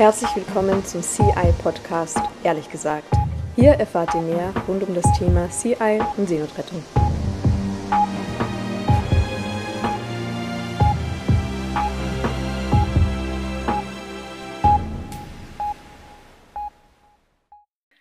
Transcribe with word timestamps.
Herzlich 0.00 0.34
willkommen 0.34 0.82
zum 0.82 1.02
CI 1.02 1.52
Podcast, 1.62 2.18
ehrlich 2.42 2.70
gesagt. 2.70 3.12
Hier 3.54 3.72
erfahrt 3.72 4.14
ihr 4.14 4.22
mehr 4.22 4.54
rund 4.66 4.82
um 4.82 4.94
das 4.94 5.04
Thema 5.18 5.50
CI 5.50 6.00
und 6.16 6.26
Seenotrettung. 6.26 6.82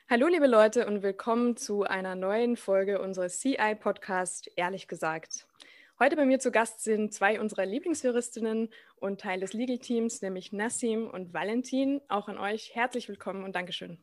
Hallo 0.10 0.28
liebe 0.28 0.48
Leute 0.48 0.88
und 0.88 1.04
willkommen 1.04 1.58
zu 1.58 1.84
einer 1.84 2.16
neuen 2.16 2.56
Folge 2.56 3.02
unseres 3.02 3.42
CI 3.42 3.76
Podcast, 3.78 4.50
ehrlich 4.56 4.88
gesagt. 4.88 5.49
Heute 6.02 6.16
bei 6.16 6.26
mir 6.26 6.40
zu 6.40 6.50
Gast 6.50 6.82
sind 6.82 7.14
zwei 7.14 7.42
unserer 7.42 7.66
Lieblingsjuristinnen 7.66 8.70
und 8.96 9.20
Teil 9.20 9.42
des 9.42 9.52
Legal 9.52 9.80
Teams, 9.80 10.22
nämlich 10.22 10.54
Nassim 10.54 11.06
und 11.06 11.34
Valentin. 11.34 12.00
Auch 12.08 12.30
an 12.30 12.38
euch 12.38 12.74
herzlich 12.74 13.10
willkommen 13.10 13.44
und 13.44 13.54
Dankeschön. 13.54 14.02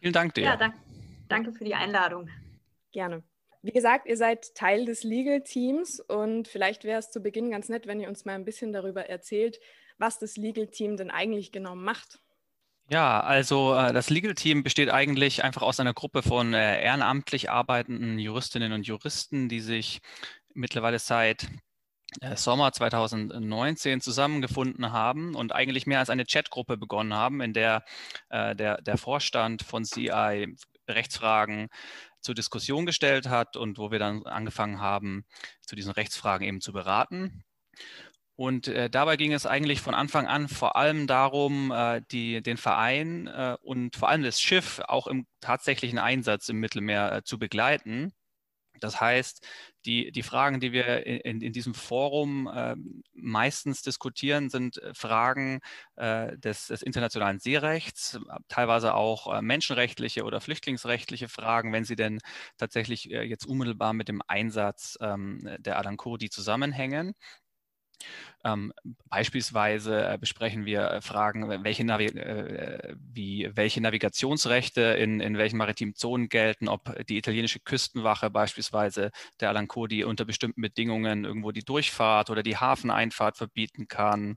Vielen 0.00 0.14
Dank 0.14 0.32
dir. 0.32 0.44
Ja, 0.44 0.56
danke, 0.56 0.78
danke 1.28 1.52
für 1.52 1.64
die 1.64 1.74
Einladung. 1.74 2.30
Gerne. 2.90 3.22
Wie 3.60 3.72
gesagt, 3.72 4.06
ihr 4.06 4.16
seid 4.16 4.54
Teil 4.54 4.86
des 4.86 5.02
Legal 5.02 5.42
Teams 5.42 6.00
und 6.00 6.48
vielleicht 6.48 6.84
wäre 6.84 7.00
es 7.00 7.10
zu 7.10 7.20
Beginn 7.20 7.50
ganz 7.50 7.68
nett, 7.68 7.86
wenn 7.86 8.00
ihr 8.00 8.08
uns 8.08 8.24
mal 8.24 8.34
ein 8.34 8.46
bisschen 8.46 8.72
darüber 8.72 9.06
erzählt, 9.06 9.60
was 9.98 10.18
das 10.18 10.38
Legal 10.38 10.68
Team 10.68 10.96
denn 10.96 11.10
eigentlich 11.10 11.52
genau 11.52 11.76
macht. 11.76 12.18
Ja, 12.88 13.20
also 13.20 13.74
äh, 13.74 13.92
das 13.92 14.08
Legal 14.08 14.34
Team 14.34 14.62
besteht 14.62 14.88
eigentlich 14.88 15.44
einfach 15.44 15.60
aus 15.60 15.80
einer 15.80 15.92
Gruppe 15.92 16.22
von 16.22 16.54
äh, 16.54 16.82
ehrenamtlich 16.82 17.50
arbeitenden 17.50 18.18
Juristinnen 18.18 18.72
und 18.72 18.86
Juristen, 18.86 19.50
die 19.50 19.60
sich 19.60 20.00
mittlerweile 20.56 20.98
seit 20.98 21.48
äh, 22.20 22.36
Sommer 22.36 22.72
2019 22.72 24.00
zusammengefunden 24.00 24.92
haben 24.92 25.34
und 25.34 25.52
eigentlich 25.52 25.86
mehr 25.86 25.98
als 26.00 26.10
eine 26.10 26.24
Chatgruppe 26.24 26.76
begonnen 26.76 27.14
haben, 27.14 27.40
in 27.40 27.52
der 27.52 27.84
äh, 28.30 28.56
der, 28.56 28.80
der 28.82 28.98
Vorstand 28.98 29.62
von 29.62 29.84
CI 29.84 30.54
Rechtsfragen 30.88 31.68
zur 32.20 32.34
Diskussion 32.34 32.86
gestellt 32.86 33.28
hat 33.28 33.56
und 33.56 33.78
wo 33.78 33.90
wir 33.90 33.98
dann 33.98 34.24
angefangen 34.26 34.80
haben, 34.80 35.24
zu 35.62 35.76
diesen 35.76 35.92
Rechtsfragen 35.92 36.46
eben 36.46 36.60
zu 36.60 36.72
beraten. 36.72 37.44
Und 38.36 38.68
äh, 38.68 38.90
dabei 38.90 39.16
ging 39.16 39.32
es 39.32 39.46
eigentlich 39.46 39.80
von 39.80 39.94
Anfang 39.94 40.26
an 40.26 40.48
vor 40.48 40.76
allem 40.76 41.06
darum, 41.06 41.72
äh, 41.72 42.02
die, 42.10 42.42
den 42.42 42.58
Verein 42.58 43.28
äh, 43.28 43.56
und 43.62 43.96
vor 43.96 44.10
allem 44.10 44.22
das 44.22 44.40
Schiff 44.40 44.80
auch 44.86 45.06
im 45.06 45.26
tatsächlichen 45.40 45.98
Einsatz 45.98 46.50
im 46.50 46.58
Mittelmeer 46.60 47.12
äh, 47.12 47.22
zu 47.24 47.38
begleiten. 47.38 48.12
Das 48.80 49.00
heißt, 49.00 49.46
die, 49.84 50.10
die 50.10 50.22
Fragen, 50.22 50.60
die 50.60 50.72
wir 50.72 51.06
in, 51.06 51.40
in 51.40 51.52
diesem 51.52 51.74
Forum 51.74 52.48
äh, 52.52 52.74
meistens 53.14 53.82
diskutieren, 53.82 54.50
sind 54.50 54.78
äh, 54.78 54.92
Fragen 54.94 55.60
äh, 55.96 56.36
des, 56.38 56.66
des, 56.66 56.82
internationalen 56.82 57.38
Seerechts, 57.38 58.18
teilweise 58.48 58.94
auch 58.94 59.32
äh, 59.32 59.42
menschenrechtliche 59.42 60.24
oder 60.24 60.40
flüchtlingsrechtliche 60.40 61.28
Fragen, 61.28 61.72
wenn 61.72 61.84
sie 61.84 61.96
denn 61.96 62.18
tatsächlich 62.56 63.10
äh, 63.10 63.22
jetzt 63.22 63.46
unmittelbar 63.46 63.92
mit 63.92 64.08
dem 64.08 64.22
Einsatz 64.26 64.98
ähm, 65.00 65.48
der 65.58 65.78
Alan 65.78 65.96
Kurdi 65.96 66.30
zusammenhängen. 66.30 67.14
Ähm, 68.46 68.72
beispielsweise 69.10 70.08
äh, 70.08 70.18
besprechen 70.18 70.66
wir 70.66 70.88
äh, 70.88 71.00
Fragen, 71.00 71.48
welche, 71.64 71.82
Navi 71.82 72.06
äh, 72.06 72.94
wie, 73.12 73.50
welche 73.52 73.80
Navigationsrechte 73.80 74.82
in, 74.82 75.18
in 75.18 75.36
welchen 75.36 75.56
maritimen 75.56 75.96
Zonen 75.96 76.28
gelten, 76.28 76.68
ob 76.68 76.94
die 77.06 77.16
italienische 77.18 77.58
Küstenwache 77.58 78.30
beispielsweise 78.30 79.10
der 79.40 79.48
Alan 79.48 79.66
Cody 79.66 80.04
unter 80.04 80.24
bestimmten 80.24 80.60
Bedingungen 80.60 81.24
irgendwo 81.24 81.50
die 81.50 81.64
Durchfahrt 81.64 82.30
oder 82.30 82.44
die 82.44 82.56
Hafeneinfahrt 82.56 83.36
verbieten 83.36 83.88
kann, 83.88 84.36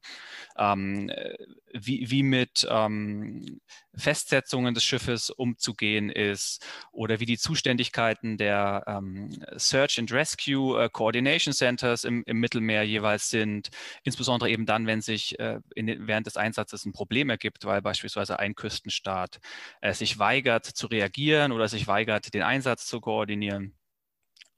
ähm, 0.58 1.10
äh, 1.10 1.36
wie, 1.74 2.10
wie 2.10 2.24
mit 2.24 2.68
ähm, 2.68 3.62
Festsetzungen 3.96 4.74
des 4.74 4.84
Schiffes 4.84 5.30
umzugehen 5.30 6.10
ist 6.10 6.66
oder 6.92 7.20
wie 7.20 7.26
die 7.26 7.38
Zuständigkeiten 7.38 8.38
der 8.38 8.84
ähm, 8.88 9.30
Search 9.56 10.00
and 10.00 10.12
Rescue 10.12 10.81
äh, 10.81 10.90
Coordination 10.90 11.53
Centers 11.53 12.03
im, 12.03 12.24
im, 12.25 12.40
Mittelmeer 12.40 12.84
jeweils 12.84 13.30
sind, 13.30 13.69
insbesondere 14.04 14.50
eben 14.50 14.66
dann, 14.66 14.88
wenn 14.88 15.02
sich 15.02 15.40
äh, 15.40 15.60
in, 15.76 16.08
während 16.08 16.28
des 16.28 16.38
Einsatzes 16.38 16.86
ein 16.86 16.94
Problem 16.94 17.30
ergibt, 17.30 17.66
weil 17.66 17.82
beispielsweise 17.82 18.40
ein 18.40 18.56
Küstenstaat 18.56 19.40
äh, 19.82 19.94
sich 19.94 20.20
weigert 20.20 20.66
zu 20.66 20.88
reagieren 20.88 21.52
oder 21.52 21.68
sich 21.68 21.88
weigert, 21.88 22.34
den 22.34 22.44
Einsatz 22.44 22.86
zu 22.86 23.02
koordinieren. 23.02 23.76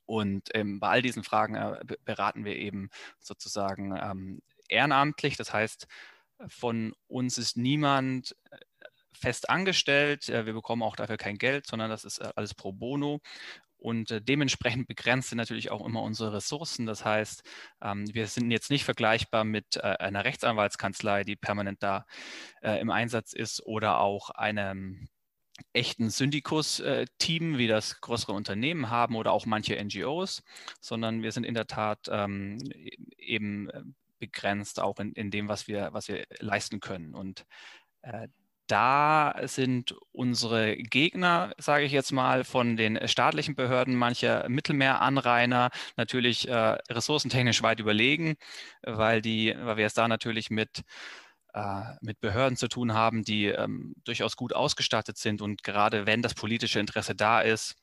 Und 0.06 0.50
ähm, 0.54 0.80
bei 0.80 0.90
all 0.90 1.02
diesen 1.02 1.24
Fragen 1.24 1.56
äh, 1.56 1.80
beraten 2.04 2.44
wir 2.44 2.56
eben 2.58 2.90
sozusagen 3.20 3.96
ähm, 3.98 4.42
ehrenamtlich. 4.68 5.38
Das 5.38 5.54
heißt, 5.54 5.88
von 6.48 6.94
uns 7.08 7.38
ist 7.38 7.58
niemand 7.58 8.36
äh, 8.52 8.58
fest 9.14 9.50
angestellt. 9.50 10.30
Äh, 10.30 10.46
wir 10.46 10.54
bekommen 10.54 10.84
auch 10.84 10.96
dafür 10.96 11.18
kein 11.18 11.38
Geld, 11.38 11.68
sondern 11.68 11.90
das 11.90 12.04
ist 12.04 12.20
äh, 12.20 12.30
alles 12.36 12.54
pro 12.54 12.74
bono. 12.74 13.22
Und 13.82 14.16
dementsprechend 14.28 14.88
begrenzt 14.88 15.30
sind 15.30 15.38
natürlich 15.38 15.72
auch 15.72 15.86
immer 15.86 16.04
unsere 16.04 16.34
Ressourcen. 16.34 16.86
Das 16.86 17.04
heißt, 17.04 17.44
ähm, 17.82 18.06
wir 18.14 18.28
sind 18.28 18.52
jetzt 18.52 18.70
nicht 18.70 18.86
vergleichbar 18.86 19.44
mit 19.44 19.84
einer 19.84 20.24
Rechtsanwaltskanzlei, 20.24 21.24
die 21.24 21.36
permanent 21.36 21.82
da 21.82 22.06
im 22.62 22.92
Einsatz 22.92 23.34
ist 23.34 23.66
oder 23.66 24.00
auch 24.00 24.30
einem 24.30 25.10
echten 25.74 26.10
Syndikus-Team, 26.10 27.58
wie 27.58 27.68
das 27.68 28.02
größere 28.02 28.34
Unternehmen 28.34 28.90
haben 28.90 29.16
oder 29.16 29.32
auch 29.32 29.46
manche 29.46 29.82
NGOs, 29.84 30.44
sondern 30.80 31.24
wir 31.24 31.32
sind 31.32 31.44
in 31.44 31.54
der 31.54 31.68
Tat 31.68 32.08
ähm, 32.10 32.58
eben 33.18 33.96
begrenzt, 34.20 34.80
auch 34.80 35.00
in, 35.00 35.14
in 35.14 35.32
dem, 35.32 35.48
was 35.48 35.68
wir, 35.68 35.90
was 35.92 36.08
wir 36.08 36.26
leisten 36.40 36.80
können. 36.80 37.14
Und 37.14 37.46
äh, 38.04 38.28
da 38.72 39.36
sind 39.44 39.96
unsere 40.14 40.78
Gegner, 40.78 41.54
sage 41.58 41.84
ich 41.86 41.92
jetzt 41.92 42.12
mal, 42.12 42.44
von 42.46 42.78
den 42.78 43.08
staatlichen 43.08 43.56
Behörden, 43.56 43.96
manche 43.96 44.46
Mittelmeeranrainer 44.48 45.72
natürlich 45.98 46.48
äh, 46.48 46.78
ressourcentechnisch 46.90 47.64
weit 47.64 47.80
überlegen, 47.82 48.36
weil, 48.84 49.22
die, 49.22 49.54
weil 49.60 49.78
wir 49.78 49.86
es 49.86 49.94
da 49.94 50.08
natürlich 50.08 50.50
mit, 50.50 50.84
äh, 51.54 51.82
mit 52.02 52.22
Behörden 52.22 52.56
zu 52.58 52.70
tun 52.70 52.94
haben, 52.94 53.24
die 53.24 53.48
ähm, 53.48 53.94
durchaus 54.06 54.38
gut 54.38 54.54
ausgestattet 54.54 55.18
sind. 55.18 55.42
Und 55.42 55.64
gerade 55.64 56.06
wenn 56.06 56.22
das 56.22 56.34
politische 56.34 56.80
Interesse 56.80 57.16
da 57.16 57.42
ist, 57.42 57.76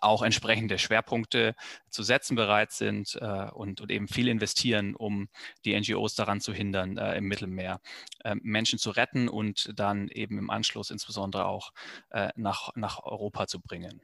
auch 0.00 0.22
entsprechende 0.22 0.78
Schwerpunkte 0.78 1.54
zu 1.90 2.02
setzen 2.02 2.36
bereit 2.36 2.72
sind 2.72 3.16
äh, 3.20 3.50
und, 3.50 3.80
und, 3.80 3.90
eben 3.90 4.08
viel 4.08 4.28
investieren, 4.28 4.94
um 4.94 5.28
die 5.64 5.78
NGOs 5.78 6.14
daran 6.14 6.40
zu 6.40 6.52
hindern, 6.52 6.98
äh, 6.98 7.16
im 7.16 7.24
Mittelmeer 7.24 7.80
äh, 8.24 8.34
Menschen 8.42 8.78
zu 8.78 8.90
retten 8.90 9.28
und 9.28 9.72
dann 9.74 10.08
eben 10.08 10.38
im 10.38 10.50
Anschluss 10.50 10.90
insbesondere 10.90 11.46
auch 11.46 11.72
äh, 12.10 12.30
nach, 12.36 12.70
nach 12.74 13.02
Europa 13.02 13.46
zu 13.46 13.60
bringen. 13.60 14.00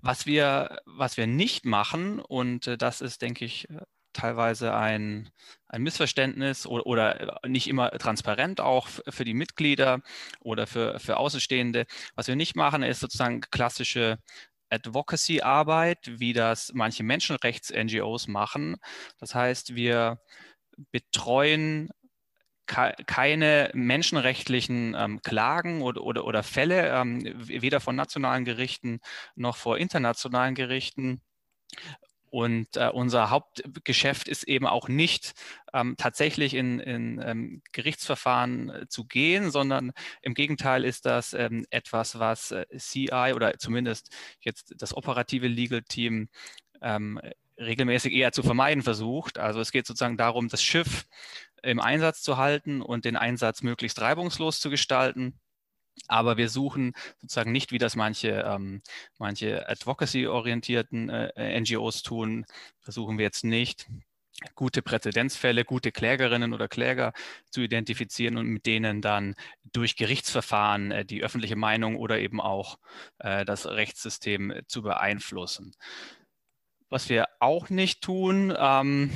Was 0.00 0.26
wir, 0.26 0.80
was 0.86 1.16
wir 1.16 1.26
nicht 1.26 1.64
machen, 1.64 2.20
und 2.20 2.66
äh, 2.66 2.78
das 2.78 3.00
ist, 3.00 3.22
denke 3.22 3.44
ich, 3.44 3.68
äh, 3.70 3.80
teilweise 4.12 4.74
ein, 4.74 5.30
ein 5.68 5.82
Missverständnis 5.82 6.66
oder, 6.66 6.86
oder, 6.86 7.40
nicht 7.46 7.68
immer 7.68 7.90
transparent 7.92 8.60
auch 8.60 8.88
für 8.88 9.24
die 9.24 9.34
Mitglieder 9.34 10.00
oder 10.40 10.66
für, 10.66 10.98
für 10.98 11.18
Außenstehende. 11.18 11.86
Was 12.14 12.26
wir 12.26 12.36
nicht 12.36 12.56
machen, 12.56 12.82
ist 12.82 13.00
sozusagen 13.00 13.40
klassische 13.42 14.18
Advocacy-Arbeit, 14.70 16.20
wie 16.20 16.32
das 16.32 16.72
manche 16.74 17.02
Menschenrechts-NGOs 17.02 18.28
machen. 18.28 18.76
Das 19.18 19.34
heißt, 19.34 19.74
wir 19.74 20.20
betreuen 20.92 21.90
keine 22.66 23.70
menschenrechtlichen 23.72 24.94
ähm, 24.94 25.22
Klagen 25.22 25.80
oder, 25.80 26.02
oder, 26.02 26.26
oder 26.26 26.42
Fälle, 26.42 26.90
ähm, 26.90 27.22
weder 27.38 27.80
von 27.80 27.96
nationalen 27.96 28.44
Gerichten 28.44 29.00
noch 29.36 29.56
vor 29.56 29.78
internationalen 29.78 30.54
Gerichten. 30.54 31.22
Und 32.30 32.76
äh, 32.76 32.88
unser 32.88 33.30
Hauptgeschäft 33.30 34.28
ist 34.28 34.44
eben 34.44 34.66
auch 34.66 34.88
nicht 34.88 35.34
ähm, 35.72 35.94
tatsächlich 35.96 36.54
in, 36.54 36.78
in 36.80 37.20
ähm, 37.24 37.62
Gerichtsverfahren 37.72 38.70
äh, 38.70 38.88
zu 38.88 39.04
gehen, 39.04 39.50
sondern 39.50 39.92
im 40.22 40.34
Gegenteil 40.34 40.84
ist 40.84 41.06
das 41.06 41.32
ähm, 41.32 41.66
etwas, 41.70 42.18
was 42.18 42.50
äh, 42.50 42.66
CI 42.76 43.32
oder 43.34 43.58
zumindest 43.58 44.14
jetzt 44.40 44.74
das 44.76 44.96
operative 44.96 45.48
Legal 45.48 45.82
Team 45.82 46.28
ähm, 46.82 47.20
regelmäßig 47.58 48.12
eher 48.12 48.32
zu 48.32 48.42
vermeiden 48.42 48.82
versucht. 48.82 49.38
Also 49.38 49.60
es 49.60 49.72
geht 49.72 49.86
sozusagen 49.86 50.16
darum, 50.16 50.48
das 50.48 50.62
Schiff 50.62 51.06
im 51.62 51.80
Einsatz 51.80 52.22
zu 52.22 52.36
halten 52.36 52.82
und 52.82 53.04
den 53.04 53.16
Einsatz 53.16 53.62
möglichst 53.62 54.00
reibungslos 54.00 54.60
zu 54.60 54.70
gestalten 54.70 55.38
aber 56.06 56.36
wir 56.36 56.48
suchen 56.48 56.92
sozusagen 57.20 57.52
nicht, 57.52 57.72
wie 57.72 57.78
das 57.78 57.96
manche, 57.96 58.44
ähm, 58.46 58.82
manche 59.18 59.68
advocacy-orientierten 59.68 61.08
äh, 61.10 61.60
NGOs 61.60 62.02
tun, 62.02 62.46
versuchen 62.80 63.18
wir 63.18 63.24
jetzt 63.24 63.44
nicht, 63.44 63.88
gute 64.54 64.82
Präzedenzfälle, 64.82 65.64
gute 65.64 65.92
Klägerinnen 65.92 66.52
oder 66.52 66.68
Kläger 66.68 67.12
zu 67.50 67.60
identifizieren 67.60 68.36
und 68.36 68.46
mit 68.46 68.66
denen 68.66 69.02
dann 69.02 69.34
durch 69.72 69.96
Gerichtsverfahren 69.96 70.90
äh, 70.92 71.04
die 71.04 71.22
öffentliche 71.22 71.56
Meinung 71.56 71.96
oder 71.96 72.18
eben 72.18 72.40
auch 72.40 72.78
äh, 73.18 73.44
das 73.44 73.66
Rechtssystem 73.66 74.52
zu 74.66 74.82
beeinflussen. 74.82 75.74
Was 76.90 77.08
wir 77.08 77.26
auch 77.40 77.68
nicht 77.68 78.02
tun, 78.02 78.54
ähm, 78.56 79.10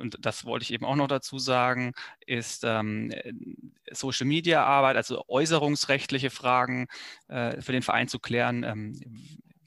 und 0.00 0.16
das 0.20 0.44
wollte 0.44 0.64
ich 0.64 0.72
eben 0.72 0.84
auch 0.84 0.96
noch 0.96 1.08
dazu 1.08 1.38
sagen, 1.38 1.92
ist 2.26 2.64
ähm, 2.64 3.12
Social-Media-Arbeit, 3.90 4.96
also 4.96 5.24
äußerungsrechtliche 5.28 6.30
Fragen 6.30 6.86
äh, 7.28 7.60
für 7.62 7.72
den 7.72 7.82
Verein 7.82 8.08
zu 8.08 8.18
klären. 8.18 8.62
Ähm, 8.64 9.00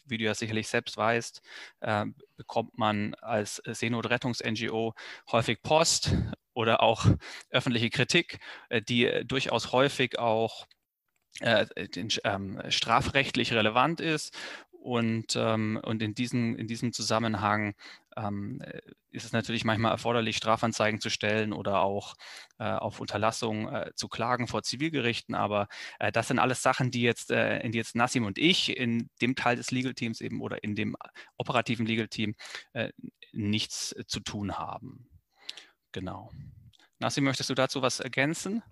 wie 0.10 0.18
du 0.18 0.24
ja 0.24 0.34
sicherlich 0.34 0.68
selbst 0.68 0.96
weißt, 0.98 1.42
äh, 1.82 2.06
bekommt 2.38 2.78
man 2.78 3.14
als 3.16 3.62
Seenotrettungs-NGO 3.66 4.94
häufig 5.32 5.62
Post 5.62 6.12
oder 6.54 6.82
auch 6.82 7.06
öffentliche 7.50 7.90
Kritik, 7.90 8.40
äh, 8.70 8.82
die 8.82 9.24
durchaus 9.26 9.72
häufig 9.72 10.18
auch 10.18 10.66
äh, 11.40 11.68
den, 11.90 12.10
ähm, 12.24 12.60
strafrechtlich 12.70 13.54
relevant 13.54 14.02
ist 14.02 14.36
und, 14.88 15.36
ähm, 15.36 15.78
und 15.84 16.02
in, 16.02 16.16
diesen, 16.16 16.56
in 16.56 16.66
diesem 16.66 16.94
Zusammenhang 16.94 17.76
ähm, 18.16 18.62
ist 19.12 19.26
es 19.26 19.34
natürlich 19.34 19.66
manchmal 19.66 19.92
erforderlich, 19.92 20.38
Strafanzeigen 20.38 21.02
zu 21.02 21.10
stellen 21.10 21.52
oder 21.52 21.82
auch 21.82 22.16
äh, 22.58 22.64
auf 22.64 23.02
Unterlassung 23.02 23.68
äh, 23.68 23.92
zu 23.96 24.08
klagen 24.08 24.48
vor 24.48 24.64
Zivilgerichten. 24.64 25.36
Aber 25.36 25.68
äh, 26.00 26.14
das 26.14 26.30
sind 26.30 26.40
alles 26.40 26.62
Sachen, 26.62 26.90
die 26.90 27.02
jetzt, 27.02 27.32
äh, 27.32 27.60
in 27.60 27.74
die 27.74 27.80
jetzt 27.80 27.98
Nassim 27.98 28.24
und 28.24 28.38
ich 28.38 28.78
in 28.78 29.10
dem 29.22 29.36
Teil 29.36 29.58
des 29.58 29.72
Legal 29.72 29.94
Teams 29.94 30.22
eben 30.22 30.42
oder 30.42 30.64
in 30.64 30.74
dem 30.74 30.96
operativen 31.36 31.86
Legal 31.86 32.08
Team 32.08 32.36
äh, 32.72 32.94
nichts 33.34 33.94
zu 34.08 34.22
tun 34.22 34.58
haben. 34.58 35.10
Genau. 35.92 36.32
Nassim, 37.00 37.26
möchtest 37.26 37.50
du 37.50 37.56
dazu 37.56 37.82
was 37.82 38.00
ergänzen? 38.00 38.64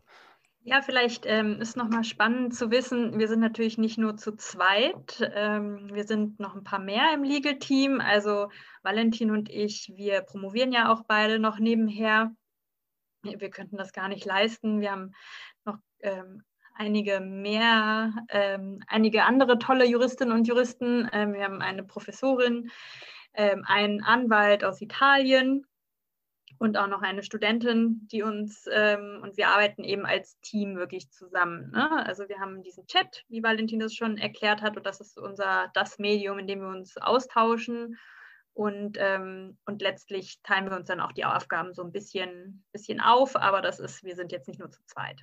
Ja, 0.67 0.81
vielleicht 0.81 1.27
ähm, 1.27 1.61
ist 1.61 1.77
nochmal 1.77 2.03
spannend 2.03 2.55
zu 2.55 2.71
wissen, 2.71 3.19
wir 3.19 3.27
sind 3.27 3.39
natürlich 3.39 3.77
nicht 3.77 3.99
nur 3.99 4.17
zu 4.17 4.35
zweit, 4.35 5.21
ähm, 5.35 5.93
wir 5.93 6.05
sind 6.05 6.39
noch 6.39 6.55
ein 6.55 6.63
paar 6.63 6.79
mehr 6.79 7.13
im 7.13 7.21
Legal-Team. 7.21 8.01
Also 8.01 8.49
Valentin 8.81 9.29
und 9.29 9.47
ich, 9.47 9.93
wir 9.95 10.21
promovieren 10.21 10.71
ja 10.71 10.91
auch 10.91 11.03
beide 11.07 11.37
noch 11.37 11.59
nebenher. 11.59 12.35
Wir 13.21 13.51
könnten 13.51 13.77
das 13.77 13.93
gar 13.93 14.07
nicht 14.07 14.25
leisten. 14.25 14.81
Wir 14.81 14.91
haben 14.91 15.11
noch 15.65 15.77
ähm, 15.99 16.41
einige 16.73 17.19
mehr, 17.19 18.15
ähm, 18.29 18.81
einige 18.87 19.23
andere 19.25 19.59
tolle 19.59 19.85
Juristinnen 19.85 20.33
und 20.33 20.47
Juristen. 20.47 21.07
Ähm, 21.13 21.33
wir 21.33 21.43
haben 21.43 21.61
eine 21.61 21.83
Professorin, 21.83 22.71
ähm, 23.35 23.63
einen 23.67 24.03
Anwalt 24.03 24.63
aus 24.63 24.81
Italien 24.81 25.67
und 26.57 26.77
auch 26.77 26.87
noch 26.87 27.01
eine 27.01 27.23
Studentin, 27.23 28.07
die 28.11 28.23
uns, 28.23 28.65
ähm, 28.71 29.19
und 29.21 29.37
wir 29.37 29.49
arbeiten 29.49 29.83
eben 29.83 30.05
als 30.05 30.39
Team 30.41 30.75
wirklich 30.75 31.11
zusammen. 31.11 31.71
Ne? 31.71 32.05
Also 32.05 32.29
wir 32.29 32.39
haben 32.39 32.63
diesen 32.63 32.87
Chat, 32.87 33.23
wie 33.27 33.43
Valentin 33.43 33.79
das 33.79 33.93
schon 33.93 34.17
erklärt 34.17 34.61
hat, 34.61 34.77
und 34.77 34.85
das 34.85 35.01
ist 35.01 35.19
unser, 35.19 35.69
das 35.73 35.99
Medium, 35.99 36.39
in 36.39 36.47
dem 36.47 36.61
wir 36.61 36.69
uns 36.69 36.97
austauschen. 36.97 37.97
Und, 38.53 38.97
ähm, 38.99 39.57
und 39.65 39.81
letztlich 39.81 40.39
teilen 40.41 40.69
wir 40.69 40.77
uns 40.77 40.87
dann 40.87 41.01
auch 41.01 41.11
die 41.11 41.25
Aufgaben 41.25 41.73
so 41.73 41.83
ein 41.83 41.91
bisschen, 41.91 42.63
bisschen 42.71 43.01
auf, 43.01 43.35
aber 43.35 43.61
das 43.61 43.81
ist, 43.81 44.03
wir 44.03 44.15
sind 44.15 44.31
jetzt 44.31 44.47
nicht 44.47 44.59
nur 44.59 44.71
zu 44.71 44.79
zweit. 44.85 45.21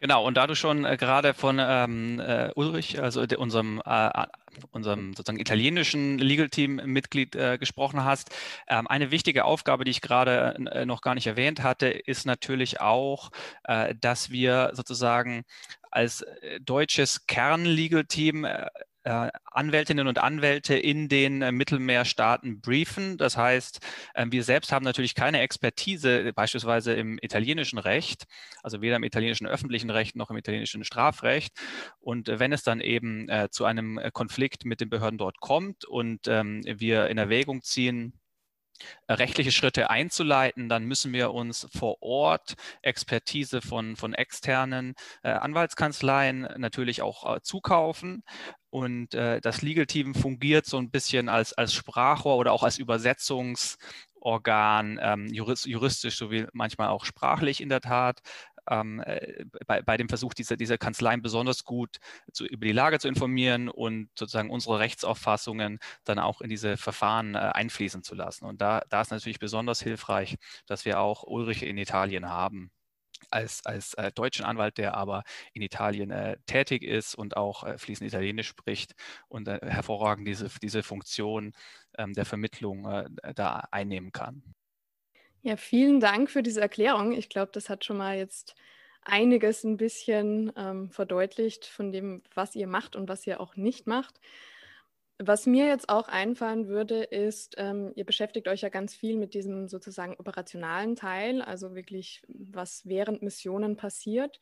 Genau, 0.00 0.24
und 0.24 0.36
da 0.36 0.46
du 0.46 0.54
schon 0.54 0.84
äh, 0.84 0.96
gerade 0.96 1.34
von 1.34 1.58
ähm, 1.60 2.20
äh, 2.20 2.52
Ulrich, 2.54 3.02
also 3.02 3.26
de, 3.26 3.36
unserem, 3.36 3.82
äh, 3.84 4.26
unserem 4.70 5.12
sozusagen 5.14 5.40
italienischen 5.40 6.18
Legal 6.18 6.48
Team-Mitglied 6.48 7.34
äh, 7.34 7.58
gesprochen 7.58 8.04
hast, 8.04 8.30
ähm, 8.68 8.86
eine 8.86 9.10
wichtige 9.10 9.44
Aufgabe, 9.44 9.82
die 9.84 9.90
ich 9.90 10.00
gerade 10.00 10.54
äh, 10.70 10.86
noch 10.86 11.00
gar 11.00 11.16
nicht 11.16 11.26
erwähnt 11.26 11.64
hatte, 11.64 11.88
ist 11.88 12.26
natürlich 12.26 12.80
auch, 12.80 13.30
äh, 13.64 13.92
dass 14.00 14.30
wir 14.30 14.70
sozusagen 14.74 15.42
als 15.90 16.24
deutsches 16.60 17.26
Kern-Legal-Team 17.26 18.46
Anwältinnen 19.44 20.06
und 20.06 20.18
Anwälte 20.18 20.76
in 20.76 21.08
den 21.08 21.42
äh, 21.42 21.52
Mittelmeerstaaten 21.52 22.60
briefen. 22.60 23.16
Das 23.16 23.36
heißt, 23.36 23.80
äh, 24.14 24.26
wir 24.28 24.44
selbst 24.44 24.72
haben 24.72 24.84
natürlich 24.84 25.14
keine 25.14 25.40
Expertise, 25.40 26.32
beispielsweise 26.34 26.94
im 26.94 27.18
italienischen 27.22 27.78
Recht, 27.78 28.24
also 28.62 28.80
weder 28.80 28.96
im 28.96 29.04
italienischen 29.04 29.46
öffentlichen 29.46 29.90
Recht 29.90 30.16
noch 30.16 30.30
im 30.30 30.36
italienischen 30.36 30.84
Strafrecht. 30.84 31.52
Und 32.00 32.28
wenn 32.28 32.52
es 32.52 32.62
dann 32.62 32.80
eben 32.80 33.28
zu 33.50 33.64
einem 33.64 34.00
Konflikt 34.12 34.64
mit 34.64 34.80
den 34.80 34.90
Behörden 34.90 35.18
dort 35.18 35.40
kommt 35.40 35.84
und 35.84 36.26
ähm, 36.28 36.62
wir 36.64 37.08
in 37.08 37.18
Erwägung 37.18 37.62
ziehen, 37.62 38.18
rechtliche 39.08 39.52
Schritte 39.52 39.90
einzuleiten, 39.90 40.68
dann 40.68 40.84
müssen 40.84 41.12
wir 41.12 41.32
uns 41.32 41.68
vor 41.72 42.02
Ort 42.02 42.54
Expertise 42.82 43.60
von, 43.60 43.96
von 43.96 44.14
externen 44.14 44.94
äh, 45.22 45.30
Anwaltskanzleien 45.30 46.48
natürlich 46.56 47.02
auch 47.02 47.36
äh, 47.36 47.40
zukaufen. 47.42 48.22
Und 48.70 49.14
äh, 49.14 49.40
das 49.40 49.62
Legal 49.62 49.86
Team 49.86 50.14
fungiert 50.14 50.66
so 50.66 50.76
ein 50.78 50.90
bisschen 50.90 51.28
als, 51.28 51.52
als 51.54 51.72
Sprachrohr 51.72 52.36
oder 52.36 52.52
auch 52.52 52.62
als 52.62 52.78
Übersetzungsorgan, 52.78 55.00
ähm, 55.02 55.26
juristisch 55.28 56.18
sowie 56.18 56.46
manchmal 56.52 56.88
auch 56.88 57.06
sprachlich 57.06 57.62
in 57.62 57.70
der 57.70 57.80
Tat, 57.80 58.20
ähm, 58.70 59.00
äh, 59.04 59.44
bei, 59.66 59.82
bei, 59.82 59.96
dem 59.96 60.08
Versuch, 60.08 60.34
diese, 60.34 60.56
diese 60.56 60.78
Kanzleien 60.78 61.22
besonders 61.22 61.64
gut 61.64 61.98
zu, 62.32 62.46
über 62.46 62.66
die 62.66 62.72
Lage 62.72 62.98
zu 62.98 63.08
informieren 63.08 63.68
und 63.68 64.10
sozusagen 64.18 64.50
unsere 64.50 64.78
Rechtsauffassungen 64.78 65.78
dann 66.04 66.18
auch 66.18 66.40
in 66.40 66.50
diese 66.50 66.76
Verfahren 66.76 67.34
äh, 67.34 67.38
einfließen 67.38 68.02
zu 68.02 68.14
lassen. 68.14 68.44
Und 68.44 68.60
da, 68.60 68.82
da 68.88 69.00
ist 69.00 69.10
natürlich 69.10 69.38
besonders 69.38 69.80
hilfreich, 69.82 70.36
dass 70.66 70.84
wir 70.84 71.00
auch 71.00 71.24
Ulrich 71.24 71.62
in 71.62 71.78
Italien 71.78 72.28
haben 72.28 72.70
als, 73.30 73.64
als 73.66 73.94
äh, 73.94 74.12
deutschen 74.12 74.44
Anwalt, 74.44 74.78
der 74.78 74.94
aber 74.94 75.24
in 75.52 75.62
Italien 75.62 76.10
äh, 76.10 76.38
tätig 76.46 76.82
ist 76.82 77.14
und 77.14 77.36
auch 77.36 77.64
äh, 77.64 77.78
fließend 77.78 78.08
Italienisch 78.08 78.48
spricht 78.48 78.94
und 79.28 79.48
äh, 79.48 79.58
hervorragend 79.62 80.26
diese, 80.26 80.48
diese 80.62 80.82
Funktion 80.82 81.52
ähm, 81.96 82.12
der 82.14 82.24
Vermittlung 82.24 82.86
äh, 82.86 83.34
da 83.34 83.64
einnehmen 83.70 84.12
kann. 84.12 84.42
Ja, 85.48 85.56
vielen 85.56 85.98
Dank 85.98 86.30
für 86.30 86.42
diese 86.42 86.60
Erklärung. 86.60 87.12
Ich 87.12 87.30
glaube, 87.30 87.50
das 87.54 87.70
hat 87.70 87.82
schon 87.82 87.96
mal 87.96 88.18
jetzt 88.18 88.54
einiges 89.00 89.64
ein 89.64 89.78
bisschen 89.78 90.52
ähm, 90.58 90.90
verdeutlicht 90.90 91.64
von 91.64 91.90
dem, 91.90 92.22
was 92.34 92.54
ihr 92.54 92.66
macht 92.66 92.96
und 92.96 93.08
was 93.08 93.26
ihr 93.26 93.40
auch 93.40 93.56
nicht 93.56 93.86
macht. 93.86 94.20
Was 95.16 95.46
mir 95.46 95.66
jetzt 95.66 95.88
auch 95.88 96.06
einfallen 96.08 96.68
würde, 96.68 97.02
ist, 97.02 97.54
ähm, 97.56 97.92
ihr 97.94 98.04
beschäftigt 98.04 98.46
euch 98.46 98.60
ja 98.60 98.68
ganz 98.68 98.94
viel 98.94 99.16
mit 99.16 99.32
diesem 99.32 99.68
sozusagen 99.68 100.16
operationalen 100.18 100.96
Teil, 100.96 101.40
also 101.40 101.74
wirklich, 101.74 102.20
was 102.28 102.82
während 102.84 103.22
Missionen 103.22 103.74
passiert. 103.74 104.40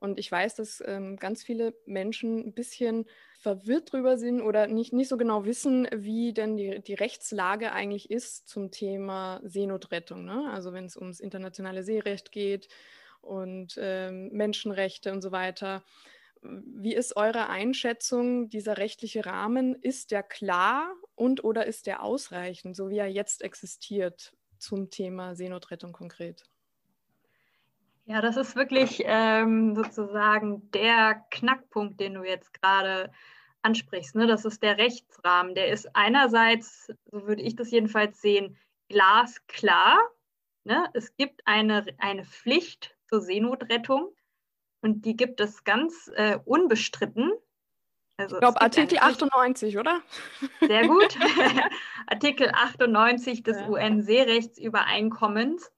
Und 0.00 0.18
ich 0.18 0.32
weiß, 0.32 0.54
dass 0.54 0.82
ähm, 0.86 1.16
ganz 1.16 1.42
viele 1.42 1.74
Menschen 1.84 2.38
ein 2.38 2.54
bisschen 2.54 3.04
verwirrt 3.38 3.92
drüber 3.92 4.16
sind 4.16 4.40
oder 4.40 4.66
nicht, 4.66 4.94
nicht 4.94 5.08
so 5.08 5.18
genau 5.18 5.44
wissen, 5.44 5.86
wie 5.92 6.32
denn 6.32 6.56
die, 6.56 6.80
die 6.80 6.94
Rechtslage 6.94 7.72
eigentlich 7.72 8.10
ist 8.10 8.48
zum 8.48 8.70
Thema 8.70 9.40
Seenotrettung. 9.44 10.24
Ne? 10.24 10.50
Also 10.50 10.72
wenn 10.72 10.86
es 10.86 10.96
ums 10.96 11.20
internationale 11.20 11.82
Seerecht 11.82 12.32
geht 12.32 12.68
und 13.20 13.78
ähm, 13.78 14.30
Menschenrechte 14.32 15.12
und 15.12 15.20
so 15.20 15.32
weiter. 15.32 15.84
Wie 16.42 16.94
ist 16.94 17.16
eure 17.16 17.50
Einschätzung, 17.50 18.48
dieser 18.48 18.78
rechtliche 18.78 19.26
Rahmen? 19.26 19.74
Ist 19.74 20.10
der 20.10 20.22
klar 20.22 20.94
und 21.14 21.44
oder 21.44 21.66
ist 21.66 21.86
der 21.86 22.02
ausreichend, 22.02 22.74
so 22.74 22.88
wie 22.88 22.96
er 22.96 23.08
jetzt 23.08 23.42
existiert 23.42 24.32
zum 24.58 24.88
Thema 24.88 25.34
Seenotrettung 25.34 25.92
konkret? 25.92 26.44
Ja, 28.10 28.20
das 28.20 28.36
ist 28.36 28.56
wirklich 28.56 29.02
ähm, 29.04 29.76
sozusagen 29.76 30.68
der 30.72 31.24
Knackpunkt, 31.30 32.00
den 32.00 32.14
du 32.14 32.24
jetzt 32.24 32.52
gerade 32.52 33.12
ansprichst. 33.62 34.16
Ne? 34.16 34.26
Das 34.26 34.44
ist 34.44 34.64
der 34.64 34.78
Rechtsrahmen. 34.78 35.54
Der 35.54 35.68
ist 35.68 35.94
einerseits, 35.94 36.88
so 37.04 37.28
würde 37.28 37.42
ich 37.42 37.54
das 37.54 37.70
jedenfalls 37.70 38.20
sehen, 38.20 38.58
glasklar. 38.88 39.96
Ne? 40.64 40.90
Es 40.92 41.14
gibt 41.14 41.42
eine, 41.44 41.86
eine 41.98 42.24
Pflicht 42.24 42.96
zur 43.08 43.20
Seenotrettung. 43.20 44.08
Und 44.80 45.04
die 45.04 45.16
gibt 45.16 45.40
es 45.40 45.62
ganz 45.62 46.10
äh, 46.16 46.36
unbestritten. 46.44 47.30
Also 48.16 48.34
ich 48.34 48.40
glaube 48.40 48.60
Artikel 48.60 48.98
98, 48.98 49.78
oder? 49.78 50.00
Sehr 50.58 50.88
gut. 50.88 51.16
Artikel 52.08 52.50
98 52.52 53.44
des 53.44 53.60
ja. 53.60 53.68
UN-Seerechtsübereinkommens. 53.68 55.70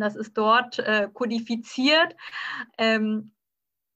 Das 0.00 0.16
ist 0.16 0.36
dort 0.36 0.78
äh, 0.78 1.08
kodifiziert. 1.12 2.16
Ähm, 2.78 3.32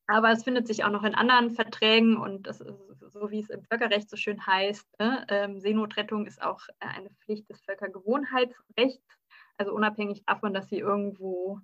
aber 0.06 0.32
es 0.32 0.42
findet 0.42 0.66
sich 0.66 0.82
auch 0.82 0.90
noch 0.90 1.04
in 1.04 1.14
anderen 1.14 1.50
Verträgen 1.52 2.16
und 2.16 2.48
das 2.48 2.60
ist 2.60 2.74
so, 3.12 3.30
wie 3.30 3.40
es 3.40 3.48
im 3.48 3.62
Völkerrecht 3.62 4.10
so 4.10 4.16
schön 4.16 4.44
heißt. 4.44 4.98
Ne? 4.98 5.24
Ähm, 5.28 5.60
Seenotrettung 5.60 6.26
ist 6.26 6.42
auch 6.42 6.62
eine 6.80 7.10
Pflicht 7.10 7.48
des 7.48 7.60
Völkergewohnheitsrechts, 7.60 9.18
also 9.56 9.72
unabhängig 9.72 10.24
davon, 10.26 10.52
dass 10.52 10.68
sie 10.68 10.78
irgendwo 10.78 11.60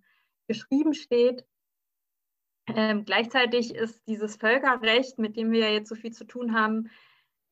geschrieben 0.47 0.95
steht. 0.95 1.45
Ähm, 2.69 3.05
gleichzeitig 3.05 3.75
ist 3.75 4.07
dieses 4.07 4.37
Völkerrecht, 4.37 5.19
mit 5.19 5.37
dem 5.37 5.51
wir 5.51 5.61
ja 5.61 5.71
jetzt 5.71 5.89
so 5.89 5.97
viel 5.97 6.13
zu 6.13 6.25
tun 6.25 6.55
haben, 6.55 6.89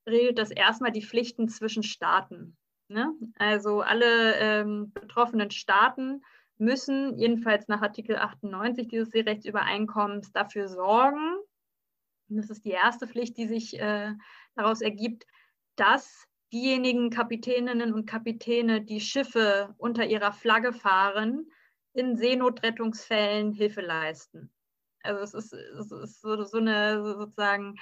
regelt 0.09 0.39
das 0.39 0.53
erstmal 0.53 0.93
die 0.93 1.05
Pflichten 1.05 1.49
zwischen 1.49 1.83
Staaten. 1.83 2.57
Ne? 2.89 3.13
Also 3.39 3.81
alle 3.81 4.35
ähm, 4.37 4.93
betroffenen 4.93 5.51
Staaten 5.51 6.23
müssen 6.65 7.17
jedenfalls 7.19 7.69
nach 7.69 7.83
Artikel 7.83 8.17
98 8.17 8.89
dieses 8.89 9.11
Seerechtsübereinkommens 9.11 10.33
dafür 10.33 10.69
sorgen, 10.69 11.37
und 12.29 12.37
das 12.37 12.51
ist 12.51 12.65
die 12.65 12.71
erste 12.71 13.07
Pflicht, 13.07 13.37
die 13.37 13.47
sich 13.47 13.79
äh, 13.79 14.13
daraus 14.55 14.81
ergibt, 14.81 15.27
dass 15.77 16.27
diejenigen 16.53 17.11
Kapitäninnen 17.11 17.93
und 17.93 18.07
Kapitäne, 18.07 18.81
die 18.81 19.01
Schiffe 19.01 19.75
unter 19.77 20.07
ihrer 20.07 20.33
Flagge 20.33 20.73
fahren, 20.73 21.51
in 21.93 22.17
Seenotrettungsfällen 22.17 23.53
Hilfe 23.53 23.81
leisten. 23.81 24.51
Also 25.03 25.23
es 25.23 25.35
ist, 25.35 25.53
es 25.53 25.93
ist 25.93 26.23
so, 26.23 26.43
so, 26.45 26.59
eine 26.59 27.03
sozusagen 27.03 27.77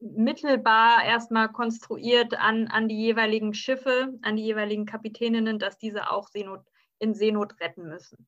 mittelbar 0.00 1.04
erstmal 1.04 1.50
konstruiert 1.50 2.38
an, 2.38 2.68
an 2.68 2.88
die 2.88 2.96
jeweiligen 2.96 3.52
Schiffe, 3.52 4.16
an 4.22 4.36
die 4.36 4.44
jeweiligen 4.44 4.86
Kapitäninnen, 4.86 5.58
dass 5.58 5.78
diese 5.78 6.10
auch 6.10 6.28
Seenot, 6.28 6.64
in 6.98 7.14
Seenot 7.14 7.60
retten 7.60 7.88
müssen. 7.88 8.26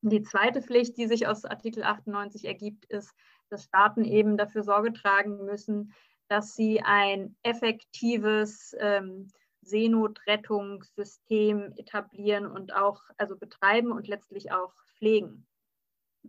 Die 0.00 0.22
zweite 0.22 0.62
Pflicht, 0.62 0.96
die 0.96 1.08
sich 1.08 1.26
aus 1.26 1.44
Artikel 1.44 1.82
98 1.82 2.44
ergibt, 2.44 2.84
ist, 2.86 3.12
dass 3.48 3.64
Staaten 3.64 4.04
eben 4.04 4.36
dafür 4.36 4.62
Sorge 4.62 4.92
tragen 4.92 5.44
müssen, 5.44 5.92
dass 6.28 6.54
sie 6.54 6.80
ein 6.82 7.34
effektives 7.42 8.76
ähm, 8.78 9.32
Seenotrettungssystem 9.62 11.72
etablieren 11.76 12.46
und 12.46 12.72
auch 12.74 13.02
also 13.16 13.36
betreiben 13.36 13.90
und 13.92 14.06
letztlich 14.06 14.52
auch 14.52 14.74
pflegen. 14.98 15.46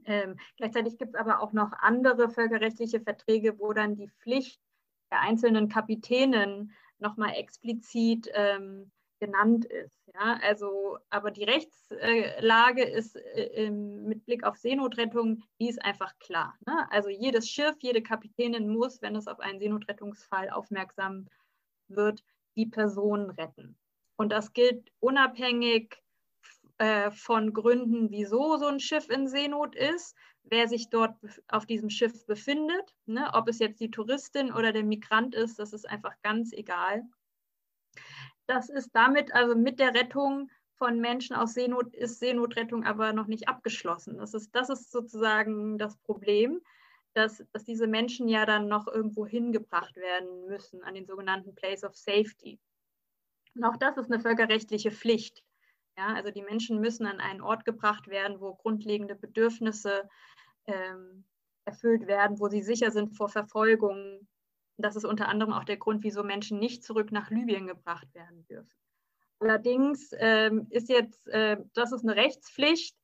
Ähm, 0.06 0.40
gleichzeitig 0.58 0.98
gibt 0.98 1.16
es 1.16 1.20
aber 1.20 1.42
auch 1.42 1.52
noch 1.54 1.74
andere 1.74 2.30
völkerrechtliche 2.30 3.02
Verträge, 3.02 3.60
wo 3.60 3.74
dann 3.74 3.96
die 3.96 4.10
Pflicht 4.22 4.60
der 5.12 5.22
einzelnen 5.22 5.70
Kapitänen 5.70 6.72
nochmal 7.00 7.34
explizit 7.36 8.30
ähm, 8.34 8.92
genannt 9.20 9.66
ist. 9.66 9.96
Ja? 10.14 10.40
Also, 10.42 10.98
aber 11.10 11.32
die 11.32 11.44
Rechtslage 11.44 12.84
ist 12.84 13.16
äh, 13.16 13.70
mit 13.70 14.26
Blick 14.26 14.44
auf 14.44 14.58
Seenotrettung, 14.58 15.44
die 15.60 15.70
ist 15.70 15.84
einfach 15.84 16.18
klar. 16.20 16.58
Ne? 16.66 16.88
Also 16.92 17.10
jedes 17.10 17.50
Schiff, 17.50 17.76
jede 17.80 18.02
Kapitänin 18.02 18.70
muss, 18.70 19.02
wenn 19.02 19.16
es 19.16 19.28
auf 19.28 19.40
einen 19.40 19.60
Seenotrettungsfall 19.60 20.50
aufmerksam 20.50 21.28
wird, 21.88 22.24
die 22.56 22.66
Person 22.66 23.30
retten. 23.32 23.78
Und 24.16 24.32
das 24.32 24.54
gilt 24.54 24.92
unabhängig 25.00 25.96
äh, 26.78 27.12
von 27.12 27.54
Gründen, 27.54 28.12
wieso 28.12 28.58
so 28.58 28.68
ein 28.68 28.80
Schiff 28.80 29.10
in 29.10 29.28
Seenot 29.28 29.76
ist, 29.76 30.16
wer 30.44 30.68
sich 30.68 30.90
dort 30.90 31.16
auf 31.48 31.66
diesem 31.66 31.90
Schiff 31.90 32.26
befindet, 32.26 32.96
ne? 33.06 33.30
ob 33.34 33.48
es 33.48 33.60
jetzt 33.60 33.80
die 33.80 33.92
Touristin 33.92 34.52
oder 34.52 34.72
der 34.72 34.84
Migrant 34.84 35.36
ist, 35.36 35.60
das 35.60 35.74
ist 35.74 35.88
einfach 35.88 36.16
ganz 36.22 36.54
egal. 36.54 37.04
Das 38.50 38.68
ist 38.68 38.90
damit, 38.96 39.32
also 39.36 39.56
mit 39.56 39.80
der 39.80 39.94
Rettung 39.94 40.50
von 40.74 41.00
Menschen 41.00 41.36
aus 41.36 41.54
Seenot, 41.54 41.94
ist 41.94 42.20
Seenotrettung 42.20 42.84
aber 42.84 43.14
noch 43.14 43.28
nicht 43.28 43.48
abgeschlossen. 43.48 44.18
Das 44.18 44.34
ist, 44.34 44.56
das 44.56 44.70
ist 44.70 44.92
sozusagen 44.92 45.78
das 45.78 45.96
Problem, 45.98 46.60
dass, 47.14 47.46
dass 47.52 47.64
diese 47.64 47.86
Menschen 47.86 48.28
ja 48.28 48.48
dann 48.48 48.68
noch 48.68 48.88
irgendwo 48.88 49.28
hingebracht 49.28 49.96
werden 49.98 50.48
müssen, 50.48 50.82
an 50.82 50.96
den 50.96 51.06
sogenannten 51.06 51.54
Place 51.54 51.84
of 51.84 51.96
Safety. 51.96 52.60
Und 53.54 53.66
auch 53.66 53.78
das 53.78 53.98
ist 53.98 54.12
eine 54.12 54.20
völkerrechtliche 54.20 54.90
Pflicht. 54.90 55.44
Ja, 55.96 56.16
also 56.16 56.32
die 56.32 56.42
Menschen 56.42 56.80
müssen 56.80 57.06
an 57.06 57.20
einen 57.20 57.42
Ort 57.42 57.66
gebracht 57.66 58.08
werden, 58.08 58.42
wo 58.42 58.56
grundlegende 58.56 59.14
Bedürfnisse 59.14 60.10
ähm, 60.66 61.24
erfüllt 61.66 62.08
werden, 62.08 62.40
wo 62.40 62.48
sie 62.48 62.64
sicher 62.64 62.90
sind 62.90 63.16
vor 63.16 63.30
Verfolgung. 63.30 64.28
Das 64.82 64.96
ist 64.96 65.06
unter 65.06 65.28
anderem 65.28 65.54
auch 65.54 65.66
der 65.66 65.78
Grund, 65.78 66.04
wieso 66.04 66.24
Menschen 66.24 66.60
nicht 66.60 66.84
zurück 66.84 67.12
nach 67.12 67.30
Libyen 67.30 67.68
gebracht 67.68 68.08
werden 68.14 68.46
dürfen. 68.48 68.76
Allerdings 69.40 70.12
ähm, 70.18 70.68
ist 70.70 70.90
jetzt, 70.90 71.28
äh, 71.28 71.58
das 71.74 71.92
ist 71.92 72.04
eine 72.04 72.16
Rechtspflicht 72.16 72.96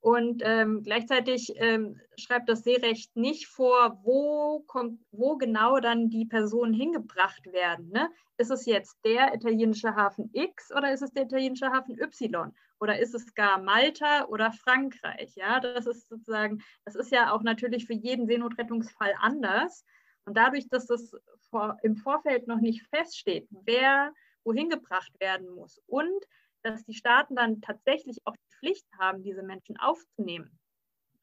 und 0.00 0.42
ähm, 0.44 0.82
gleichzeitig 0.82 1.52
ähm, 1.56 2.00
schreibt 2.16 2.48
das 2.48 2.62
Seerecht 2.62 3.14
nicht 3.16 3.48
vor, 3.48 4.00
wo, 4.02 4.60
kommt, 4.66 5.00
wo 5.10 5.36
genau 5.36 5.78
dann 5.78 6.08
die 6.08 6.24
Personen 6.24 6.72
hingebracht 6.72 7.52
werden. 7.52 7.90
Ne? 7.90 8.08
Ist 8.38 8.50
es 8.50 8.64
jetzt 8.66 8.96
der 9.04 9.34
italienische 9.34 9.94
Hafen 9.94 10.30
X 10.32 10.72
oder 10.72 10.92
ist 10.92 11.02
es 11.02 11.12
der 11.12 11.24
italienische 11.24 11.70
Hafen 11.70 12.00
Y? 12.00 12.52
Oder 12.80 12.98
ist 12.98 13.14
es 13.14 13.34
gar 13.34 13.60
Malta 13.60 14.24
oder 14.26 14.52
Frankreich? 14.52 15.34
Ja, 15.36 15.60
das 15.60 15.86
ist 15.86 16.08
sozusagen, 16.08 16.62
das 16.86 16.94
ist 16.94 17.12
ja 17.12 17.32
auch 17.32 17.42
natürlich 17.42 17.86
für 17.86 17.92
jeden 17.92 18.26
Seenotrettungsfall 18.26 19.12
anders. 19.20 19.84
Und 20.30 20.36
dadurch, 20.36 20.68
dass 20.68 20.86
das 20.86 21.10
vor, 21.50 21.76
im 21.82 21.96
Vorfeld 21.96 22.46
noch 22.46 22.60
nicht 22.60 22.86
feststeht, 22.86 23.48
wer 23.50 24.12
wohin 24.44 24.68
gebracht 24.68 25.10
werden 25.18 25.50
muss 25.50 25.82
und 25.88 26.24
dass 26.62 26.84
die 26.84 26.94
Staaten 26.94 27.34
dann 27.34 27.60
tatsächlich 27.62 28.18
auch 28.26 28.36
die 28.36 28.56
Pflicht 28.60 28.86
haben, 28.96 29.24
diese 29.24 29.42
Menschen 29.42 29.76
aufzunehmen. 29.78 30.56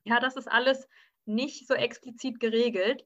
Ja, 0.03 0.19
das 0.19 0.35
ist 0.35 0.51
alles 0.51 0.89
nicht 1.23 1.67
so 1.67 1.73
explizit 1.73 2.41
geregelt. 2.41 3.05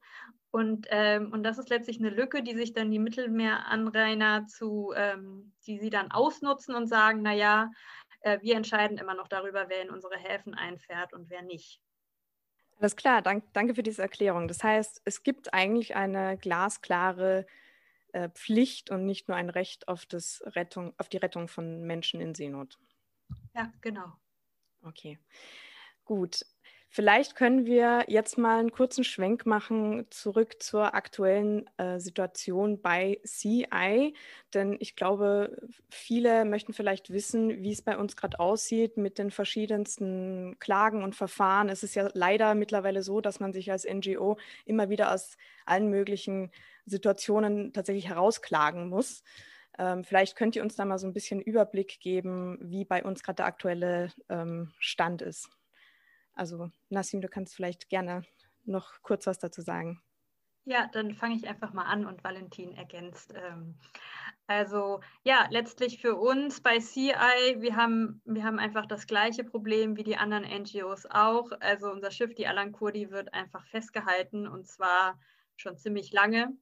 Und, 0.50 0.88
ähm, 0.90 1.30
und 1.30 1.44
das 1.44 1.58
ist 1.58 1.70
letztlich 1.70 2.00
eine 2.00 2.10
Lücke, 2.10 2.42
die 2.42 2.56
sich 2.56 2.72
dann 2.72 2.90
die 2.90 2.98
Mittelmeeranrainer 2.98 4.48
zu, 4.48 4.92
ähm, 4.96 5.52
die 5.68 5.78
sie 5.78 5.90
dann 5.90 6.10
ausnutzen 6.10 6.74
und 6.74 6.88
sagen, 6.88 7.22
naja, 7.22 7.70
äh, 8.22 8.40
wir 8.42 8.56
entscheiden 8.56 8.98
immer 8.98 9.14
noch 9.14 9.28
darüber, 9.28 9.68
wer 9.68 9.82
in 9.82 9.90
unsere 9.90 10.18
Häfen 10.18 10.54
einfährt 10.54 11.12
und 11.12 11.30
wer 11.30 11.42
nicht. 11.42 11.80
Alles 12.82 12.96
klar, 12.96 13.22
dank, 13.22 13.44
danke 13.52 13.76
für 13.76 13.84
diese 13.84 14.02
Erklärung. 14.02 14.48
Das 14.48 14.64
heißt, 14.64 15.02
es 15.04 15.22
gibt 15.22 15.54
eigentlich 15.54 15.94
eine 15.94 16.36
glasklare 16.36 17.46
äh, 18.12 18.28
Pflicht 18.30 18.90
und 18.90 19.06
nicht 19.06 19.28
nur 19.28 19.36
ein 19.36 19.50
Recht 19.50 19.86
auf, 19.86 20.04
das 20.04 20.42
Rettung, 20.44 20.92
auf 20.98 21.08
die 21.08 21.18
Rettung 21.18 21.46
von 21.46 21.82
Menschen 21.82 22.20
in 22.20 22.34
Seenot. 22.34 22.80
Ja, 23.54 23.72
genau. 23.80 24.14
Okay, 24.82 25.16
gut. 26.04 26.44
Vielleicht 26.94 27.36
können 27.36 27.64
wir 27.64 28.04
jetzt 28.08 28.36
mal 28.36 28.58
einen 28.58 28.70
kurzen 28.70 29.02
Schwenk 29.02 29.46
machen 29.46 30.04
zurück 30.10 30.62
zur 30.62 30.94
aktuellen 30.94 31.64
äh, 31.78 31.98
Situation 31.98 32.82
bei 32.82 33.18
CI, 33.24 34.12
denn 34.52 34.76
ich 34.78 34.94
glaube, 34.94 35.56
viele 35.88 36.44
möchten 36.44 36.74
vielleicht 36.74 37.08
wissen, 37.08 37.62
wie 37.62 37.72
es 37.72 37.80
bei 37.80 37.96
uns 37.96 38.14
gerade 38.14 38.38
aussieht 38.38 38.98
mit 38.98 39.16
den 39.16 39.30
verschiedensten 39.30 40.58
Klagen 40.58 41.02
und 41.02 41.16
Verfahren. 41.16 41.70
Es 41.70 41.82
ist 41.82 41.94
ja 41.94 42.10
leider 42.12 42.54
mittlerweile 42.54 43.02
so, 43.02 43.22
dass 43.22 43.40
man 43.40 43.54
sich 43.54 43.72
als 43.72 43.86
NGO 43.90 44.36
immer 44.66 44.90
wieder 44.90 45.14
aus 45.14 45.38
allen 45.64 45.88
möglichen 45.88 46.50
Situationen 46.84 47.72
tatsächlich 47.72 48.10
herausklagen 48.10 48.90
muss. 48.90 49.22
Ähm, 49.78 50.04
vielleicht 50.04 50.36
könnt 50.36 50.56
ihr 50.56 50.62
uns 50.62 50.76
da 50.76 50.84
mal 50.84 50.98
so 50.98 51.06
ein 51.06 51.14
bisschen 51.14 51.40
Überblick 51.40 52.00
geben, 52.00 52.58
wie 52.60 52.84
bei 52.84 53.02
uns 53.02 53.22
gerade 53.22 53.36
der 53.36 53.46
aktuelle 53.46 54.12
ähm, 54.28 54.74
Stand 54.78 55.22
ist. 55.22 55.48
Also 56.34 56.70
Nassim, 56.88 57.20
du 57.20 57.28
kannst 57.28 57.54
vielleicht 57.54 57.88
gerne 57.88 58.24
noch 58.64 59.02
kurz 59.02 59.26
was 59.26 59.38
dazu 59.38 59.60
sagen. 59.60 60.00
Ja, 60.64 60.88
dann 60.92 61.14
fange 61.14 61.34
ich 61.34 61.48
einfach 61.48 61.72
mal 61.72 61.86
an 61.86 62.06
und 62.06 62.22
Valentin 62.22 62.72
ergänzt. 62.74 63.34
Ähm, 63.34 63.74
also 64.46 65.00
ja, 65.24 65.46
letztlich 65.50 66.00
für 66.00 66.14
uns 66.14 66.60
bei 66.60 66.78
CI, 66.78 67.56
wir 67.58 67.74
haben, 67.74 68.22
wir 68.24 68.44
haben 68.44 68.60
einfach 68.60 68.86
das 68.86 69.06
gleiche 69.06 69.42
Problem 69.42 69.96
wie 69.96 70.04
die 70.04 70.16
anderen 70.16 70.44
NGOs 70.44 71.06
auch. 71.06 71.50
Also 71.60 71.90
unser 71.90 72.12
Schiff, 72.12 72.34
die 72.34 72.46
Alan 72.46 72.70
Kurdi, 72.70 73.10
wird 73.10 73.34
einfach 73.34 73.66
festgehalten 73.66 74.46
und 74.46 74.68
zwar 74.68 75.18
schon 75.56 75.76
ziemlich 75.78 76.12
lange. 76.12 76.56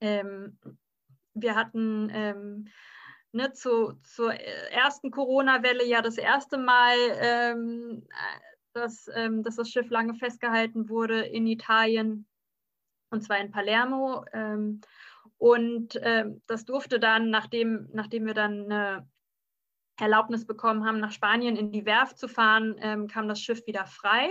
Ähm, 0.00 0.58
wir 1.34 1.54
hatten 1.56 2.10
ähm, 2.10 2.68
ne, 3.32 3.52
zu, 3.52 3.98
zur 4.02 4.32
ersten 4.32 5.10
Corona-Welle 5.10 5.84
ja 5.84 6.00
das 6.00 6.16
erste 6.16 6.56
Mal, 6.56 6.96
dass, 8.74 9.08
ähm, 9.14 9.42
dass 9.42 9.56
das 9.56 9.70
Schiff 9.70 9.88
lange 9.90 10.14
festgehalten 10.14 10.88
wurde 10.88 11.22
in 11.22 11.46
Italien 11.46 12.26
und 13.10 13.22
zwar 13.22 13.38
in 13.38 13.50
Palermo. 13.50 14.24
Ähm, 14.32 14.80
und 15.38 15.98
ähm, 16.02 16.42
das 16.46 16.64
durfte 16.64 17.00
dann, 17.00 17.30
nachdem, 17.30 17.88
nachdem 17.92 18.26
wir 18.26 18.34
dann 18.34 18.64
eine 18.64 19.08
Erlaubnis 19.98 20.46
bekommen 20.46 20.84
haben, 20.84 21.00
nach 21.00 21.12
Spanien 21.12 21.56
in 21.56 21.70
die 21.70 21.86
Werft 21.86 22.18
zu 22.18 22.28
fahren, 22.28 22.76
ähm, 22.78 23.06
kam 23.06 23.28
das 23.28 23.40
Schiff 23.40 23.66
wieder 23.66 23.86
frei. 23.86 24.30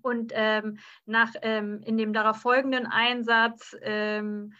Und 0.00 0.32
ähm, 0.34 0.78
nach, 1.04 1.32
ähm, 1.42 1.82
in 1.84 1.96
dem 1.98 2.12
darauf 2.12 2.38
folgenden 2.38 2.86
Einsatz 2.86 3.76
ähm, 3.82 4.54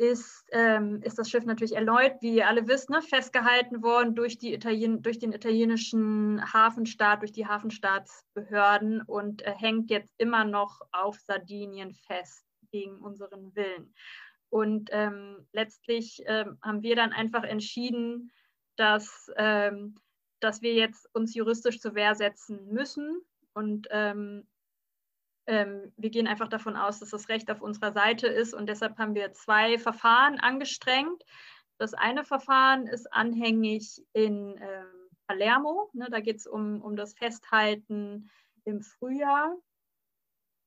ist, 0.00 0.46
ähm, 0.50 1.02
ist 1.02 1.18
das 1.18 1.28
Schiff 1.28 1.44
natürlich 1.44 1.76
erneut, 1.76 2.14
wie 2.22 2.36
ihr 2.36 2.48
alle 2.48 2.66
wisst, 2.66 2.88
ne, 2.88 3.02
festgehalten 3.02 3.82
worden 3.82 4.14
durch, 4.14 4.38
die 4.38 4.54
Italien, 4.54 5.02
durch 5.02 5.18
den 5.18 5.32
italienischen 5.32 6.42
Hafenstaat, 6.54 7.20
durch 7.20 7.32
die 7.32 7.46
Hafenstaatsbehörden 7.46 9.02
und 9.02 9.42
äh, 9.42 9.52
hängt 9.52 9.90
jetzt 9.90 10.14
immer 10.16 10.44
noch 10.44 10.80
auf 10.92 11.20
Sardinien 11.20 11.92
fest 11.92 12.46
gegen 12.72 12.96
unseren 12.96 13.54
Willen. 13.54 13.94
Und 14.48 14.88
ähm, 14.90 15.46
letztlich 15.52 16.22
ähm, 16.24 16.56
haben 16.62 16.82
wir 16.82 16.96
dann 16.96 17.12
einfach 17.12 17.44
entschieden, 17.44 18.32
dass, 18.76 19.30
ähm, 19.36 19.96
dass 20.40 20.62
wir 20.62 20.72
jetzt 20.72 21.14
uns 21.14 21.34
juristisch 21.34 21.78
zur 21.78 21.94
Wehr 21.94 22.14
setzen 22.14 22.72
müssen 22.72 23.20
und 23.52 23.88
ähm, 25.50 25.92
wir 25.96 26.10
gehen 26.10 26.28
einfach 26.28 26.48
davon 26.48 26.76
aus, 26.76 27.00
dass 27.00 27.10
das 27.10 27.28
Recht 27.28 27.50
auf 27.50 27.60
unserer 27.60 27.92
Seite 27.92 28.28
ist 28.28 28.54
und 28.54 28.68
deshalb 28.68 28.98
haben 28.98 29.16
wir 29.16 29.32
zwei 29.32 29.78
Verfahren 29.78 30.38
angestrengt. 30.38 31.24
Das 31.76 31.92
eine 31.92 32.24
Verfahren 32.24 32.86
ist 32.86 33.12
anhängig 33.12 34.00
in 34.12 34.56
ähm, 34.62 35.10
Palermo. 35.26 35.90
Ne, 35.92 36.06
da 36.08 36.20
geht 36.20 36.36
es 36.36 36.46
um, 36.46 36.80
um 36.80 36.94
das 36.94 37.14
Festhalten 37.14 38.30
im 38.64 38.80
Frühjahr. 38.80 39.56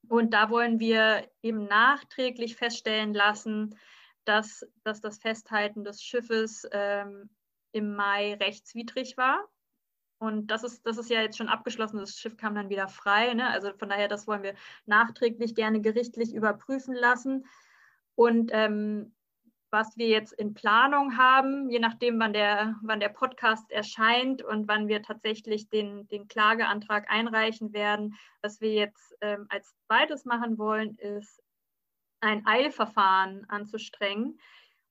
Und 0.10 0.34
da 0.34 0.50
wollen 0.50 0.82
wir 0.82 1.30
eben 1.42 1.64
nachträglich 1.64 2.58
feststellen 2.58 3.14
lassen, 3.14 3.80
dass, 4.26 4.68
dass 4.84 5.00
das 5.00 5.18
Festhalten 5.18 5.86
des 5.86 6.04
Schiffes 6.04 6.68
ähm, 6.74 7.30
im 7.72 7.96
Mai 7.96 8.34
rechtswidrig 8.34 9.16
war 9.16 9.48
Und 10.24 10.48
das 10.48 10.64
ist, 10.64 10.88
das 10.88 10.98
ist 10.98 11.10
ja 11.10 11.22
jetzt 11.22 11.38
schon 11.38 11.50
abgeschlossen. 11.50 12.00
Das 12.00 12.18
Schiff 12.18 12.38
kam 12.38 12.56
dann 12.56 12.70
wieder 12.70 12.88
frei. 12.88 13.34
Ne? 13.34 13.46
Also 13.50 13.74
von 13.74 13.90
daher, 13.90 14.08
das 14.08 14.26
wollen 14.26 14.42
wir 14.42 14.56
nachträglich 14.86 15.54
gerne 15.54 15.82
gerichtlich 15.82 16.34
überprüfen 16.34 16.96
lassen. 16.96 17.46
Und 18.16 18.50
ähm, 18.54 19.14
was 19.70 19.98
wir 19.98 20.08
jetzt 20.08 20.32
in 20.32 20.54
Planung 20.54 21.18
haben, 21.18 21.70
je 21.70 21.80
nachdem, 21.80 22.22
wann 22.22 22.32
der, 22.32 22.80
wann 22.84 23.02
der 23.02 23.10
Podcast 23.10 23.70
erscheint 23.70 24.42
und 24.42 24.70
wann 24.70 24.88
wir 24.88 25.02
tatsächlich 25.02 25.70
den, 25.70 26.08
den 26.08 26.30
Klageantrag 26.30 27.12
einreichen 27.12 27.74
werden. 27.74 28.16
Was 28.42 28.62
wir 28.62 28.72
jetzt 28.72 29.18
ähm, 29.20 29.48
als 29.50 29.76
zweites 29.88 30.24
machen 30.24 30.58
wollen, 30.58 30.96
ist 31.00 31.44
ein 32.22 32.48
Eilverfahren 32.48 33.44
anzustrengen, 33.50 34.40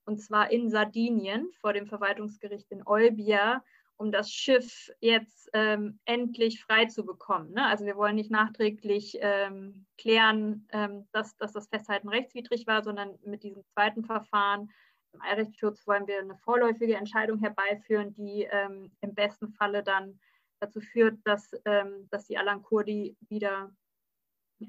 und 0.05 0.21
zwar 0.21 0.51
in 0.51 0.69
Sardinien 0.69 1.51
vor 1.63 1.73
dem 1.73 1.87
Verwaltungsgericht 1.87 2.71
in 2.71 2.87
Olbia, 2.87 3.65
um 3.97 4.11
das 4.11 4.31
Schiff 4.31 4.91
jetzt 5.01 5.51
ähm, 5.53 6.01
endlich 6.05 6.63
frei 6.65 6.87
zu 6.87 7.05
bekommen. 7.05 7.53
Ne? 7.53 7.67
Also 7.67 7.85
wir 7.85 7.97
wollen 7.97 8.17
nicht 8.17 8.31
nachträglich 8.31 9.17
ähm, 9.21 9.87
klären, 9.99 10.67
ähm, 10.73 11.07
dass, 11.13 11.37
dass 11.37 11.53
das 11.53 11.69
Festhalten 11.69 12.09
rechtswidrig 12.09 12.67
war, 12.67 12.83
sondern 12.83 13.19
mit 13.25 13.43
diesem 13.43 13.65
zweiten 13.67 14.05
Verfahren 14.05 14.71
im 15.13 15.21
Eilrechtsschutz 15.21 15.87
wollen 15.87 16.07
wir 16.07 16.21
eine 16.21 16.37
vorläufige 16.37 16.97
Entscheidung 16.97 17.39
herbeiführen, 17.39 18.15
die 18.15 18.49
ähm, 18.51 18.91
im 19.01 19.15
besten 19.15 19.51
Falle 19.51 19.83
dann 19.83 20.19
dazu 20.61 20.81
führt, 20.81 21.19
dass, 21.25 21.51
ähm, 21.65 22.09
dass 22.11 22.27
die 22.27 22.39
Alan 22.39 22.63
Kurdi 22.63 23.17
wieder, 23.29 23.75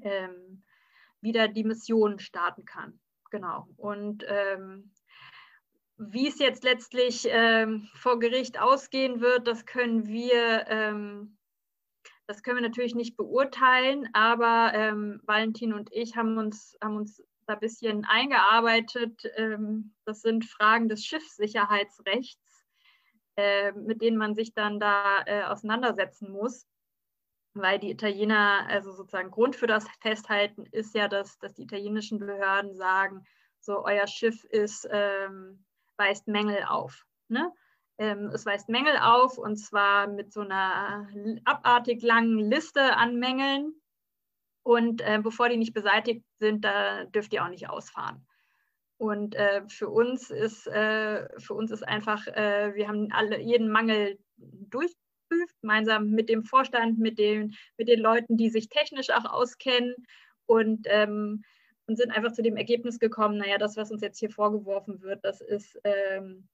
ähm, 0.02 0.62
wieder 1.20 1.48
die 1.48 1.64
Mission 1.64 2.18
starten 2.18 2.64
kann. 2.64 3.00
Genau. 3.30 3.68
Und 3.76 4.24
wie 5.96 6.28
es 6.28 6.38
jetzt 6.38 6.64
letztlich 6.64 7.26
ähm, 7.28 7.88
vor 7.94 8.18
Gericht 8.18 8.58
ausgehen 8.60 9.20
wird, 9.20 9.46
das 9.46 9.64
können 9.64 10.06
wir, 10.06 10.66
ähm, 10.68 11.38
das 12.26 12.42
können 12.42 12.56
wir 12.56 12.68
natürlich 12.68 12.94
nicht 12.94 13.16
beurteilen, 13.16 14.08
aber 14.12 14.72
ähm, 14.74 15.20
Valentin 15.24 15.72
und 15.72 15.90
ich 15.92 16.16
haben 16.16 16.36
uns, 16.38 16.76
haben 16.82 16.96
uns 16.96 17.22
da 17.46 17.54
ein 17.54 17.60
bisschen 17.60 18.04
eingearbeitet. 18.04 19.22
Ähm, 19.36 19.94
das 20.04 20.22
sind 20.22 20.44
Fragen 20.44 20.88
des 20.88 21.04
Schiffssicherheitsrechts, 21.04 22.64
äh, 23.36 23.72
mit 23.72 24.02
denen 24.02 24.16
man 24.16 24.34
sich 24.34 24.54
dann 24.54 24.80
da 24.80 25.22
äh, 25.26 25.44
auseinandersetzen 25.44 26.30
muss. 26.30 26.66
Weil 27.56 27.78
die 27.78 27.90
Italiener, 27.90 28.66
also 28.68 28.90
sozusagen 28.90 29.30
Grund 29.30 29.54
für 29.54 29.68
das 29.68 29.86
Festhalten 30.00 30.66
ist 30.72 30.92
ja, 30.94 31.06
dass, 31.06 31.38
dass 31.38 31.54
die 31.54 31.62
italienischen 31.62 32.18
Behörden 32.18 32.74
sagen, 32.74 33.24
so 33.60 33.84
euer 33.84 34.08
Schiff 34.08 34.42
ist 34.44 34.88
ähm, 34.90 35.64
weist 35.96 36.28
Mängel 36.28 36.64
auf. 36.64 37.04
Ne? 37.28 37.52
Ähm, 37.98 38.30
es 38.34 38.44
weist 38.44 38.68
Mängel 38.68 38.96
auf 38.98 39.38
und 39.38 39.56
zwar 39.56 40.08
mit 40.08 40.32
so 40.32 40.40
einer 40.40 41.08
abartig 41.44 42.02
langen 42.02 42.38
Liste 42.38 42.96
an 42.96 43.18
Mängeln. 43.18 43.72
Und 44.62 45.02
äh, 45.02 45.20
bevor 45.22 45.48
die 45.48 45.58
nicht 45.58 45.74
beseitigt 45.74 46.24
sind, 46.38 46.64
da 46.64 47.04
dürft 47.04 47.32
ihr 47.32 47.44
auch 47.44 47.50
nicht 47.50 47.68
ausfahren. 47.68 48.26
Und 48.96 49.34
äh, 49.34 49.62
für 49.68 49.88
uns 49.88 50.30
ist 50.30 50.66
äh, 50.66 51.28
für 51.38 51.54
uns 51.54 51.70
ist 51.70 51.86
einfach, 51.86 52.26
äh, 52.28 52.74
wir 52.74 52.88
haben 52.88 53.08
alle 53.12 53.40
jeden 53.40 53.68
Mangel 53.68 54.18
durchgeprüft, 54.36 55.60
gemeinsam 55.60 56.10
mit 56.10 56.28
dem 56.28 56.44
Vorstand, 56.44 56.98
mit 56.98 57.18
den, 57.18 57.54
mit 57.76 57.88
den 57.88 58.00
Leuten, 58.00 58.36
die 58.36 58.50
sich 58.50 58.68
technisch 58.68 59.10
auch 59.10 59.24
auskennen. 59.24 59.94
Und 60.46 60.86
ähm, 60.88 61.44
und 61.86 61.96
sind 61.96 62.10
einfach 62.10 62.32
zu 62.32 62.42
dem 62.42 62.56
Ergebnis 62.56 62.98
gekommen, 62.98 63.38
naja, 63.38 63.58
das, 63.58 63.76
was 63.76 63.90
uns 63.90 64.02
jetzt 64.02 64.18
hier 64.18 64.30
vorgeworfen 64.30 65.02
wird, 65.02 65.24
das 65.24 65.40
ist, 65.40 65.78
ähm, 65.84 66.48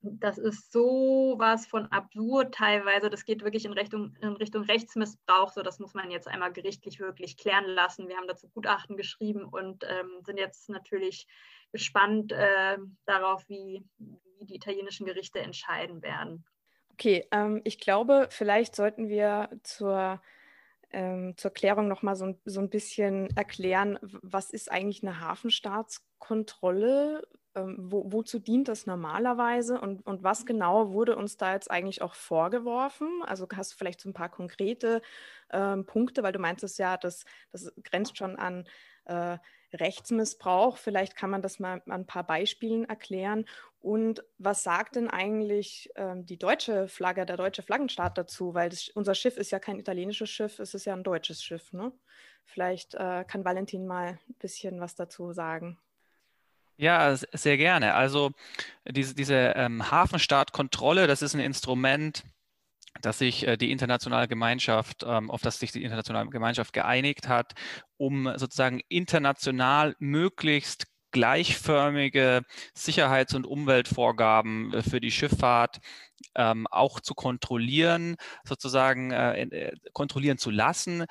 das 0.00 0.38
ist 0.38 0.70
so 0.70 1.34
was 1.38 1.66
von 1.66 1.86
absurd 1.86 2.54
teilweise. 2.54 3.10
Das 3.10 3.24
geht 3.24 3.42
wirklich 3.42 3.64
in 3.64 3.72
Richtung, 3.72 4.14
in 4.20 4.34
Richtung 4.34 4.62
Rechtsmissbrauch. 4.62 5.52
So, 5.52 5.62
das 5.62 5.80
muss 5.80 5.94
man 5.94 6.10
jetzt 6.10 6.28
einmal 6.28 6.52
gerichtlich 6.52 7.00
wirklich 7.00 7.36
klären 7.36 7.66
lassen. 7.66 8.08
Wir 8.08 8.16
haben 8.16 8.28
dazu 8.28 8.48
Gutachten 8.48 8.96
geschrieben 8.96 9.44
und 9.44 9.84
ähm, 9.84 10.22
sind 10.24 10.38
jetzt 10.38 10.68
natürlich 10.68 11.26
gespannt 11.72 12.32
äh, 12.32 12.78
darauf, 13.06 13.48
wie, 13.48 13.84
wie 14.38 14.46
die 14.46 14.54
italienischen 14.54 15.04
Gerichte 15.04 15.40
entscheiden 15.40 16.00
werden. 16.02 16.44
Okay, 16.92 17.26
ähm, 17.32 17.60
ich 17.64 17.78
glaube, 17.78 18.28
vielleicht 18.30 18.76
sollten 18.76 19.08
wir 19.08 19.50
zur 19.62 20.20
ähm, 20.90 21.34
zur 21.36 21.50
Klärung 21.50 21.88
nochmal 21.88 22.16
so, 22.16 22.38
so 22.44 22.60
ein 22.60 22.70
bisschen 22.70 23.28
erklären, 23.36 23.98
was 24.02 24.50
ist 24.50 24.70
eigentlich 24.70 25.02
eine 25.02 25.20
Hafenstaatskontrolle? 25.20 27.26
Ähm, 27.54 27.76
wo, 27.78 28.12
wozu 28.12 28.38
dient 28.38 28.68
das 28.68 28.86
normalerweise 28.86 29.80
und, 29.80 30.06
und 30.06 30.22
was 30.22 30.46
genau 30.46 30.92
wurde 30.92 31.16
uns 31.16 31.36
da 31.36 31.54
jetzt 31.54 31.70
eigentlich 31.70 32.02
auch 32.02 32.14
vorgeworfen? 32.14 33.08
Also 33.24 33.46
hast 33.54 33.72
du 33.72 33.76
vielleicht 33.76 34.00
so 34.00 34.08
ein 34.08 34.14
paar 34.14 34.30
konkrete 34.30 35.02
ähm, 35.50 35.86
Punkte, 35.86 36.22
weil 36.22 36.32
du 36.32 36.38
meintest 36.38 36.78
ja, 36.78 36.96
das, 36.96 37.24
das 37.52 37.72
grenzt 37.82 38.18
schon 38.18 38.36
an 38.36 38.66
äh, 39.06 39.38
Rechtsmissbrauch. 39.72 40.78
Vielleicht 40.78 41.16
kann 41.16 41.30
man 41.30 41.42
das 41.42 41.58
mal 41.58 41.82
an 41.86 41.92
ein 41.92 42.06
paar 42.06 42.24
Beispielen 42.24 42.84
erklären. 42.84 43.44
Und 43.80 44.24
was 44.38 44.64
sagt 44.64 44.96
denn 44.96 45.08
eigentlich 45.08 45.90
ähm, 45.94 46.26
die 46.26 46.38
deutsche 46.38 46.88
Flagge, 46.88 47.24
der 47.24 47.36
deutsche 47.36 47.62
Flaggenstaat 47.62 48.18
dazu? 48.18 48.54
Weil 48.54 48.70
das, 48.70 48.88
unser 48.88 49.14
Schiff 49.14 49.36
ist 49.36 49.52
ja 49.52 49.60
kein 49.60 49.78
italienisches 49.78 50.30
Schiff, 50.30 50.58
es 50.58 50.74
ist 50.74 50.84
ja 50.84 50.94
ein 50.94 51.04
deutsches 51.04 51.42
Schiff. 51.42 51.72
Ne? 51.72 51.92
Vielleicht 52.44 52.94
äh, 52.94 53.24
kann 53.24 53.44
Valentin 53.44 53.86
mal 53.86 54.18
ein 54.28 54.34
bisschen 54.40 54.80
was 54.80 54.96
dazu 54.96 55.32
sagen. 55.32 55.78
Ja, 56.76 57.16
sehr 57.16 57.56
gerne. 57.56 57.94
Also 57.94 58.30
diese, 58.88 59.14
diese 59.14 59.34
ähm, 59.56 59.90
Hafenstaatkontrolle, 59.90 61.06
das 61.06 61.22
ist 61.22 61.34
ein 61.34 61.40
Instrument, 61.40 62.24
dass 63.00 63.18
sich 63.18 63.46
äh, 63.46 63.56
die 63.56 63.70
internationale 63.70 64.28
Gemeinschaft, 64.28 65.04
ähm, 65.06 65.30
auf 65.30 65.42
das 65.42 65.58
sich 65.58 65.72
die 65.72 65.82
internationale 65.82 66.30
Gemeinschaft 66.30 66.72
geeinigt 66.72 67.28
hat, 67.28 67.54
um 67.96 68.32
sozusagen 68.36 68.80
international 68.88 69.94
möglichst 69.98 70.86
gleichförmige 71.10 72.42
Sicherheits- 72.74 73.34
und 73.34 73.46
Umweltvorgaben 73.46 74.72
äh, 74.72 74.82
für 74.82 75.00
die 75.00 75.10
Schifffahrt 75.10 75.78
ähm, 76.34 76.66
auch 76.68 77.00
zu 77.00 77.14
kontrollieren, 77.14 78.16
sozusagen 78.44 79.10
äh, 79.10 79.42
äh, 79.42 79.72
kontrollieren 79.92 80.38
zu 80.38 80.50
lassen 80.50 81.04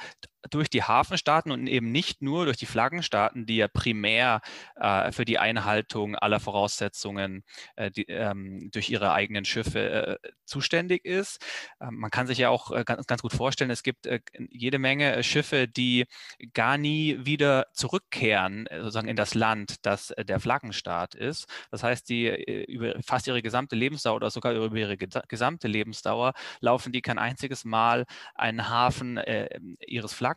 durch 0.50 0.70
die 0.70 0.84
Hafenstaaten 0.84 1.52
und 1.52 1.68
eben 1.68 1.92
nicht 1.92 2.22
nur 2.22 2.46
durch 2.46 2.58
die 2.58 2.66
Flaggenstaaten, 2.66 3.46
die 3.46 3.58
ja 3.58 3.68
primär 3.68 4.42
äh, 4.76 5.12
für 5.12 5.26
die 5.26 5.40
Einhaltung 5.40 6.16
aller 6.16 6.40
Voraussetzungen 6.40 7.44
äh, 7.76 7.92
die, 7.92 8.08
ähm, 8.08 8.70
durch 8.72 8.90
ihre 8.90 9.14
eigenen 9.14 9.46
Schiffe 9.46 10.20
äh, 10.24 10.30
zuständig 10.46 11.06
ist. 11.06 11.44
Ähm, 11.82 11.96
man 11.96 12.12
kann 12.12 12.28
sich 12.28 12.38
ja 12.38 12.50
auch 12.50 12.72
äh, 12.72 12.84
ganz, 12.84 13.08
ganz, 13.08 13.22
gut 13.22 13.34
vorstellen, 13.34 13.72
es 13.72 13.84
gibt 13.84 14.08
jede 14.50 14.80
Menge 14.80 15.24
Schiffe, 15.24 15.68
die 15.68 16.06
gar 16.54 16.78
nie 16.78 17.18
wieder 17.26 17.68
zurückkehren, 17.74 18.68
sozusagen 18.72 19.08
in 19.08 19.16
das 19.16 19.34
Land, 19.34 19.86
das 19.86 20.14
der 20.18 20.40
Flaggenstaat 20.40 21.16
ist. 21.16 21.48
Das 21.72 21.84
heißt, 21.84 22.08
die 22.10 22.28
über 22.68 22.96
fast 23.04 23.28
ihre 23.28 23.42
gesamte 23.42 23.76
Lebensdauer 23.76 24.16
oder 24.18 24.30
sogar 24.30 24.54
über 24.54 24.76
ihre 24.76 24.98
gesamte 24.98 25.68
Lebensdauer 25.68 26.34
laufen 26.60 26.92
die 26.92 27.02
kein 27.02 27.18
einziges 27.18 27.66
Mal 27.66 28.06
einen 28.36 28.70
Hafen 28.70 29.18
äh, 29.18 29.60
ihres 29.86 30.14
Flaggenstaates 30.14 30.37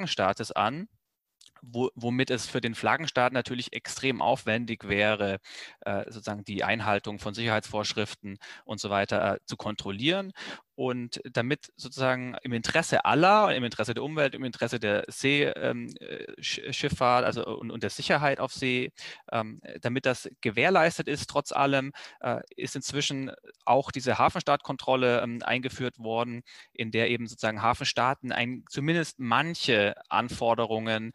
an 0.52 0.88
wo, 1.62 1.90
womit 1.94 2.30
es 2.30 2.46
für 2.46 2.60
den 2.60 2.74
Flaggenstaat 2.74 3.32
natürlich 3.32 3.72
extrem 3.72 4.22
aufwendig 4.22 4.88
wäre, 4.88 5.38
äh, 5.80 6.04
sozusagen 6.06 6.44
die 6.44 6.64
Einhaltung 6.64 7.18
von 7.18 7.34
Sicherheitsvorschriften 7.34 8.38
und 8.64 8.80
so 8.80 8.90
weiter 8.90 9.34
äh, 9.34 9.38
zu 9.44 9.56
kontrollieren. 9.56 10.32
Und 10.80 11.20
damit 11.30 11.70
sozusagen 11.76 12.36
im 12.42 12.54
Interesse 12.54 13.04
aller, 13.04 13.54
im 13.54 13.64
Interesse 13.64 13.92
der 13.92 14.02
Umwelt, 14.02 14.34
im 14.34 14.44
Interesse 14.44 14.80
der 14.80 15.04
Seeschifffahrt 15.08 17.22
ähm, 17.22 17.26
also 17.26 17.44
und, 17.44 17.70
und, 17.70 17.82
der 17.82 17.90
Sicherheit 17.90 18.40
auf 18.40 18.54
See, 18.54 18.90
ähm, 19.30 19.60
damit 19.82 20.06
das 20.06 20.30
gewährleistet 20.40 21.06
ist, 21.06 21.28
trotz 21.28 21.52
allem, 21.52 21.92
äh, 22.20 22.40
ist 22.56 22.76
inzwischen 22.76 23.30
auch 23.66 23.90
diese 23.90 24.16
Hafenstaatkontrolle 24.16 25.20
ähm, 25.20 25.42
eingeführt 25.42 25.98
worden, 25.98 26.44
in 26.72 26.92
der 26.92 27.10
eben 27.10 27.26
sozusagen 27.26 27.60
Hafenstaaten 27.60 28.32
ein, 28.32 28.64
zumindest 28.70 29.18
manche 29.18 29.92
Anforderungen 30.08 31.12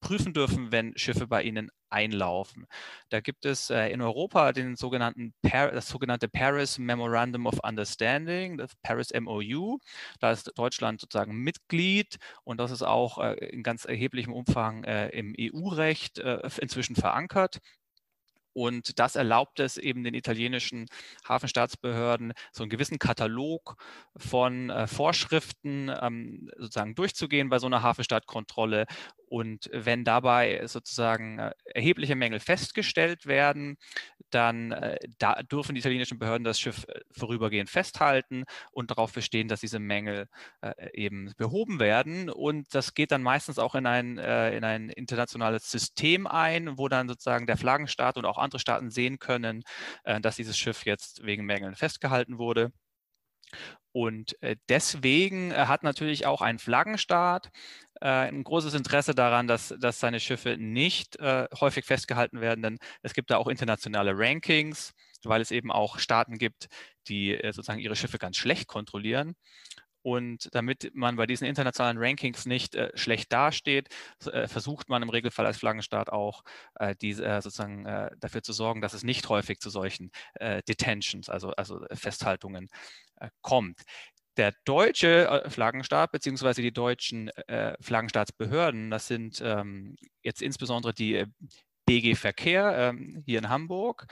prüfen 0.00 0.32
dürfen, 0.32 0.72
wenn 0.72 0.96
Schiffe 0.96 1.26
bei 1.26 1.42
ihnen 1.42 1.70
einlaufen. 1.90 2.66
Da 3.10 3.20
gibt 3.20 3.44
es 3.44 3.70
äh, 3.70 3.88
in 3.88 4.00
Europa 4.00 4.52
den 4.52 4.76
sogenannten 4.76 5.34
Par 5.42 5.72
das 5.72 5.88
sogenannte 5.88 6.28
Paris 6.28 6.78
Memorandum 6.78 7.46
of 7.46 7.58
Understanding, 7.62 8.58
das 8.58 8.72
Paris 8.82 9.10
MOU. 9.18 9.78
Da 10.20 10.32
ist 10.32 10.52
Deutschland 10.56 11.00
sozusagen 11.00 11.36
Mitglied 11.36 12.18
und 12.44 12.58
das 12.58 12.70
ist 12.70 12.82
auch 12.82 13.18
äh, 13.18 13.34
in 13.34 13.62
ganz 13.62 13.84
erheblichem 13.84 14.32
Umfang 14.32 14.84
äh, 14.84 15.08
im 15.08 15.34
EU-Recht 15.38 16.18
äh, 16.18 16.40
inzwischen 16.60 16.96
verankert. 16.96 17.60
Und 18.52 18.98
das 18.98 19.14
erlaubt 19.16 19.60
es 19.60 19.76
eben 19.76 20.02
den 20.02 20.14
italienischen 20.14 20.86
Hafenstaatsbehörden, 21.28 22.32
so 22.52 22.64
einen 22.64 22.70
gewissen 22.70 22.98
Katalog 22.98 23.76
von 24.16 24.70
äh, 24.70 24.86
Vorschriften 24.86 25.90
ähm, 26.00 26.50
sozusagen 26.56 26.94
durchzugehen 26.94 27.48
bei 27.48 27.58
so 27.58 27.66
einer 27.66 27.82
Hafenstaatkontrolle 27.82 28.86
Und 29.30 29.70
wenn 29.72 30.02
dabei 30.02 30.66
sozusagen 30.66 31.38
äh, 31.38 31.52
erhebliche 31.64 32.16
Mängel 32.16 32.40
festgestellt 32.40 33.26
werden, 33.26 33.76
dann 34.30 34.72
äh, 34.72 34.98
da 35.18 35.44
dürfen 35.44 35.76
die 35.76 35.78
italienischen 35.78 36.18
Behörden 36.18 36.42
das 36.42 36.58
Schiff 36.58 36.84
äh, 36.88 36.98
vorübergehend 37.12 37.70
festhalten 37.70 38.42
und 38.72 38.90
darauf 38.90 39.12
bestehen, 39.12 39.46
dass 39.46 39.60
diese 39.60 39.78
Mängel 39.78 40.26
eben 40.92 41.32
behoben 41.36 41.78
werden. 41.78 42.28
Und 42.28 42.74
das 42.74 42.94
geht 42.94 43.12
dann 43.12 43.22
meistens 43.22 43.58
auch 43.58 43.74
in 43.74 43.86
ein, 43.86 44.18
in 44.18 44.64
ein 44.64 44.88
internationales 44.90 45.70
System 45.70 46.26
ein, 46.26 46.76
wo 46.76 46.88
dann 46.88 47.08
sozusagen 47.08 47.46
der 47.46 47.56
Flaggenstaat 47.56 48.16
und 48.16 48.24
auch 48.24 48.38
andere 48.38 48.58
Staaten 48.60 48.90
sehen 48.90 49.18
können, 49.18 49.62
dass 50.04 50.36
dieses 50.36 50.58
Schiff 50.58 50.84
jetzt 50.84 51.24
wegen 51.24 51.44
Mängeln 51.46 51.74
festgehalten 51.76 52.38
wurde. 52.38 52.72
Und 53.92 54.36
deswegen 54.68 55.52
hat 55.54 55.82
natürlich 55.82 56.26
auch 56.26 56.42
ein 56.42 56.58
Flaggenstaat 56.58 57.50
ein 58.00 58.44
großes 58.44 58.74
Interesse 58.74 59.14
daran, 59.14 59.46
dass, 59.46 59.74
dass 59.78 60.00
seine 60.00 60.20
Schiffe 60.20 60.56
nicht 60.58 61.18
häufig 61.20 61.84
festgehalten 61.84 62.40
werden, 62.40 62.62
denn 62.62 62.78
es 63.02 63.12
gibt 63.14 63.30
da 63.30 63.36
auch 63.36 63.48
internationale 63.48 64.12
Rankings, 64.14 64.92
weil 65.24 65.40
es 65.42 65.50
eben 65.50 65.70
auch 65.70 65.98
Staaten 65.98 66.38
gibt, 66.38 66.68
die 67.08 67.38
sozusagen 67.44 67.80
ihre 67.80 67.96
Schiffe 67.96 68.18
ganz 68.18 68.36
schlecht 68.36 68.68
kontrollieren. 68.68 69.34
Und 70.02 70.48
damit 70.52 70.90
man 70.94 71.16
bei 71.16 71.26
diesen 71.26 71.46
internationalen 71.46 71.98
Rankings 71.98 72.46
nicht 72.46 72.74
äh, 72.74 72.90
schlecht 72.94 73.32
dasteht, 73.32 73.88
äh, 74.26 74.48
versucht 74.48 74.88
man 74.88 75.02
im 75.02 75.10
Regelfall 75.10 75.46
als 75.46 75.58
Flaggenstaat 75.58 76.10
auch 76.10 76.42
äh, 76.76 76.94
diese, 77.00 77.24
äh, 77.24 77.40
sozusagen 77.42 77.86
äh, 77.86 78.10
dafür 78.18 78.42
zu 78.42 78.52
sorgen, 78.52 78.80
dass 78.80 78.94
es 78.94 79.02
nicht 79.02 79.28
häufig 79.28 79.60
zu 79.60 79.70
solchen 79.70 80.10
äh, 80.34 80.62
Detentions, 80.62 81.28
also, 81.28 81.50
also 81.50 81.84
Festhaltungen 81.92 82.68
kommt. 83.42 83.82
Der 84.38 84.54
deutsche 84.64 85.44
Flaggenstaat 85.48 86.10
beziehungsweise 86.12 86.62
die 86.62 86.72
deutschen 86.72 87.30
Flaggenstaatsbehörden, 87.80 88.90
das 88.90 89.08
sind 89.08 89.42
ähm, 89.44 89.96
jetzt 90.22 90.40
insbesondere 90.40 90.94
die 90.94 91.26
BG 91.90 92.14
Verkehr 92.14 92.72
ähm, 92.78 93.22
hier 93.26 93.40
in 93.40 93.48
Hamburg, 93.48 94.06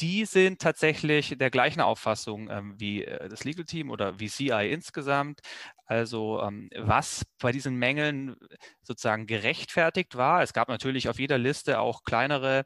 die 0.00 0.24
sind 0.24 0.60
tatsächlich 0.60 1.36
der 1.38 1.50
gleichen 1.50 1.80
Auffassung 1.80 2.50
ähm, 2.50 2.74
wie 2.78 3.04
äh, 3.04 3.28
das 3.28 3.44
Legal 3.44 3.64
Team 3.64 3.90
oder 3.90 4.18
wie 4.18 4.28
CI 4.28 4.70
insgesamt. 4.72 5.40
Also 5.86 6.40
ähm, 6.42 6.70
was 6.76 7.24
bei 7.40 7.52
diesen 7.52 7.76
Mängeln 7.76 8.36
sozusagen 8.82 9.26
gerechtfertigt 9.26 10.16
war. 10.16 10.42
Es 10.42 10.52
gab 10.54 10.68
natürlich 10.68 11.08
auf 11.10 11.18
jeder 11.18 11.36
Liste 11.38 11.78
auch 11.78 12.04
kleinere, 12.04 12.64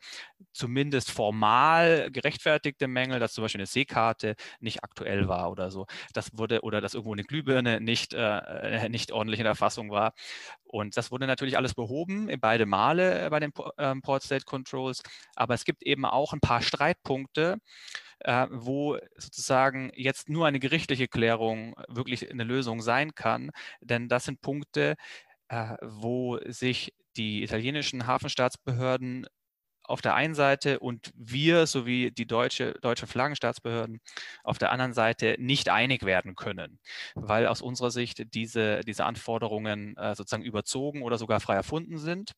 zumindest 0.52 1.10
formal 1.10 2.10
gerechtfertigte 2.12 2.86
Mängel, 2.86 3.18
dass 3.18 3.32
zum 3.34 3.42
Beispiel 3.42 3.60
eine 3.60 3.66
Seekarte 3.66 4.36
nicht 4.60 4.84
aktuell 4.84 5.26
war 5.28 5.50
oder 5.50 5.70
so. 5.72 5.86
Das 6.12 6.30
wurde 6.38 6.60
oder 6.62 6.80
dass 6.80 6.94
irgendwo 6.94 7.12
eine 7.12 7.24
Glühbirne 7.24 7.80
nicht, 7.80 8.14
äh, 8.14 8.88
nicht 8.88 9.10
ordentlich 9.12 9.40
in 9.40 9.44
der 9.44 9.56
Fassung 9.56 9.90
war. 9.90 10.12
Und 10.64 10.96
das 10.96 11.10
wurde 11.10 11.26
natürlich 11.26 11.56
alles 11.56 11.74
behoben, 11.74 12.30
beide 12.40 12.66
Male 12.66 13.28
bei 13.30 13.40
den 13.40 13.52
ähm, 13.78 14.02
Port 14.02 14.22
State 14.22 14.44
Controls. 14.44 15.02
Aber 15.34 15.54
es 15.54 15.64
gibt 15.64 15.82
eben 15.82 16.04
auch 16.04 16.32
ein 16.32 16.40
paar 16.40 16.47
Streitpunkte, 16.60 17.58
äh, 18.20 18.46
wo 18.50 18.98
sozusagen 19.16 19.90
jetzt 19.94 20.28
nur 20.28 20.46
eine 20.46 20.60
gerichtliche 20.60 21.08
Klärung 21.08 21.74
wirklich 21.88 22.30
eine 22.30 22.44
Lösung 22.44 22.82
sein 22.82 23.14
kann. 23.14 23.50
Denn 23.80 24.08
das 24.08 24.24
sind 24.24 24.40
Punkte, 24.40 24.96
äh, 25.48 25.76
wo 25.82 26.38
sich 26.46 26.94
die 27.16 27.42
italienischen 27.42 28.06
Hafenstaatsbehörden 28.06 29.26
auf 29.88 30.02
der 30.02 30.14
einen 30.14 30.34
Seite 30.34 30.80
und 30.80 31.10
wir 31.16 31.66
sowie 31.66 32.10
die 32.10 32.26
deutsche, 32.26 32.74
deutsche 32.82 33.06
Flaggenstaatsbehörden 33.06 34.00
auf 34.44 34.58
der 34.58 34.70
anderen 34.70 34.92
Seite 34.92 35.36
nicht 35.38 35.70
einig 35.70 36.04
werden 36.04 36.36
können, 36.36 36.78
weil 37.14 37.46
aus 37.46 37.62
unserer 37.62 37.90
Sicht 37.90 38.34
diese, 38.34 38.80
diese 38.80 39.06
Anforderungen 39.06 39.96
äh, 39.96 40.14
sozusagen 40.14 40.44
überzogen 40.44 41.02
oder 41.02 41.16
sogar 41.16 41.40
frei 41.40 41.54
erfunden 41.54 41.96
sind. 41.98 42.32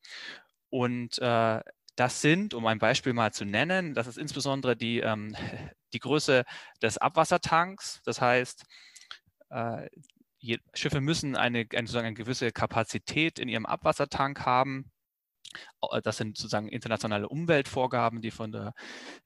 Und 0.70 1.18
äh, 1.18 1.60
das 1.96 2.20
sind, 2.20 2.54
um 2.54 2.66
ein 2.66 2.78
Beispiel 2.78 3.12
mal 3.12 3.32
zu 3.32 3.44
nennen, 3.44 3.94
das 3.94 4.06
ist 4.06 4.18
insbesondere 4.18 4.76
die, 4.76 5.00
ähm, 5.00 5.36
die 5.92 5.98
Größe 5.98 6.44
des 6.82 6.98
Abwassertanks. 6.98 8.00
Das 8.04 8.20
heißt, 8.20 8.64
äh, 9.50 9.88
Schiffe 10.74 11.00
müssen 11.00 11.36
eine, 11.36 11.66
eine, 11.70 11.86
sozusagen 11.86 12.06
eine 12.06 12.14
gewisse 12.14 12.50
Kapazität 12.52 13.38
in 13.38 13.48
ihrem 13.48 13.66
Abwassertank 13.66 14.46
haben. 14.46 14.90
Äh, 15.82 16.00
das 16.02 16.16
sind 16.16 16.36
sozusagen 16.36 16.68
internationale 16.68 17.28
Umweltvorgaben, 17.28 18.20
die 18.20 18.30
von 18.30 18.52
der 18.52 18.74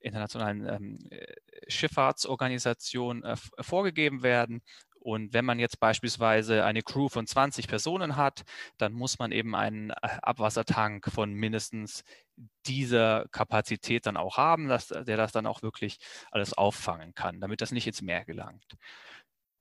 Internationalen 0.00 0.66
ähm, 0.68 0.98
Schifffahrtsorganisation 1.68 3.22
äh, 3.24 3.36
vorgegeben 3.60 4.22
werden. 4.22 4.62
Und 5.04 5.34
wenn 5.34 5.44
man 5.44 5.58
jetzt 5.58 5.80
beispielsweise 5.80 6.64
eine 6.64 6.82
Crew 6.82 7.10
von 7.10 7.26
20 7.26 7.68
Personen 7.68 8.16
hat, 8.16 8.42
dann 8.78 8.94
muss 8.94 9.18
man 9.18 9.32
eben 9.32 9.54
einen 9.54 9.90
äh, 9.90 9.94
Abwassertank 10.00 11.12
von 11.12 11.34
mindestens 11.34 12.04
dieser 12.66 13.26
Kapazität 13.30 14.06
dann 14.06 14.16
auch 14.16 14.38
haben, 14.38 14.66
dass, 14.66 14.88
der 14.88 15.18
das 15.18 15.30
dann 15.30 15.44
auch 15.46 15.60
wirklich 15.60 15.98
alles 16.30 16.54
auffangen 16.54 17.14
kann, 17.14 17.38
damit 17.38 17.60
das 17.60 17.70
nicht 17.70 17.86
ins 17.86 18.00
Meer 18.00 18.24
gelangt. 18.24 18.64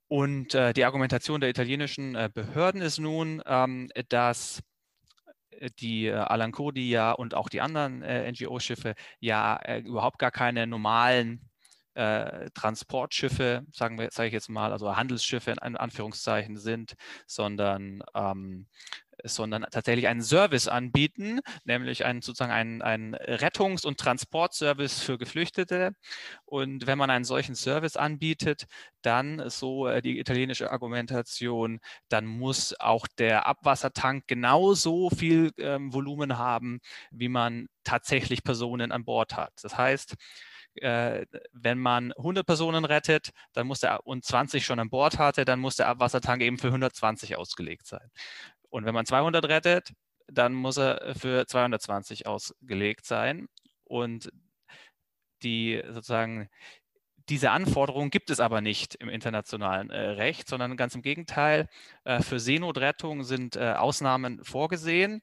Und 0.07 0.55
äh, 0.55 0.71
die 0.71 0.85
Argumentation 0.85 1.41
der 1.41 1.49
italienischen 1.49 2.15
äh, 2.15 2.29
Behörden 2.33 2.81
ist 2.81 2.99
nun, 2.99 3.41
ähm, 3.45 3.89
dass 4.07 4.63
die 5.79 6.07
äh, 6.07 6.13
Alan 6.13 6.53
Kurdi 6.53 6.89
ja 6.89 7.11
und 7.11 7.33
auch 7.33 7.49
die 7.49 7.59
anderen 7.59 8.01
äh, 8.01 8.31
NGO-Schiffe 8.31 8.95
ja 9.19 9.57
äh, 9.57 9.79
überhaupt 9.79 10.19
gar 10.19 10.31
keine 10.31 10.67
normalen 10.67 11.49
äh, 11.95 12.49
Transportschiffe, 12.53 13.65
sagen 13.71 13.99
wir, 13.99 14.09
sage 14.11 14.27
ich 14.27 14.33
jetzt 14.33 14.49
mal, 14.49 14.71
also 14.71 14.95
Handelsschiffe 14.95 15.51
in 15.51 15.77
Anführungszeichen 15.77 16.57
sind, 16.57 16.93
sondern 17.27 18.03
ähm, 18.15 18.67
sondern 19.23 19.65
tatsächlich 19.71 20.07
einen 20.07 20.21
Service 20.21 20.67
anbieten, 20.67 21.39
nämlich 21.65 22.05
einen, 22.05 22.21
sozusagen 22.21 22.51
einen, 22.51 22.81
einen 22.81 23.15
Rettungs- 23.15 23.85
und 23.85 23.99
Transportservice 23.99 25.01
für 25.01 25.17
Geflüchtete. 25.17 25.91
Und 26.45 26.87
wenn 26.87 26.97
man 26.97 27.09
einen 27.09 27.25
solchen 27.25 27.55
Service 27.55 27.95
anbietet, 27.95 28.65
dann, 29.01 29.49
so 29.49 29.87
äh, 29.87 30.01
die 30.01 30.19
italienische 30.19 30.71
Argumentation, 30.71 31.79
dann 32.09 32.25
muss 32.25 32.75
auch 32.79 33.07
der 33.17 33.47
Abwassertank 33.47 34.27
genauso 34.27 35.09
viel 35.09 35.51
ähm, 35.57 35.93
Volumen 35.93 36.37
haben, 36.37 36.79
wie 37.11 37.29
man 37.29 37.67
tatsächlich 37.83 38.43
Personen 38.43 38.91
an 38.91 39.05
Bord 39.05 39.35
hat. 39.35 39.53
Das 39.61 39.77
heißt, 39.77 40.15
äh, 40.75 41.25
wenn 41.51 41.79
man 41.79 42.11
100 42.13 42.45
Personen 42.45 42.85
rettet 42.85 43.31
dann 43.53 43.67
muss 43.67 43.79
der, 43.79 44.05
und 44.05 44.25
20 44.25 44.65
schon 44.65 44.79
an 44.79 44.89
Bord 44.89 45.17
hatte, 45.17 45.45
dann 45.45 45.59
muss 45.59 45.75
der 45.75 45.87
Abwassertank 45.87 46.41
eben 46.41 46.57
für 46.57 46.67
120 46.67 47.35
ausgelegt 47.35 47.85
sein. 47.87 48.11
Und 48.69 48.85
wenn 48.85 48.93
man 48.93 49.05
200 49.05 49.45
rettet, 49.45 49.93
dann 50.27 50.53
muss 50.53 50.77
er 50.77 51.13
für 51.15 51.45
220 51.45 52.27
ausgelegt 52.27 53.05
sein. 53.05 53.47
Und 53.83 54.31
die 55.43 55.83
sozusagen 55.89 56.49
diese 57.29 57.51
Anforderung 57.51 58.09
gibt 58.09 58.29
es 58.29 58.39
aber 58.39 58.61
nicht 58.61 58.95
im 58.95 59.07
internationalen 59.07 59.89
äh, 59.89 59.99
Recht, 59.99 60.47
sondern 60.49 60.75
ganz 60.75 60.95
im 60.95 61.01
Gegenteil. 61.01 61.69
Äh, 62.03 62.21
für 62.21 62.39
Seenotrettung 62.39 63.23
sind 63.23 63.55
äh, 63.55 63.73
Ausnahmen 63.73 64.43
vorgesehen 64.43 65.21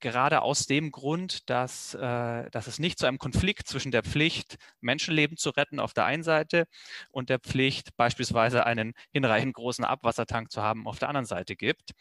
gerade 0.00 0.42
aus 0.42 0.66
dem 0.66 0.90
Grund, 0.90 1.48
dass, 1.50 1.94
äh, 1.94 2.50
dass 2.50 2.66
es 2.66 2.78
nicht 2.78 2.98
zu 2.98 3.06
einem 3.06 3.18
Konflikt 3.18 3.68
zwischen 3.68 3.92
der 3.92 4.02
Pflicht, 4.02 4.56
Menschenleben 4.80 5.36
zu 5.36 5.50
retten 5.50 5.80
auf 5.80 5.92
der 5.92 6.04
einen 6.04 6.22
Seite 6.22 6.66
und 7.10 7.28
der 7.28 7.38
Pflicht, 7.38 7.96
beispielsweise 7.96 8.66
einen 8.66 8.94
hinreichend 9.12 9.54
großen 9.54 9.84
Abwassertank 9.84 10.50
zu 10.50 10.62
haben 10.62 10.86
auf 10.86 10.98
der 10.98 11.08
anderen 11.08 11.26
Seite 11.26 11.56
gibt. 11.56 11.92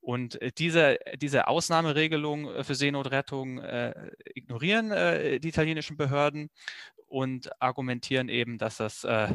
Und 0.00 0.40
äh, 0.40 0.50
diese, 0.56 0.98
diese 1.16 1.46
Ausnahmeregelung 1.48 2.64
für 2.64 2.74
Seenotrettung 2.74 3.58
äh, 3.58 4.12
ignorieren 4.34 4.90
äh, 4.90 5.40
die 5.40 5.48
italienischen 5.48 5.96
Behörden 5.96 6.50
und 7.06 7.50
argumentieren 7.60 8.28
eben, 8.28 8.56
dass 8.58 8.78
das 8.78 9.04
äh, 9.04 9.28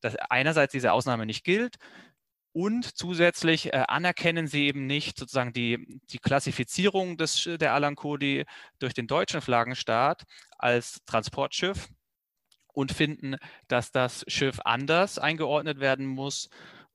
dass 0.00 0.16
einerseits 0.16 0.72
diese 0.72 0.92
Ausnahme 0.92 1.26
nicht 1.26 1.44
gilt 1.44 1.76
und 2.52 2.96
zusätzlich 2.96 3.72
äh, 3.72 3.84
anerkennen 3.88 4.46
sie 4.46 4.66
eben 4.66 4.86
nicht 4.86 5.18
sozusagen 5.18 5.52
die, 5.52 6.00
die 6.10 6.18
Klassifizierung 6.18 7.16
des, 7.16 7.48
der 7.60 7.74
Alan 7.74 7.96
Cody 7.96 8.44
durch 8.78 8.94
den 8.94 9.06
deutschen 9.06 9.40
Flaggenstaat 9.40 10.24
als 10.58 11.00
Transportschiff 11.06 11.88
und 12.72 12.92
finden, 12.92 13.36
dass 13.68 13.92
das 13.92 14.24
Schiff 14.28 14.60
anders 14.64 15.18
eingeordnet 15.18 15.80
werden 15.80 16.06
muss 16.06 16.48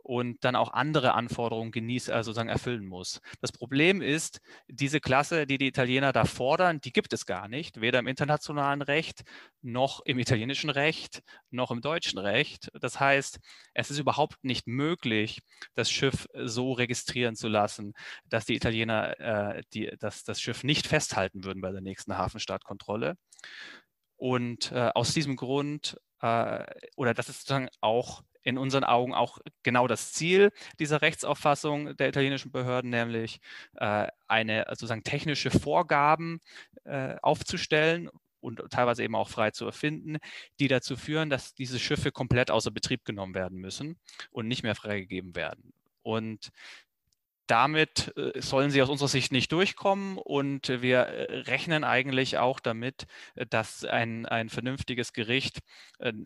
und 0.05 0.43
dann 0.43 0.55
auch 0.55 0.71
andere 0.71 1.15
Anforderungen 1.15 1.71
genießt, 1.71 2.11
also 2.11 2.27
sozusagen 2.27 2.49
erfüllen 2.49 2.85
muss. 2.85 3.21
Das 3.41 3.51
Problem 3.51 4.03
ist, 4.03 4.39
diese 4.67 4.99
Klasse, 4.99 5.47
die 5.47 5.57
die 5.57 5.65
Italiener 5.65 6.13
da 6.13 6.25
fordern, 6.25 6.79
die 6.79 6.93
gibt 6.93 7.11
es 7.11 7.25
gar 7.25 7.47
nicht, 7.47 7.81
weder 7.81 7.97
im 7.97 8.05
internationalen 8.05 8.83
Recht 8.83 9.23
noch 9.63 10.01
im 10.05 10.19
italienischen 10.19 10.69
Recht 10.69 11.23
noch 11.49 11.71
im 11.71 11.81
deutschen 11.81 12.19
Recht. 12.19 12.69
Das 12.79 12.99
heißt, 12.99 13.39
es 13.73 13.89
ist 13.89 13.97
überhaupt 13.97 14.43
nicht 14.43 14.67
möglich, 14.67 15.41
das 15.73 15.89
Schiff 15.89 16.27
so 16.35 16.73
registrieren 16.73 17.35
zu 17.35 17.47
lassen, 17.47 17.93
dass 18.25 18.45
die 18.45 18.55
Italiener 18.55 19.19
äh, 19.19 19.63
die, 19.73 19.91
dass 19.99 20.23
das 20.23 20.39
Schiff 20.39 20.63
nicht 20.63 20.85
festhalten 20.85 21.43
würden 21.43 21.61
bei 21.61 21.71
der 21.71 21.81
nächsten 21.81 22.15
Hafenstaatkontrolle. 22.15 23.15
Und 24.17 24.71
äh, 24.71 24.91
aus 24.93 25.15
diesem 25.15 25.35
Grund, 25.35 25.97
äh, 26.21 26.63
oder 26.95 27.15
das 27.15 27.29
ist 27.29 27.39
sozusagen 27.39 27.69
auch 27.81 28.21
in 28.45 28.58
unseren 28.58 28.86
Augen 28.86 29.13
auch 29.13 29.39
genau 29.63 29.88
das 29.88 30.13
Ziel 30.13 30.51
dieser 30.79 31.01
Rechtsauffassung 31.01 31.97
der 31.97 32.08
italienischen 32.08 32.51
Behörden, 32.51 32.91
nämlich 32.91 33.41
äh, 33.75 34.08
eine 34.27 34.65
sozusagen 34.69 35.03
technische 35.03 35.51
Vorgaben 35.51 36.39
äh, 36.86 37.15
aufzustellen 37.21 38.10
und 38.39 38.62
teilweise 38.69 39.03
eben 39.03 39.15
auch 39.15 39.29
frei 39.29 39.49
zu 39.49 39.65
erfinden, 39.65 40.17
die 40.60 40.67
dazu 40.67 40.95
führen, 40.95 41.31
dass 41.31 41.55
diese 41.55 41.79
Schiffe 41.79 42.12
komplett 42.12 42.51
außer 42.51 42.69
Betrieb 42.69 43.03
genommen 43.03 43.34
werden 43.34 43.58
müssen 43.58 43.97
und 44.29 44.47
nicht 44.47 44.62
mehr 44.62 44.75
freigegeben 44.75 45.36
werden. 45.36 45.73
Und 46.03 46.51
damit 47.47 48.12
äh, 48.17 48.41
sollen 48.41 48.71
sie 48.71 48.81
aus 48.81 48.89
unserer 48.89 49.08
Sicht 49.08 49.31
nicht 49.31 49.51
durchkommen 49.51 50.17
und 50.17 50.69
wir 50.69 50.99
äh, 50.99 51.39
rechnen 51.41 51.84
eigentlich 51.84 52.38
auch 52.38 52.60
damit, 52.60 53.05
äh, 53.36 53.45
dass 53.45 53.86
ein, 53.86 54.25
ein 54.25 54.49
vernünftiges 54.49 55.13
Gericht 55.13 55.60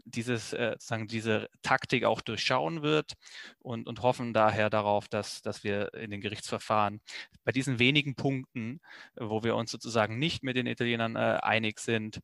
dieses, 0.06 0.50
sagen, 0.80 1.08
diese 1.08 1.48
Taktik 1.62 2.04
auch 2.04 2.22
durchschauen 2.22 2.82
wird 2.82 3.14
und, 3.60 3.88
und 3.88 4.02
hoffen 4.02 4.34
daher 4.34 4.70
darauf, 4.72 5.08
dass, 5.08 5.44
dass 5.44 5.64
wir 5.64 5.94
in 5.94 6.10
den 6.10 6.22
Gerichtsverfahren 6.22 7.02
bei 7.44 7.52
diesen 7.52 7.78
wenigen 7.78 8.16
Punkten, 8.16 8.80
wo 9.16 9.44
wir 9.44 9.56
uns 9.56 9.70
sozusagen 9.70 10.18
nicht 10.18 10.44
mit 10.44 10.58
den 10.58 10.66
Italienern 10.66 11.16
einig 11.18 11.80
sind, 11.80 12.20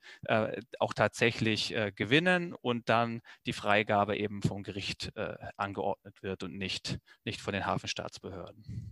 auch 0.80 0.94
tatsächlich 0.94 1.76
gewinnen 1.96 2.54
und 2.54 2.90
dann 2.90 3.22
die 3.46 3.54
Freigabe 3.54 4.18
eben 4.18 4.42
vom 4.42 4.64
Gericht 4.64 5.12
angeordnet 5.56 6.24
wird 6.24 6.42
und 6.44 6.58
nicht, 6.58 6.98
nicht 7.26 7.42
von 7.42 7.54
den 7.54 7.66
Hafenstaatsbehörden. 7.66 8.85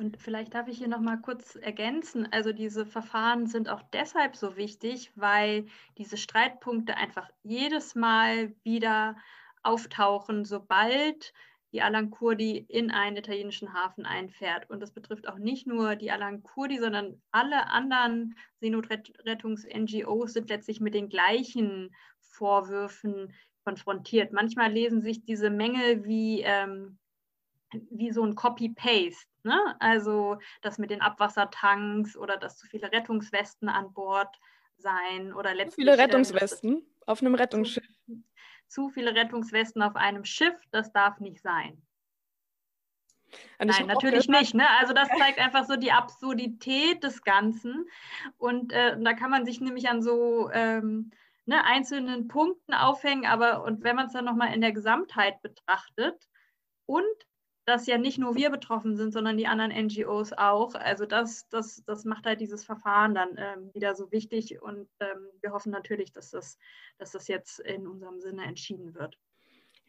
Und 0.00 0.16
vielleicht 0.16 0.54
darf 0.54 0.66
ich 0.66 0.78
hier 0.78 0.88
noch 0.88 1.02
mal 1.02 1.18
kurz 1.18 1.56
ergänzen. 1.56 2.26
Also 2.32 2.54
diese 2.54 2.86
Verfahren 2.86 3.46
sind 3.46 3.68
auch 3.68 3.82
deshalb 3.92 4.34
so 4.34 4.56
wichtig, 4.56 5.12
weil 5.14 5.66
diese 5.98 6.16
Streitpunkte 6.16 6.96
einfach 6.96 7.28
jedes 7.42 7.94
Mal 7.94 8.54
wieder 8.64 9.14
auftauchen, 9.62 10.46
sobald 10.46 11.34
die 11.74 11.82
Alan 11.82 12.10
Kurdi 12.10 12.64
in 12.66 12.90
einen 12.90 13.18
italienischen 13.18 13.74
Hafen 13.74 14.06
einfährt. 14.06 14.70
Und 14.70 14.80
das 14.80 14.90
betrifft 14.90 15.28
auch 15.28 15.36
nicht 15.36 15.66
nur 15.66 15.96
die 15.96 16.10
Alan 16.10 16.42
Kurdi, 16.42 16.78
sondern 16.78 17.20
alle 17.30 17.66
anderen 17.66 18.36
Seenotrettungs-NGOs 18.60 20.32
sind 20.32 20.48
letztlich 20.48 20.80
mit 20.80 20.94
den 20.94 21.10
gleichen 21.10 21.94
Vorwürfen 22.20 23.34
konfrontiert. 23.64 24.32
Manchmal 24.32 24.72
lesen 24.72 25.02
sich 25.02 25.26
diese 25.26 25.50
Mängel 25.50 26.06
wie 26.06 26.40
ähm, 26.40 26.96
wie 27.90 28.10
so 28.12 28.24
ein 28.24 28.34
Copy-Paste. 28.34 29.29
Ne? 29.44 29.76
Also 29.78 30.38
das 30.62 30.78
mit 30.78 30.90
den 30.90 31.00
Abwassertanks 31.00 32.16
oder 32.16 32.36
dass 32.36 32.58
zu 32.58 32.66
viele 32.66 32.92
Rettungswesten 32.92 33.68
an 33.68 33.92
Bord 33.92 34.38
sein 34.76 35.32
oder 35.32 35.54
letztlich. 35.54 35.74
Zu 35.74 35.80
viele 35.80 35.94
ähm, 35.94 36.00
Rettungswesten 36.00 36.86
auf 37.06 37.20
einem 37.20 37.34
Rettungsschiff. 37.34 37.86
Zu, 38.06 38.22
zu, 38.68 38.88
viele 38.90 39.14
Rettungswesten 39.14 39.82
auf 39.82 39.96
einem 39.96 40.24
Schiff, 40.24 40.56
das 40.70 40.92
darf 40.92 41.20
nicht 41.20 41.40
sein. 41.42 41.82
Und 43.58 43.68
Nein, 43.68 43.86
natürlich 43.86 44.28
nicht. 44.28 44.54
Ne? 44.54 44.68
Also 44.80 44.92
das 44.92 45.08
zeigt 45.08 45.38
einfach 45.38 45.64
so 45.64 45.76
die 45.76 45.92
Absurdität 45.92 47.04
des 47.04 47.22
Ganzen. 47.22 47.86
Und 48.38 48.72
äh, 48.72 48.96
da 49.00 49.12
kann 49.14 49.30
man 49.30 49.44
sich 49.44 49.60
nämlich 49.60 49.88
an 49.88 50.02
so 50.02 50.50
ähm, 50.52 51.12
ne, 51.46 51.64
einzelnen 51.64 52.28
Punkten 52.28 52.74
aufhängen, 52.74 53.26
aber 53.26 53.64
und 53.64 53.82
wenn 53.82 53.96
man 53.96 54.06
es 54.06 54.12
dann 54.12 54.24
nochmal 54.24 54.54
in 54.54 54.60
der 54.60 54.72
Gesamtheit 54.72 55.42
betrachtet 55.42 56.28
und 56.86 57.04
dass 57.70 57.86
ja 57.86 57.98
nicht 57.98 58.18
nur 58.18 58.34
wir 58.34 58.50
betroffen 58.50 58.96
sind, 58.96 59.12
sondern 59.12 59.36
die 59.36 59.46
anderen 59.46 59.70
NGOs 59.70 60.32
auch. 60.32 60.74
Also 60.74 61.06
das, 61.06 61.48
das, 61.48 61.84
das 61.86 62.04
macht 62.04 62.26
halt 62.26 62.40
dieses 62.40 62.64
Verfahren 62.64 63.14
dann 63.14 63.30
ähm, 63.36 63.70
wieder 63.72 63.94
so 63.94 64.10
wichtig 64.10 64.60
und 64.60 64.88
ähm, 64.98 65.28
wir 65.40 65.52
hoffen 65.52 65.70
natürlich, 65.70 66.12
dass 66.12 66.30
das, 66.30 66.58
dass 66.98 67.12
das 67.12 67.28
jetzt 67.28 67.60
in 67.60 67.86
unserem 67.86 68.20
Sinne 68.20 68.44
entschieden 68.44 68.94
wird. 68.94 69.16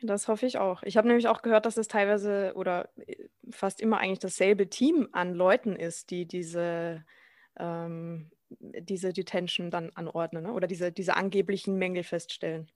Das 0.04 0.28
hoffe 0.28 0.46
ich 0.46 0.58
auch. 0.58 0.84
Ich 0.84 0.98
habe 0.98 1.08
nämlich 1.08 1.28
auch 1.28 1.42
gehört, 1.42 1.66
dass 1.66 1.78
es 1.78 1.88
teilweise 1.88 2.54
oder 2.56 2.90
äh, 2.98 3.28
fast 3.50 3.82
immer 3.82 3.98
eigentlich 3.98 4.20
dasselbe 4.20 4.70
Team 4.70 5.10
an 5.12 5.34
Leuten 5.34 5.76
ist, 5.76 6.12
die 6.12 6.28
diese, 6.28 7.04
ähm, 7.58 8.32
diese 8.50 9.12
Detention 9.12 9.72
dann 9.72 9.90
anordnen 9.96 10.44
ne? 10.44 10.54
oder 10.54 10.68
diese, 10.68 10.92
diese 10.92 11.16
angeblichen 11.16 11.78
Mängel 11.78 12.04
feststellen. 12.04 12.72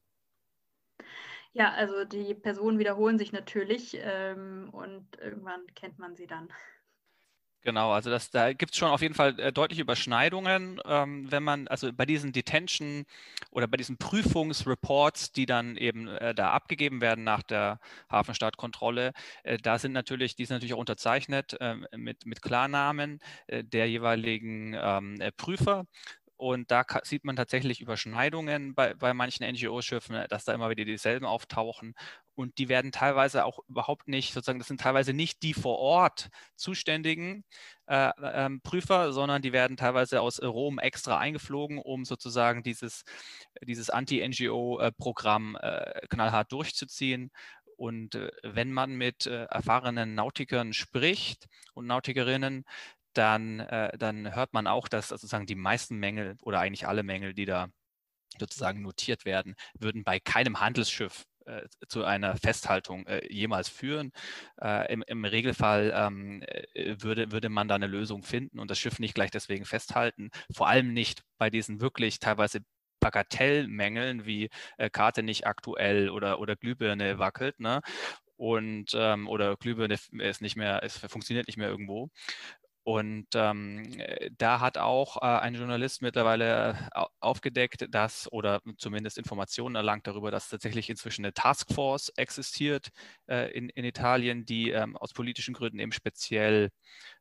Ja, 1.56 1.72
also 1.72 2.04
die 2.04 2.34
Personen 2.34 2.80
wiederholen 2.80 3.18
sich 3.18 3.32
natürlich 3.32 3.98
ähm, 4.02 4.68
und 4.74 5.08
irgendwann 5.22 5.66
kennt 5.74 5.98
man 5.98 6.14
sie 6.14 6.28
dann. 6.28 6.50
Genau, 7.62 7.94
also 7.94 8.10
das, 8.12 8.30
da 8.30 8.52
gibt 8.54 8.74
es 8.74 8.78
schon 8.78 8.90
auf 8.90 9.02
jeden 9.02 9.16
Fall 9.16 9.40
äh, 9.40 9.54
deutliche 9.54 9.82
Überschneidungen, 9.82 10.82
ähm, 10.86 11.32
wenn 11.32 11.44
man, 11.44 11.68
also 11.70 11.92
bei 11.94 12.06
diesen 12.06 12.34
Detention 12.34 13.06
oder 13.52 13.68
bei 13.68 13.78
diesen 13.78 13.98
Prüfungsreports, 13.98 15.32
die 15.32 15.46
dann 15.46 15.78
eben 15.78 16.08
äh, 16.10 16.36
da 16.36 16.52
abgegeben 16.52 17.00
werden 17.02 17.24
nach 17.24 17.42
der 17.42 17.80
Hafenstaatkontrolle, 18.12 19.14
äh, 19.44 19.58
da 19.58 19.80
sind 19.80 19.94
natürlich, 19.94 20.36
die 20.36 20.46
sind 20.46 20.58
natürlich 20.58 20.74
auch 20.76 20.80
unterzeichnet 20.80 21.56
ähm, 21.62 21.88
mit, 21.96 22.26
mit 22.26 22.42
Klarnamen 22.42 23.20
äh, 23.48 23.64
der 23.64 23.90
jeweiligen 23.90 24.76
ähm, 24.78 25.20
äh, 25.22 25.32
Prüfer. 25.32 25.86
Und 26.46 26.70
da 26.70 26.86
sieht 27.02 27.26
man 27.26 27.36
tatsächlich 27.36 27.82
Überschneidungen 27.82 28.76
bei, 28.76 28.94
bei 28.94 29.16
manchen 29.16 29.52
NGO-Schiffen, 29.52 30.28
dass 30.30 30.46
da 30.46 30.54
immer 30.54 30.70
wieder 30.70 30.86
dieselben 30.86 31.26
auftauchen. 31.26 31.96
Und 32.36 32.60
die 32.60 32.70
werden 32.70 32.92
teilweise 32.92 33.46
auch 33.46 33.58
überhaupt 33.68 34.08
nicht, 34.08 34.32
sozusagen, 34.32 34.60
das 34.60 34.68
sind 34.68 34.80
teilweise 34.80 35.14
nicht 35.14 35.42
die 35.42 35.56
vorOrt 35.56 36.30
zuständigen 36.56 37.46
äh, 37.88 38.12
ähm, 38.22 38.62
Prüfer, 38.62 39.12
sondern 39.12 39.42
die 39.42 39.54
werden 39.54 39.76
teilweise 39.76 40.22
aus 40.22 40.40
Rom 40.40 40.78
extra 40.78 41.18
eingeflogen, 41.18 41.80
um 41.80 42.06
sozusagen 42.06 42.62
dieses, 42.62 43.06
dieses 43.64 43.90
Anti-NGO-Programm 43.90 45.58
äh, 45.60 46.02
knallhart 46.10 46.52
durchzuziehen. 46.52 47.32
Und 47.76 48.16
äh, 48.16 48.30
wenn 48.44 48.72
man 48.72 48.94
mit 48.96 49.26
äh, 49.26 49.46
erfahrenen 49.46 50.14
Nautikern 50.14 50.74
spricht 50.74 51.48
und 51.74 51.88
Nautikerinnen, 51.88 52.66
dann, 53.18 53.60
äh, 53.62 53.98
dann 53.98 54.36
hört 54.36 54.54
man 54.54 54.68
auch, 54.68 54.88
dass 54.88 55.10
sozusagen 55.10 55.46
die 55.46 55.56
meisten 55.56 55.98
Mängel 55.98 56.38
oder 56.42 56.60
eigentlich 56.60 56.88
alle 56.88 57.04
Mängel, 57.04 57.34
die 57.34 57.46
da 57.46 57.68
sozusagen 58.40 58.82
notiert 58.82 59.26
werden, 59.26 59.56
würden 59.80 60.04
bei 60.04 60.20
keinem 60.20 60.60
Handelsschiff 60.60 61.26
äh, 61.46 61.64
zu 61.88 62.04
einer 62.04 62.36
Festhaltung 62.38 63.06
äh, 63.08 63.32
jemals 63.32 63.70
führen. 63.70 64.12
Äh, 64.62 64.92
im, 64.92 65.04
im, 65.08 65.26
Regelfall 65.26 65.94
ähm, 65.96 66.42
äh, 66.44 66.96
würde, 67.00 67.32
würde 67.32 67.50
man 67.50 67.68
da 67.68 67.76
eine 67.76 67.88
Lösung 67.88 68.24
finden 68.24 68.60
und 68.60 68.70
das 68.72 68.80
Schiff 68.80 69.00
nicht 69.00 69.16
gleich 69.16 69.32
deswegen 69.32 69.66
festhalten. 69.66 70.32
Vor 70.54 70.68
allem 70.68 70.94
nicht 70.94 71.24
bei 71.38 71.50
diesen 71.50 71.82
wirklich 71.82 72.20
teilweise 72.20 72.60
Bagatellmängeln 73.00 74.26
wie 74.26 74.50
äh, 74.78 74.90
Karte 74.90 75.24
nicht 75.24 75.46
aktuell 75.48 76.10
oder, 76.10 76.40
oder 76.40 76.56
Glühbirne 76.56 77.20
wackelt. 77.20 77.60
Ne? 77.60 77.82
und 78.38 78.92
ähm, 78.94 79.28
oder 79.28 79.56
Glühbirne 79.56 79.96
ist 80.20 80.42
nicht 80.42 80.56
mehr, 80.56 80.84
es 80.84 80.98
funktioniert 80.98 81.48
nicht 81.48 81.58
mehr 81.58 81.70
irgendwo. 81.70 82.10
Und 82.86 83.26
ähm, 83.34 83.82
äh, 83.98 84.30
da 84.38 84.60
hat 84.60 84.78
auch 84.78 85.18
äh, 85.18 85.26
ein 85.26 85.56
Journalist 85.56 86.04
mittlerweile 86.04 86.78
äh, 86.94 87.04
aufgedeckt, 87.20 87.88
dass 87.90 88.32
oder 88.32 88.62
zumindest 88.78 89.18
Informationen 89.18 89.74
erlangt 89.74 90.06
darüber, 90.06 90.30
dass 90.30 90.50
tatsächlich 90.50 90.92
inzwischen 90.92 91.26
eine 91.26 91.34
Taskforce 91.34 92.10
existiert 92.16 92.90
äh, 93.26 93.52
in, 93.58 93.70
in 93.70 93.86
Italien, 93.86 94.46
die 94.46 94.70
ähm, 94.70 94.96
aus 94.98 95.14
politischen 95.14 95.56
Gründen 95.56 95.80
eben 95.80 95.94
speziell 95.94 96.70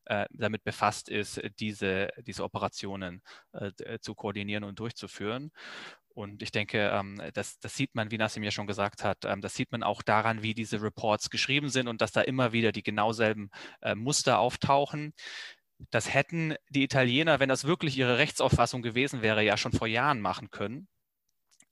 äh, 0.05 0.27
damit 0.33 0.65
befasst 0.65 1.09
ist, 1.09 1.41
diese, 1.59 2.11
diese 2.27 2.45
Operationen 2.45 3.23
zu 4.01 4.15
koordinieren 4.15 4.65
und 4.65 4.79
durchzuführen. 4.79 5.51
Und 6.15 6.43
ich 6.43 6.53
denke, 6.53 6.91
ähm, 6.95 7.21
das, 7.35 7.59
das, 7.59 7.75
sieht 7.75 7.97
man, 7.97 8.13
wie 8.13 8.19
Nassim 8.19 8.45
ja 8.45 8.53
schon 8.53 8.69
gesagt 8.69 9.03
hat, 9.03 9.25
ähm, 9.25 9.41
das 9.41 9.55
sieht 9.55 9.73
man 9.73 9.83
auch 9.83 10.01
daran, 10.01 10.43
wie 10.43 10.55
diese 10.55 10.81
Reports 10.81 11.29
geschrieben 11.29 11.71
sind 11.71 11.89
und 11.89 12.01
dass 12.01 12.13
da 12.13 12.21
immer 12.21 12.53
wieder 12.53 12.71
die 12.71 12.85
genau 12.85 13.13
selben 13.13 13.51
äh, 13.83 13.97
Muster 13.97 14.39
auftauchen. 14.39 15.13
Das 15.91 16.13
hätten 16.13 16.55
die 16.69 16.85
Italiener, 16.85 17.41
wenn 17.41 17.49
das 17.49 17.65
wirklich 17.65 17.97
ihre 17.99 18.19
Rechtsauffassung 18.19 18.83
gewesen 18.83 19.23
wäre, 19.23 19.43
ja 19.45 19.57
schon 19.57 19.73
vor 19.73 19.89
Jahren 19.89 20.21
machen 20.21 20.51
können. 20.51 20.89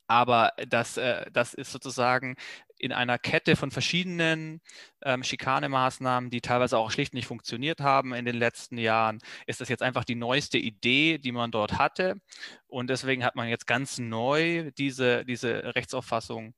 Aber 0.08 0.52
das, 0.68 0.96
äh, 0.98 1.24
das 1.32 1.54
ist 1.54 1.72
sozusagen 1.72 2.36
in 2.78 2.92
einer 2.92 3.18
Kette 3.18 3.56
von 3.56 3.70
verschiedenen 3.70 4.60
ähm, 5.02 5.22
Schikanemaßnahmen, 5.22 6.28
die 6.30 6.40
teilweise 6.42 6.76
auch 6.78 6.90
schlicht 6.90 7.14
nicht 7.14 7.26
funktioniert 7.26 7.80
haben 7.80 8.12
in 8.12 8.24
den 8.24 8.36
letzten 8.36 8.76
Jahren, 8.76 9.20
ist 9.46 9.60
das 9.60 9.68
jetzt 9.70 9.82
einfach 9.82 10.04
die 10.04 10.16
neueste 10.16 10.58
Idee, 10.58 11.18
die 11.18 11.32
man 11.32 11.50
dort 11.52 11.78
hatte. 11.78 12.16
Und 12.66 12.90
deswegen 12.90 13.24
hat 13.24 13.36
man 13.36 13.48
jetzt 13.48 13.66
ganz 13.66 13.98
neu 13.98 14.70
diese, 14.76 15.24
diese 15.24 15.74
Rechtsauffassung 15.76 16.54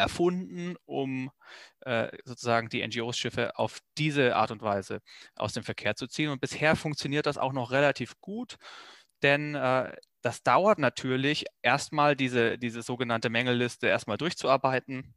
erfunden, 0.00 0.76
um 0.86 1.30
äh, 1.80 2.08
sozusagen 2.24 2.68
die 2.68 2.86
NGOs-Schiffe 2.86 3.58
auf 3.58 3.80
diese 3.98 4.36
Art 4.36 4.50
und 4.50 4.62
Weise 4.62 5.00
aus 5.36 5.52
dem 5.52 5.62
Verkehr 5.62 5.96
zu 5.96 6.06
ziehen. 6.06 6.30
Und 6.30 6.40
bisher 6.40 6.76
funktioniert 6.76 7.26
das 7.26 7.38
auch 7.38 7.52
noch 7.52 7.70
relativ 7.70 8.20
gut, 8.20 8.56
denn 9.22 9.54
äh, 9.54 9.92
das 10.22 10.42
dauert 10.42 10.78
natürlich 10.78 11.46
erstmal 11.62 12.16
diese, 12.16 12.58
diese 12.58 12.82
sogenannte 12.82 13.30
Mängelliste 13.30 13.86
erstmal 13.88 14.18
durchzuarbeiten 14.18 15.14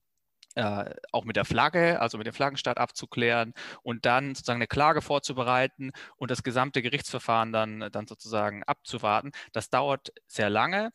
äh, 0.55 0.93
auch 1.11 1.25
mit 1.25 1.35
der 1.35 1.45
Flagge, 1.45 1.99
also 1.99 2.17
mit 2.17 2.27
dem 2.27 2.33
Flaggenstaat 2.33 2.77
abzuklären 2.77 3.53
und 3.81 4.05
dann 4.05 4.35
sozusagen 4.35 4.57
eine 4.57 4.67
Klage 4.67 5.01
vorzubereiten 5.01 5.91
und 6.17 6.31
das 6.31 6.43
gesamte 6.43 6.81
Gerichtsverfahren 6.81 7.51
dann, 7.51 7.89
dann 7.91 8.07
sozusagen 8.07 8.63
abzuwarten. 8.63 9.31
Das 9.51 9.69
dauert 9.69 10.13
sehr 10.27 10.49
lange 10.49 10.91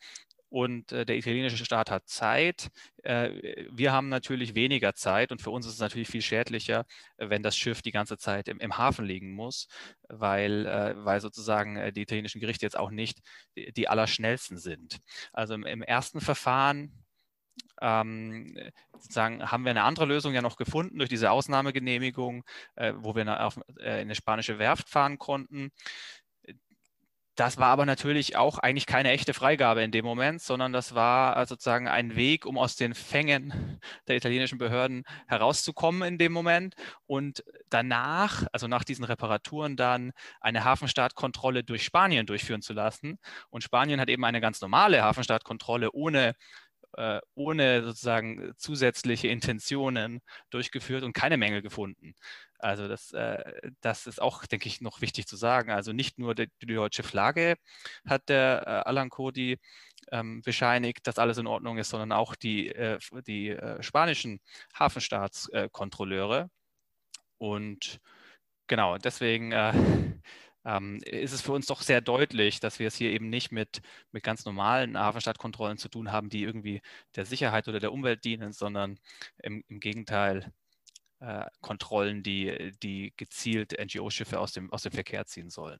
und 0.49 0.91
äh, 0.91 1.05
der 1.05 1.17
italienische 1.17 1.63
Staat 1.63 1.91
hat 1.91 2.07
Zeit. 2.07 2.69
Äh, 3.03 3.65
wir 3.71 3.91
haben 3.91 4.09
natürlich 4.09 4.55
weniger 4.55 4.95
Zeit 4.95 5.31
und 5.31 5.41
für 5.41 5.51
uns 5.51 5.65
ist 5.65 5.73
es 5.73 5.79
natürlich 5.79 6.07
viel 6.09 6.21
schädlicher, 6.21 6.85
wenn 7.17 7.43
das 7.43 7.55
Schiff 7.55 7.81
die 7.81 7.91
ganze 7.91 8.17
Zeit 8.17 8.47
im, 8.47 8.59
im 8.59 8.77
Hafen 8.77 9.05
liegen 9.05 9.31
muss, 9.31 9.67
weil, 10.07 10.65
äh, 10.65 10.95
weil 11.05 11.21
sozusagen 11.21 11.77
äh, 11.77 11.93
die 11.93 12.01
italienischen 12.01 12.41
Gerichte 12.41 12.65
jetzt 12.65 12.77
auch 12.77 12.91
nicht 12.91 13.19
die, 13.55 13.71
die 13.71 13.87
allerschnellsten 13.87 14.57
sind. 14.57 14.99
Also 15.33 15.53
im, 15.53 15.65
im 15.65 15.81
ersten 15.81 16.21
Verfahren 16.21 17.05
ähm, 17.81 18.57
sozusagen 18.93 19.51
haben 19.51 19.63
wir 19.63 19.71
eine 19.71 19.83
andere 19.83 20.05
Lösung 20.05 20.33
ja 20.33 20.41
noch 20.41 20.57
gefunden 20.57 20.97
durch 20.97 21.09
diese 21.09 21.31
Ausnahmegenehmigung, 21.31 22.43
äh, 22.75 22.93
wo 22.97 23.15
wir 23.15 23.45
auf, 23.45 23.57
äh, 23.79 24.01
in 24.01 24.07
eine 24.07 24.15
spanische 24.15 24.59
Werft 24.59 24.89
fahren 24.89 25.17
konnten. 25.17 25.71
Das 27.39 27.57
war 27.57 27.67
aber 27.67 27.85
natürlich 27.85 28.35
auch 28.35 28.57
eigentlich 28.57 28.85
keine 28.85 29.11
echte 29.11 29.33
Freigabe 29.33 29.81
in 29.81 29.91
dem 29.91 30.03
Moment, 30.03 30.41
sondern 30.41 30.73
das 30.73 30.93
war 30.93 31.37
äh, 31.37 31.45
sozusagen 31.45 31.87
ein 31.87 32.17
Weg, 32.17 32.45
um 32.45 32.57
aus 32.57 32.75
den 32.75 32.93
Fängen 32.93 33.79
der 34.09 34.17
italienischen 34.17 34.57
Behörden 34.57 35.05
herauszukommen 35.25 36.01
in 36.01 36.17
dem 36.17 36.33
Moment 36.33 36.75
und 37.05 37.45
danach, 37.69 38.43
also 38.51 38.67
nach 38.67 38.83
diesen 38.83 39.05
Reparaturen, 39.05 39.77
dann 39.77 40.11
eine 40.41 40.65
Hafenstartkontrolle 40.65 41.63
durch 41.63 41.85
Spanien 41.85 42.25
durchführen 42.25 42.61
zu 42.61 42.73
lassen. 42.73 43.19
Und 43.49 43.63
Spanien 43.63 44.01
hat 44.01 44.09
eben 44.09 44.25
eine 44.25 44.41
ganz 44.41 44.59
normale 44.59 45.01
Hafenstartkontrolle 45.01 45.93
ohne 45.93 46.35
äh, 46.93 47.19
ohne 47.35 47.83
sozusagen 47.83 48.53
zusätzliche 48.57 49.27
Intentionen 49.27 50.21
durchgeführt 50.49 51.03
und 51.03 51.13
keine 51.13 51.37
Mängel 51.37 51.61
gefunden. 51.61 52.15
Also 52.59 52.87
das, 52.87 53.13
äh, 53.13 53.71
das 53.81 54.05
ist 54.07 54.21
auch, 54.21 54.45
denke 54.45 54.67
ich, 54.67 54.81
noch 54.81 55.01
wichtig 55.01 55.27
zu 55.27 55.37
sagen. 55.37 55.71
Also 55.71 55.93
nicht 55.93 56.19
nur 56.19 56.35
die, 56.35 56.49
die 56.61 56.73
deutsche 56.73 57.03
Flagge 57.03 57.55
hat 58.05 58.27
der 58.29 58.63
äh, 58.65 58.89
Alan 58.89 59.09
Cody 59.09 59.57
ähm, 60.11 60.41
bescheinigt, 60.41 61.07
dass 61.07 61.19
alles 61.19 61.37
in 61.37 61.47
Ordnung 61.47 61.77
ist, 61.77 61.89
sondern 61.89 62.11
auch 62.11 62.35
die, 62.35 62.69
äh, 62.69 62.99
die 63.25 63.49
äh, 63.49 63.81
spanischen 63.81 64.41
Hafenstaatskontrolleure. 64.77 66.49
Und 67.37 67.99
genau, 68.67 68.97
deswegen 68.97 69.51
äh, 69.51 69.73
ähm, 70.69 70.99
ist 71.03 71.33
es 71.33 71.41
für 71.41 71.53
uns 71.53 71.65
doch 71.65 71.81
sehr 71.81 72.01
deutlich, 72.01 72.59
dass 72.59 72.79
wir 72.79 72.87
es 72.87 72.95
hier 72.95 73.09
eben 73.09 73.29
nicht 73.29 73.51
mit, 73.51 73.81
mit 74.11 74.23
ganz 74.23 74.45
normalen 74.45 74.97
Hafenstadtkontrollen 74.97 75.77
zu 75.77 75.89
tun 75.89 76.11
haben, 76.11 76.29
die 76.29 76.43
irgendwie 76.43 76.81
der 77.15 77.25
Sicherheit 77.25 77.67
oder 77.67 77.79
der 77.79 77.91
Umwelt 77.91 78.23
dienen, 78.23 78.51
sondern 78.51 78.99
im, 79.41 79.63
im 79.67 79.79
Gegenteil 79.79 80.53
äh, 81.21 81.45
Kontrollen, 81.61 82.21
die, 82.21 82.71
die 82.83 83.13
gezielt 83.17 83.75
NGO-Schiffe 83.79 84.39
aus 84.39 84.53
dem, 84.53 84.71
aus 84.71 84.83
dem 84.83 84.91
Verkehr 84.91 85.25
ziehen 85.25 85.49
sollen. 85.49 85.79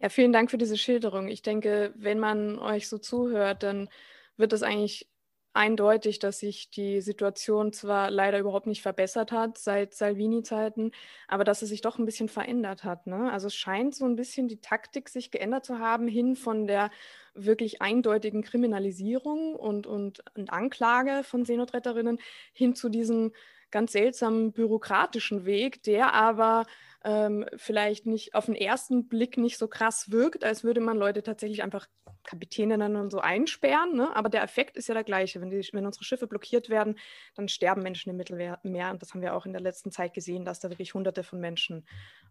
Ja, 0.00 0.10
vielen 0.10 0.32
Dank 0.32 0.50
für 0.50 0.58
diese 0.58 0.76
Schilderung. 0.76 1.28
Ich 1.28 1.40
denke, 1.40 1.94
wenn 1.96 2.18
man 2.18 2.58
euch 2.58 2.88
so 2.88 2.98
zuhört, 2.98 3.62
dann 3.62 3.88
wird 4.36 4.52
es 4.52 4.62
eigentlich 4.62 5.08
eindeutig, 5.54 6.18
dass 6.18 6.40
sich 6.40 6.68
die 6.70 7.00
Situation 7.00 7.72
zwar 7.72 8.10
leider 8.10 8.38
überhaupt 8.40 8.66
nicht 8.66 8.82
verbessert 8.82 9.32
hat 9.32 9.56
seit 9.56 9.94
Salvini-Zeiten, 9.94 10.90
aber 11.28 11.44
dass 11.44 11.62
es 11.62 11.68
sich 11.68 11.80
doch 11.80 11.98
ein 11.98 12.04
bisschen 12.04 12.28
verändert 12.28 12.84
hat. 12.84 13.06
Ne? 13.06 13.32
Also 13.32 13.46
es 13.46 13.54
scheint 13.54 13.94
so 13.94 14.04
ein 14.04 14.16
bisschen 14.16 14.48
die 14.48 14.60
Taktik 14.60 15.08
sich 15.08 15.30
geändert 15.30 15.64
zu 15.64 15.78
haben, 15.78 16.08
hin 16.08 16.34
von 16.34 16.66
der 16.66 16.90
wirklich 17.34 17.80
eindeutigen 17.80 18.42
Kriminalisierung 18.42 19.54
und, 19.54 19.86
und, 19.86 20.24
und 20.36 20.52
Anklage 20.52 21.22
von 21.24 21.44
Seenotretterinnen 21.44 22.18
hin 22.52 22.74
zu 22.74 22.88
diesem 22.88 23.32
ganz 23.70 23.92
seltsamen 23.92 24.52
bürokratischen 24.52 25.46
Weg, 25.46 25.82
der 25.82 26.14
aber 26.14 26.64
ähm, 27.04 27.44
vielleicht 27.56 28.06
nicht 28.06 28.34
auf 28.34 28.46
den 28.46 28.54
ersten 28.54 29.08
Blick 29.08 29.36
nicht 29.36 29.58
so 29.58 29.68
krass 29.68 30.10
wirkt, 30.10 30.42
als 30.42 30.64
würde 30.64 30.80
man 30.80 30.96
Leute 30.96 31.22
tatsächlich 31.22 31.62
einfach 31.62 31.86
Kapitäninnen 32.24 32.96
und 32.96 33.10
so 33.10 33.20
einsperren. 33.20 33.94
Ne? 33.94 34.14
Aber 34.16 34.30
der 34.30 34.42
Effekt 34.42 34.76
ist 34.76 34.88
ja 34.88 34.94
der 34.94 35.04
gleiche. 35.04 35.40
Wenn, 35.40 35.50
die, 35.50 35.68
wenn 35.72 35.84
unsere 35.84 36.04
Schiffe 36.04 36.26
blockiert 36.26 36.70
werden, 36.70 36.98
dann 37.34 37.48
sterben 37.48 37.82
Menschen 37.82 38.10
im 38.10 38.16
Mittelmeer. 38.16 38.90
Und 38.90 39.02
das 39.02 39.12
haben 39.12 39.20
wir 39.20 39.34
auch 39.34 39.44
in 39.44 39.52
der 39.52 39.60
letzten 39.60 39.90
Zeit 39.90 40.14
gesehen, 40.14 40.46
dass 40.46 40.60
da 40.60 40.70
wirklich 40.70 40.94
Hunderte 40.94 41.22
von 41.22 41.40
Menschen 41.40 41.86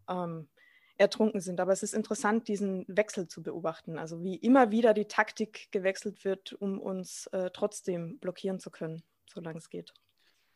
ähm, 0.10 0.50
ertrunken 0.98 1.40
sind. 1.40 1.60
Aber 1.60 1.72
es 1.72 1.84
ist 1.84 1.94
interessant, 1.94 2.48
diesen 2.48 2.86
Wechsel 2.88 3.28
zu 3.28 3.44
beobachten. 3.44 4.00
Also 4.00 4.24
wie 4.24 4.36
immer 4.36 4.72
wieder 4.72 4.96
die 4.96 5.08
Taktik 5.08 5.72
gewechselt 5.72 6.26
wird, 6.26 6.54
um 6.54 6.80
uns 6.80 7.28
äh, 7.28 7.52
trotzdem 7.54 8.18
blockieren 8.20 8.60
zu 8.60 8.72
können, 8.72 9.04
solange 9.32 9.60
es 9.60 9.70
geht. 9.70 9.94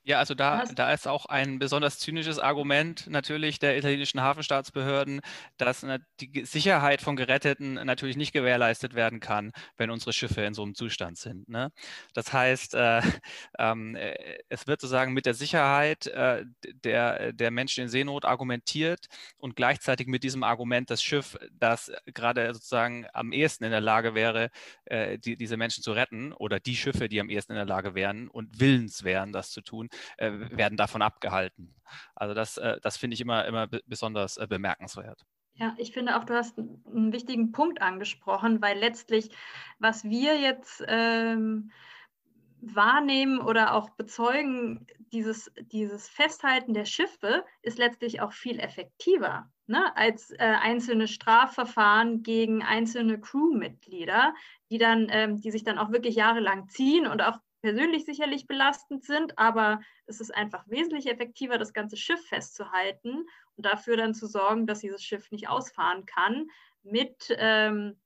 Ja, 0.07 0.19
also 0.19 0.35
da, 0.35 0.63
da 0.63 0.93
ist 0.93 1.05
auch 1.05 1.25
ein 1.25 1.59
besonders 1.59 1.99
zynisches 1.99 2.39
Argument 2.39 3.07
natürlich 3.07 3.59
der 3.59 3.77
italienischen 3.77 4.21
Hafenstaatsbehörden, 4.21 5.19
dass 5.57 5.85
die 6.21 6.45
Sicherheit 6.45 7.01
von 7.01 7.17
Geretteten 7.17 7.73
natürlich 7.73 8.15
nicht 8.15 8.31
gewährleistet 8.31 8.95
werden 8.95 9.19
kann, 9.19 9.51
wenn 9.75 9.89
unsere 9.89 10.13
Schiffe 10.13 10.43
in 10.43 10.53
so 10.53 10.63
einem 10.63 10.75
Zustand 10.75 11.17
sind. 11.17 11.49
Ne? 11.49 11.73
Das 12.13 12.31
heißt, 12.31 12.73
äh, 12.75 13.01
ähm, 13.59 13.97
äh, 13.97 14.15
es 14.47 14.65
wird 14.65 14.79
sozusagen 14.79 15.11
mit 15.11 15.25
der 15.25 15.33
Sicherheit 15.33 16.07
äh, 16.07 16.45
der, 16.85 17.33
der 17.33 17.51
Menschen 17.51 17.83
in 17.83 17.89
Seenot 17.89 18.23
argumentiert 18.23 19.07
und 19.37 19.57
gleichzeitig 19.57 20.07
mit 20.07 20.23
diesem 20.23 20.43
Argument 20.43 20.89
das 20.89 21.03
Schiff, 21.03 21.37
das 21.51 21.91
gerade 22.05 22.53
sozusagen 22.53 23.07
am 23.11 23.33
ehesten 23.33 23.65
in 23.65 23.71
der 23.71 23.81
Lage 23.81 24.15
wäre, 24.15 24.51
äh, 24.85 25.19
die, 25.19 25.35
diese 25.35 25.57
Menschen 25.57 25.83
zu 25.83 25.91
retten 25.91 26.31
oder 26.31 26.61
die 26.61 26.77
Schiffe, 26.77 27.09
die 27.09 27.19
am 27.19 27.29
ehesten 27.29 27.51
in 27.51 27.57
der 27.57 27.65
Lage 27.65 27.93
wären 27.93 28.29
und 28.29 28.61
willens 28.61 29.03
wären, 29.03 29.33
das 29.33 29.51
zu 29.51 29.59
tun, 29.59 29.89
äh, 30.17 30.31
werden 30.31 30.77
davon 30.77 31.01
abgehalten. 31.01 31.75
Also 32.15 32.33
das, 32.33 32.57
äh, 32.57 32.79
das 32.81 32.97
finde 32.97 33.15
ich 33.15 33.21
immer, 33.21 33.45
immer 33.45 33.67
besonders 33.85 34.37
äh, 34.37 34.47
bemerkenswert. 34.47 35.25
Ja, 35.53 35.73
ich 35.77 35.91
finde 35.91 36.17
auch, 36.17 36.23
du 36.23 36.35
hast 36.35 36.57
einen 36.59 37.11
wichtigen 37.11 37.51
Punkt 37.51 37.81
angesprochen, 37.81 38.61
weil 38.61 38.77
letztlich, 38.77 39.31
was 39.79 40.03
wir 40.03 40.39
jetzt 40.39 40.83
ähm, 40.87 41.71
wahrnehmen 42.61 43.39
oder 43.39 43.73
auch 43.73 43.89
bezeugen, 43.91 44.85
dieses, 45.11 45.51
dieses 45.71 46.07
Festhalten 46.09 46.73
der 46.73 46.85
Schiffe 46.85 47.43
ist 47.61 47.77
letztlich 47.77 48.21
auch 48.21 48.33
viel 48.33 48.59
effektiver 48.59 49.49
ne, 49.67 49.95
als 49.95 50.31
äh, 50.31 50.37
einzelne 50.37 51.07
Strafverfahren 51.07 52.23
gegen 52.23 52.63
einzelne 52.63 53.19
Crewmitglieder, 53.19 54.33
die 54.69 54.77
dann, 54.77 55.07
ähm, 55.09 55.39
die 55.39 55.51
sich 55.51 55.63
dann 55.63 55.77
auch 55.77 55.91
wirklich 55.91 56.15
jahrelang 56.15 56.67
ziehen 56.69 57.05
und 57.05 57.21
auch 57.21 57.37
persönlich 57.61 58.05
sicherlich 58.05 58.47
belastend 58.47 59.03
sind, 59.03 59.37
aber 59.37 59.81
es 60.05 60.21
ist 60.21 60.33
einfach 60.33 60.63
wesentlich 60.67 61.07
effektiver, 61.07 61.57
das 61.57 61.73
ganze 61.73 61.97
Schiff 61.97 62.25
festzuhalten 62.27 63.25
und 63.55 63.65
dafür 63.65 63.97
dann 63.97 64.13
zu 64.13 64.27
sorgen, 64.27 64.67
dass 64.67 64.79
dieses 64.79 65.03
Schiff 65.03 65.31
nicht 65.31 65.49
ausfahren 65.49 66.05
kann, 66.05 66.47
mit 66.83 67.35
ähm, 67.37 67.97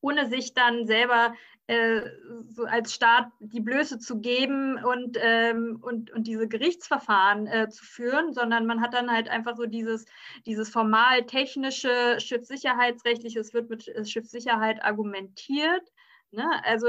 ohne 0.00 0.28
sich 0.28 0.54
dann 0.54 0.86
selber 0.86 1.34
äh, 1.66 2.02
so 2.48 2.64
als 2.64 2.94
Staat 2.94 3.30
die 3.40 3.60
Blöße 3.60 3.98
zu 3.98 4.20
geben 4.20 4.82
und, 4.82 5.18
ähm, 5.20 5.78
und, 5.82 6.10
und 6.12 6.26
diese 6.26 6.48
Gerichtsverfahren 6.48 7.46
äh, 7.46 7.68
zu 7.68 7.84
führen, 7.84 8.32
sondern 8.32 8.66
man 8.66 8.80
hat 8.80 8.94
dann 8.94 9.10
halt 9.10 9.28
einfach 9.28 9.56
so 9.56 9.66
dieses, 9.66 10.06
dieses 10.46 10.70
formal 10.70 11.26
technische 11.26 12.18
Schiffssicherheitsrechtliche, 12.20 13.40
es 13.40 13.52
wird 13.52 13.68
mit 13.68 13.90
Schiffssicherheit 14.08 14.82
argumentiert. 14.82 15.82
Ne? 16.30 16.48
Also 16.64 16.88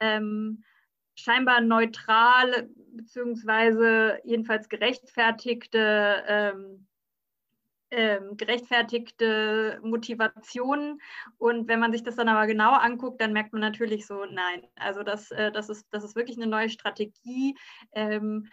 ähm, 0.00 0.64
scheinbar 1.14 1.60
neutral 1.60 2.68
beziehungsweise 2.92 4.18
jedenfalls 4.24 4.68
gerechtfertigte, 4.68 6.24
ähm, 6.26 6.86
ähm, 7.90 8.36
gerechtfertigte 8.36 9.80
Motivationen. 9.82 11.00
Und 11.38 11.68
wenn 11.68 11.80
man 11.80 11.92
sich 11.92 12.02
das 12.02 12.16
dann 12.16 12.28
aber 12.28 12.46
genauer 12.46 12.82
anguckt, 12.82 13.20
dann 13.20 13.32
merkt 13.32 13.52
man 13.52 13.60
natürlich 13.60 14.06
so, 14.06 14.24
nein, 14.24 14.66
also 14.76 15.02
das, 15.02 15.30
äh, 15.30 15.52
das, 15.52 15.68
ist, 15.68 15.86
das 15.90 16.04
ist 16.04 16.16
wirklich 16.16 16.36
eine 16.36 16.46
neue 16.46 16.70
Strategie, 16.70 17.56
ähm, 17.92 18.48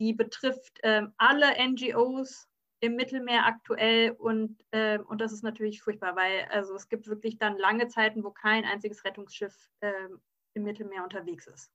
die 0.00 0.12
betrifft 0.12 0.78
ähm, 0.82 1.12
alle 1.18 1.46
NGOs 1.58 2.48
im 2.80 2.94
Mittelmeer 2.94 3.44
aktuell 3.44 4.12
und, 4.12 4.56
äh, 4.70 4.98
und 4.98 5.20
das 5.20 5.32
ist 5.32 5.42
natürlich 5.42 5.82
furchtbar, 5.82 6.14
weil 6.14 6.46
also 6.50 6.74
es 6.74 6.88
gibt 6.88 7.08
wirklich 7.08 7.36
dann 7.38 7.58
lange 7.58 7.88
Zeiten, 7.88 8.22
wo 8.22 8.30
kein 8.30 8.64
einziges 8.64 9.04
Rettungsschiff 9.04 9.54
äh, 9.80 9.92
im 10.54 10.62
Mittelmeer 10.62 11.02
unterwegs 11.02 11.48
ist. 11.48 11.72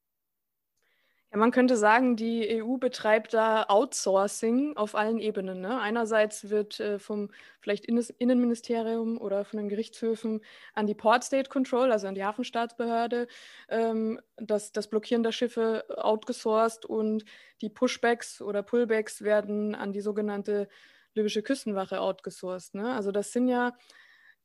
Ja, 1.33 1.39
man 1.39 1.49
könnte 1.49 1.77
sagen, 1.77 2.15
die 2.15 2.61
EU 2.61 2.77
betreibt 2.77 3.33
da 3.33 3.63
Outsourcing 3.67 4.77
auf 4.77 4.93
allen 4.93 5.17
Ebenen. 5.17 5.61
Ne? 5.61 5.81
Einerseits 5.81 6.51
wird 6.51 6.79
äh, 6.79 6.99
vom 6.99 7.31
vielleicht 7.59 7.85
Innenministerium 7.85 9.17
oder 9.17 9.43
von 9.43 9.57
den 9.57 9.67
Gerichtshöfen 9.67 10.41
an 10.75 10.85
die 10.85 10.93
Port 10.93 11.23
State 11.23 11.49
Control, 11.49 11.91
also 11.91 12.05
an 12.05 12.13
die 12.13 12.23
Hafenstaatsbehörde, 12.23 13.25
ähm, 13.69 14.21
das, 14.35 14.73
das 14.73 14.87
Blockieren 14.87 15.23
der 15.23 15.31
Schiffe 15.31 15.85
outgesourced 15.97 16.85
und 16.85 17.25
die 17.61 17.69
Pushbacks 17.69 18.39
oder 18.39 18.61
Pullbacks 18.61 19.23
werden 19.23 19.73
an 19.73 19.91
die 19.91 20.01
sogenannte 20.01 20.67
libysche 21.15 21.41
Küstenwache 21.41 21.99
outgesourced. 21.99 22.75
Ne? 22.75 22.93
Also 22.93 23.11
das 23.11 23.31
sind 23.31 23.47
ja 23.47 23.73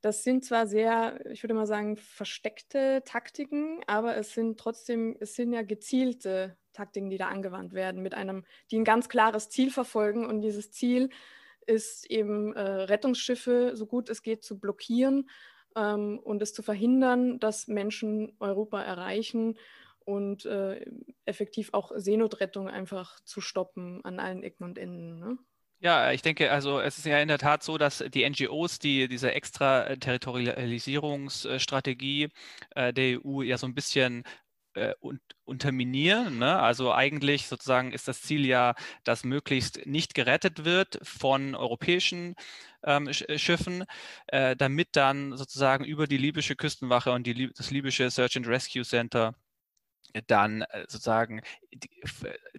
das 0.01 0.23
sind 0.23 0.45
zwar 0.45 0.67
sehr, 0.67 1.21
ich 1.31 1.43
würde 1.43 1.55
mal 1.55 1.67
sagen, 1.67 1.97
versteckte 1.97 3.03
Taktiken, 3.05 3.81
aber 3.89 4.17
es 4.17 4.33
sind 4.33 4.59
trotzdem, 4.59 5.17
es 5.19 5.35
sind 5.35 5.53
ja 5.53 5.63
gezielte 5.63 6.57
Taktiken, 6.79 7.11
die 7.11 7.19
da 7.19 7.29
angewandt 7.29 7.75
werden, 7.75 8.03
mit 8.03 8.15
einem, 8.15 8.45
die 8.71 8.79
ein 8.79 8.85
ganz 8.85 9.09
klares 9.09 9.51
Ziel 9.51 9.71
verfolgen. 9.71 10.25
Und 10.25 10.41
dieses 10.41 10.71
Ziel 10.71 11.11
ist 11.67 12.11
eben 12.11 12.55
äh, 12.55 12.61
Rettungsschiffe 12.61 13.73
so 13.75 13.87
gut 13.87 14.09
es 14.09 14.23
geht 14.23 14.43
zu 14.43 14.59
blockieren 14.59 15.29
ähm, 15.77 16.19
und 16.19 16.41
es 16.41 16.55
zu 16.55 16.63
verhindern, 16.63 17.39
dass 17.41 17.69
Menschen 17.69 18.33
Europa 18.41 18.83
erreichen 18.83 19.59
und 20.01 20.47
äh, 20.47 20.87
effektiv 21.27 21.69
auch 21.73 21.93
Seenotrettung 21.95 22.69
einfach 22.69 23.21
zu 23.25 23.43
stoppen 23.43 24.03
an 24.05 24.21
allen 24.21 24.43
Ecken 24.43 24.65
und 24.65 24.79
Enden. 24.79 25.19
Ne? 25.19 25.37
Ja, 25.81 26.11
ich 26.11 26.23
denke, 26.23 26.51
also 26.51 26.81
es 26.81 26.99
ist 26.99 27.07
ja 27.07 27.21
in 27.21 27.29
der 27.29 27.39
Tat 27.39 27.63
so, 27.63 27.79
dass 27.79 27.99
die 27.99 28.29
NGOs, 28.29 28.81
die 28.81 29.07
diese 29.07 29.33
Extraterritorialisierungsstrategie 29.33 32.31
äh, 32.75 32.93
der 32.93 33.25
EU 33.25 33.43
ja 33.43 33.59
so 33.59 33.67
ein 33.67 33.75
bisschen 33.75 34.25
äh, 34.79 34.95
unterminieren. 35.45 36.39
Ne? 36.39 36.59
Also 36.59 36.93
eigentlich 36.93 37.49
sozusagen 37.49 37.93
ist 37.93 38.09
das 38.09 38.23
Ziel 38.23 38.47
ja, 38.47 38.75
dass 39.05 39.25
möglichst 39.25 39.87
nicht 39.87 40.15
gerettet 40.15 40.65
wird 40.65 40.99
von 41.03 41.55
europäischen 41.55 42.35
ähm, 42.85 43.13
Schiffen, 43.13 43.85
äh, 44.29 44.57
damit 44.57 44.89
dann 44.93 45.37
sozusagen 45.37 45.85
über 45.85 46.07
die 46.07 46.19
libysche 46.19 46.57
Küstenwache 46.57 47.13
und 47.13 47.27
die, 47.27 47.51
das 47.55 47.71
libysche 47.71 48.11
Search 48.11 48.37
and 48.37 48.47
Rescue 48.47 48.85
Center 48.85 49.35
dann 50.27 50.63
äh, 50.63 50.85
sozusagen 50.89 51.43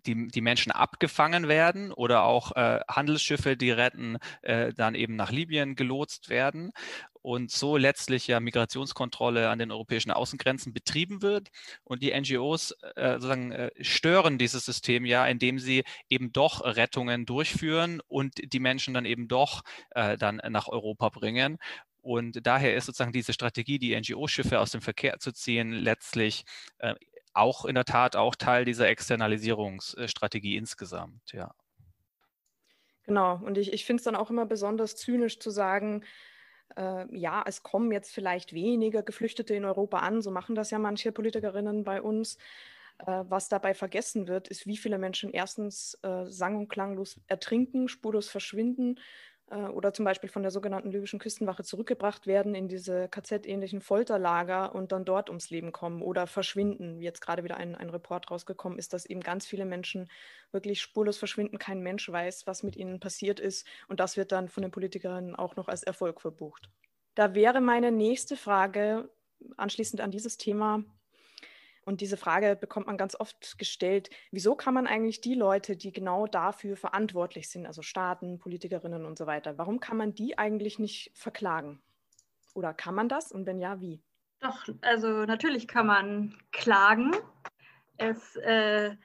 die, 0.05 0.27
die, 0.27 0.41
Menschen 0.41 0.71
abgefangen 0.71 1.47
werden 1.47 1.91
oder 1.91 2.23
auch 2.23 2.55
äh, 2.55 2.79
Handelsschiffe, 2.87 3.57
die 3.57 3.71
retten, 3.71 4.17
äh, 4.41 4.73
dann 4.73 4.95
eben 4.95 5.15
nach 5.15 5.31
Libyen 5.31 5.75
gelotst 5.75 6.29
werden 6.29 6.71
und 7.21 7.51
so 7.51 7.77
letztlich 7.77 8.27
ja 8.27 8.39
Migrationskontrolle 8.39 9.49
an 9.49 9.59
den 9.59 9.71
europäischen 9.71 10.11
Außengrenzen 10.11 10.73
betrieben 10.73 11.21
wird. 11.21 11.49
Und 11.83 12.01
die 12.01 12.17
NGOs 12.17 12.71
äh, 12.95 13.13
sozusagen 13.13 13.51
äh, 13.51 13.71
stören 13.81 14.37
dieses 14.37 14.65
System 14.65 15.05
ja, 15.05 15.25
indem 15.25 15.59
sie 15.59 15.83
eben 16.09 16.31
doch 16.31 16.63
Rettungen 16.63 17.25
durchführen 17.25 18.01
und 18.07 18.53
die 18.53 18.59
Menschen 18.59 18.93
dann 18.93 19.05
eben 19.05 19.27
doch 19.27 19.63
äh, 19.91 20.17
dann 20.17 20.41
nach 20.49 20.67
Europa 20.67 21.09
bringen. 21.09 21.57
Und 22.01 22.45
daher 22.47 22.75
ist 22.75 22.85
sozusagen 22.85 23.11
diese 23.11 23.33
Strategie, 23.33 23.77
die 23.77 23.99
NGO-Schiffe 23.99 24.59
aus 24.59 24.71
dem 24.71 24.81
Verkehr 24.81 25.19
zu 25.19 25.33
ziehen, 25.33 25.73
letztlich 25.73 26.45
äh, 26.77 26.95
auch 27.33 27.65
in 27.65 27.75
der 27.75 27.85
Tat 27.85 28.15
auch 28.15 28.35
Teil 28.35 28.65
dieser 28.65 28.87
Externalisierungsstrategie 28.87 30.55
insgesamt, 30.55 31.31
ja. 31.31 31.53
Genau, 33.03 33.39
und 33.43 33.57
ich, 33.57 33.73
ich 33.73 33.85
finde 33.85 34.01
es 34.01 34.03
dann 34.03 34.15
auch 34.15 34.29
immer 34.29 34.45
besonders 34.45 34.95
zynisch 34.95 35.39
zu 35.39 35.49
sagen, 35.49 36.03
äh, 36.75 37.05
ja, 37.15 37.43
es 37.45 37.63
kommen 37.63 37.91
jetzt 37.91 38.13
vielleicht 38.13 38.53
weniger 38.53 39.03
Geflüchtete 39.03 39.53
in 39.53 39.65
Europa 39.65 39.99
an, 39.99 40.21
so 40.21 40.31
machen 40.31 40.55
das 40.55 40.71
ja 40.71 40.79
manche 40.79 41.11
Politikerinnen 41.11 41.83
bei 41.83 42.01
uns. 42.01 42.37
Äh, 43.05 43.23
was 43.29 43.49
dabei 43.49 43.73
vergessen 43.73 44.27
wird, 44.27 44.47
ist, 44.47 44.67
wie 44.67 44.77
viele 44.77 44.97
Menschen 44.97 45.31
erstens 45.31 45.97
äh, 46.03 46.25
sang- 46.25 46.57
und 46.57 46.69
klanglos 46.69 47.19
ertrinken, 47.27 47.87
spurlos 47.87 48.29
verschwinden 48.29 48.99
oder 49.55 49.93
zum 49.93 50.05
Beispiel 50.05 50.29
von 50.29 50.43
der 50.43 50.51
sogenannten 50.51 50.91
libyschen 50.91 51.19
Küstenwache 51.19 51.63
zurückgebracht 51.63 52.27
werden 52.27 52.53
in 52.53 52.67
diese 52.67 53.09
KZ-ähnlichen 53.09 53.81
Folterlager 53.81 54.75
und 54.75 54.91
dann 54.91 55.05
dort 55.05 55.29
ums 55.29 55.49
Leben 55.49 55.71
kommen 55.71 56.01
oder 56.01 56.27
verschwinden. 56.27 56.99
Wie 56.99 57.05
jetzt 57.05 57.21
gerade 57.21 57.43
wieder 57.43 57.57
ein, 57.57 57.75
ein 57.75 57.89
Report 57.89 58.29
rausgekommen 58.29 58.77
ist, 58.77 58.93
dass 58.93 59.05
eben 59.05 59.21
ganz 59.21 59.47
viele 59.47 59.65
Menschen 59.65 60.07
wirklich 60.51 60.81
spurlos 60.81 61.17
verschwinden. 61.17 61.57
Kein 61.57 61.81
Mensch 61.81 62.09
weiß, 62.11 62.45
was 62.45 62.61
mit 62.61 62.75
ihnen 62.75 62.99
passiert 62.99 63.39
ist. 63.39 63.65
Und 63.87 63.99
das 63.99 64.17
wird 64.17 64.31
dann 64.31 64.49
von 64.49 64.61
den 64.61 64.71
Politikerinnen 64.71 65.35
auch 65.35 65.55
noch 65.55 65.67
als 65.67 65.83
Erfolg 65.83 66.21
verbucht. 66.21 66.69
Da 67.15 67.33
wäre 67.33 67.59
meine 67.59 67.91
nächste 67.91 68.37
Frage 68.37 69.09
anschließend 69.57 70.01
an 70.01 70.11
dieses 70.11 70.37
Thema, 70.37 70.83
und 71.85 72.01
diese 72.01 72.17
Frage 72.17 72.55
bekommt 72.55 72.87
man 72.87 72.97
ganz 72.97 73.15
oft 73.19 73.57
gestellt, 73.57 74.09
wieso 74.31 74.55
kann 74.55 74.73
man 74.73 74.87
eigentlich 74.87 75.21
die 75.21 75.35
Leute, 75.35 75.75
die 75.75 75.91
genau 75.91 76.27
dafür 76.27 76.77
verantwortlich 76.77 77.49
sind, 77.49 77.65
also 77.65 77.81
Staaten, 77.81 78.39
Politikerinnen 78.39 79.05
und 79.05 79.17
so 79.17 79.27
weiter, 79.27 79.57
warum 79.57 79.79
kann 79.79 79.97
man 79.97 80.13
die 80.13 80.37
eigentlich 80.37 80.79
nicht 80.79 81.11
verklagen? 81.13 81.81
Oder 82.53 82.73
kann 82.73 82.95
man 82.95 83.09
das? 83.09 83.31
Und 83.31 83.45
wenn 83.45 83.59
ja, 83.59 83.79
wie? 83.79 84.01
Doch, 84.39 84.67
also 84.81 85.25
natürlich 85.25 85.67
kann 85.67 85.87
man 85.87 86.37
klagen. 86.51 87.11
Es, 87.97 88.35
äh, 88.37 88.95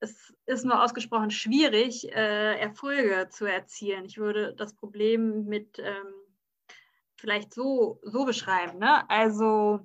es 0.00 0.34
ist 0.44 0.64
nur 0.64 0.82
ausgesprochen 0.82 1.30
schwierig, 1.30 2.12
äh, 2.12 2.58
Erfolge 2.58 3.28
zu 3.30 3.46
erzielen. 3.46 4.04
Ich 4.04 4.18
würde 4.18 4.54
das 4.54 4.74
Problem 4.74 5.46
mit 5.46 5.78
ähm, 5.78 6.14
vielleicht 7.16 7.54
so, 7.54 8.00
so 8.02 8.24
beschreiben. 8.24 8.78
Ne? 8.78 9.08
Also 9.08 9.80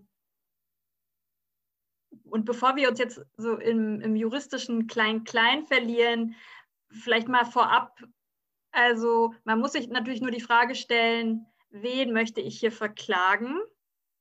und 2.26 2.46
bevor 2.46 2.76
wir 2.76 2.90
uns 2.90 3.00
jetzt 3.00 3.22
so 3.38 3.56
im, 3.56 4.02
im 4.02 4.16
juristischen 4.16 4.88
Klein-Klein 4.88 5.66
verlieren, 5.66 6.36
vielleicht 6.90 7.28
mal 7.28 7.46
vorab, 7.46 8.02
also 8.72 9.34
man 9.44 9.60
muss 9.60 9.74
sich 9.74 9.90
natürlich 9.90 10.22
nur 10.22 10.32
die 10.32 10.42
Frage 10.42 10.76
stellen, 10.76 11.46
wen 11.70 12.14
möchte 12.14 12.42
ich 12.42 12.60
hier 12.60 12.72
verklagen? 12.72 13.60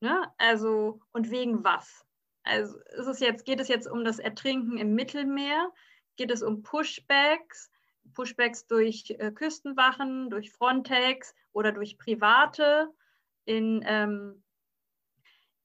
Ne? 0.00 0.32
Also 0.38 1.00
und 1.12 1.30
wegen 1.30 1.64
was? 1.64 2.04
Also 2.42 2.78
ist 2.98 3.06
es 3.06 3.20
jetzt, 3.20 3.44
geht 3.44 3.60
es 3.60 3.68
jetzt 3.68 3.88
um 3.88 4.04
das 4.04 4.18
Ertrinken 4.18 4.78
im 4.78 4.94
Mittelmeer? 4.94 5.70
Geht 6.16 6.30
es 6.30 6.42
um 6.42 6.62
Pushbacks? 6.62 7.70
Pushbacks 8.14 8.66
durch 8.66 9.14
äh, 9.18 9.30
Küstenwachen, 9.30 10.30
durch 10.30 10.50
Frontex 10.50 11.34
oder 11.52 11.70
durch 11.70 11.98
Private 11.98 12.88
in 13.44 13.82
ähm, 13.86 14.42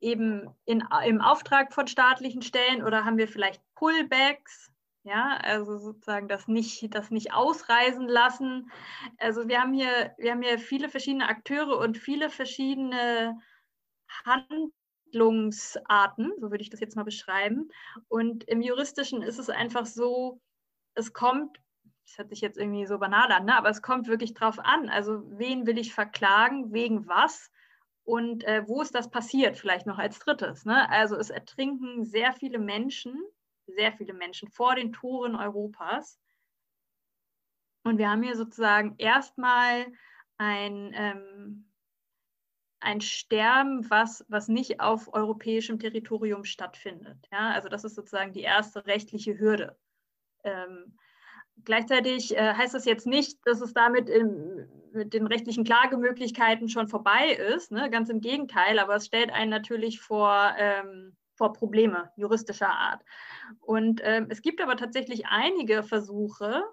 eben 0.06 0.48
in, 0.66 0.84
im 1.06 1.20
Auftrag 1.20 1.74
von 1.74 1.88
staatlichen 1.88 2.44
Stellen 2.44 2.84
oder 2.84 3.04
haben 3.04 3.18
wir 3.18 3.28
vielleicht 3.28 3.62
Pullbacks? 3.74 4.72
Ja, 5.04 5.38
also 5.44 5.78
sozusagen 5.78 6.28
das 6.28 6.48
nicht, 6.48 6.94
das 6.96 7.12
nicht 7.12 7.34
ausreisen 7.34 8.08
lassen. 8.08 8.72
Also 9.18 9.48
wir 9.48 9.62
haben 9.62 9.74
hier, 9.74 10.16
wir 10.18 10.32
haben 10.32 10.42
hier 10.42 10.58
viele 10.58 10.90
verschiedene 10.90 11.28
Akteure 11.28 11.78
und 11.78 11.98
viele 11.98 12.30
verschiedene 12.30 13.40
Handlungsarten, 14.26 16.32
so 16.40 16.52
würde 16.52 16.62
ich 16.62 16.70
das 16.70 16.80
jetzt 16.80 16.96
mal 16.96 17.04
beschreiben. 17.04 17.70
Und 18.08 18.44
im 18.46 18.62
Juristischen 18.62 19.22
ist 19.22 19.40
es 19.40 19.50
einfach 19.50 19.86
so, 19.86 20.40
es 20.96 21.14
kommt, 21.14 21.60
das 22.06 22.18
hört 22.18 22.30
sich 22.30 22.42
jetzt 22.42 22.58
irgendwie 22.58 22.86
so 22.86 23.00
banal 23.00 23.32
an, 23.32 23.46
ne? 23.46 23.58
aber 23.58 23.70
es 23.70 23.82
kommt 23.82 24.08
wirklich 24.08 24.34
drauf 24.34 24.60
an. 24.60 24.90
Also 24.90 25.24
wen 25.38 25.68
will 25.68 25.78
ich 25.78 25.94
verklagen, 25.94 26.74
wegen 26.74 27.08
was? 27.08 27.52
Und 28.06 28.44
äh, 28.44 28.68
wo 28.68 28.82
ist 28.82 28.94
das 28.94 29.10
passiert? 29.10 29.58
Vielleicht 29.58 29.88
noch 29.88 29.98
als 29.98 30.20
drittes. 30.20 30.64
Ne? 30.64 30.90
Also 30.90 31.16
es 31.16 31.30
ertrinken 31.30 32.06
sehr 32.06 32.34
viele 32.34 32.60
Menschen, 32.60 33.20
sehr 33.66 33.92
viele 33.92 34.14
Menschen 34.14 34.50
vor 34.50 34.76
den 34.76 34.94
Toren 34.94 35.36
Europas. 35.36 36.20
Und 37.84 37.98
wir 37.98 38.10
haben 38.10 38.24
hier 38.24 38.36
sozusagen 38.36 38.96
erstmal 39.00 39.88
ein, 40.38 40.92
ähm, 40.94 41.72
ein 42.80 43.02
Sterben, 43.02 43.90
was, 43.90 44.24
was 44.28 44.48
nicht 44.48 44.80
auf 44.80 45.12
europäischem 45.12 45.80
Territorium 45.80 46.46
stattfindet. 46.46 47.28
Ja? 47.32 47.52
Also 47.52 47.70
das 47.70 47.84
ist 47.84 47.96
sozusagen 47.96 48.34
die 48.34 48.42
erste 48.42 48.86
rechtliche 48.86 49.40
Hürde. 49.40 49.78
Ähm, 50.44 50.96
Gleichzeitig 51.64 52.36
äh, 52.36 52.54
heißt 52.54 52.74
das 52.74 52.86
jetzt 52.86 53.08
nicht, 53.08 53.40
dass 53.46 53.62
es 53.62 53.74
damit 53.74 54.10
im, 54.10 54.68
mit 54.96 55.14
den 55.14 55.28
rechtlichen 55.28 55.64
Klagemöglichkeiten 55.64 56.70
schon 56.70 56.88
vorbei 56.88 57.32
ist. 57.32 57.72
Ne? 57.72 57.90
Ganz 57.90 58.10
im 58.10 58.22
Gegenteil, 58.22 58.80
aber 58.80 58.96
es 58.96 59.06
stellt 59.06 59.32
einen 59.32 59.52
natürlich 59.52 60.00
vor, 60.00 60.54
ähm, 60.58 61.16
vor 61.36 61.54
Probleme 61.54 62.12
juristischer 62.16 62.70
Art. 62.70 63.04
Und 63.60 64.02
ähm, 64.04 64.28
es 64.30 64.42
gibt 64.42 64.62
aber 64.62 64.78
tatsächlich 64.78 65.28
einige 65.28 65.84
Versuche, 65.84 66.64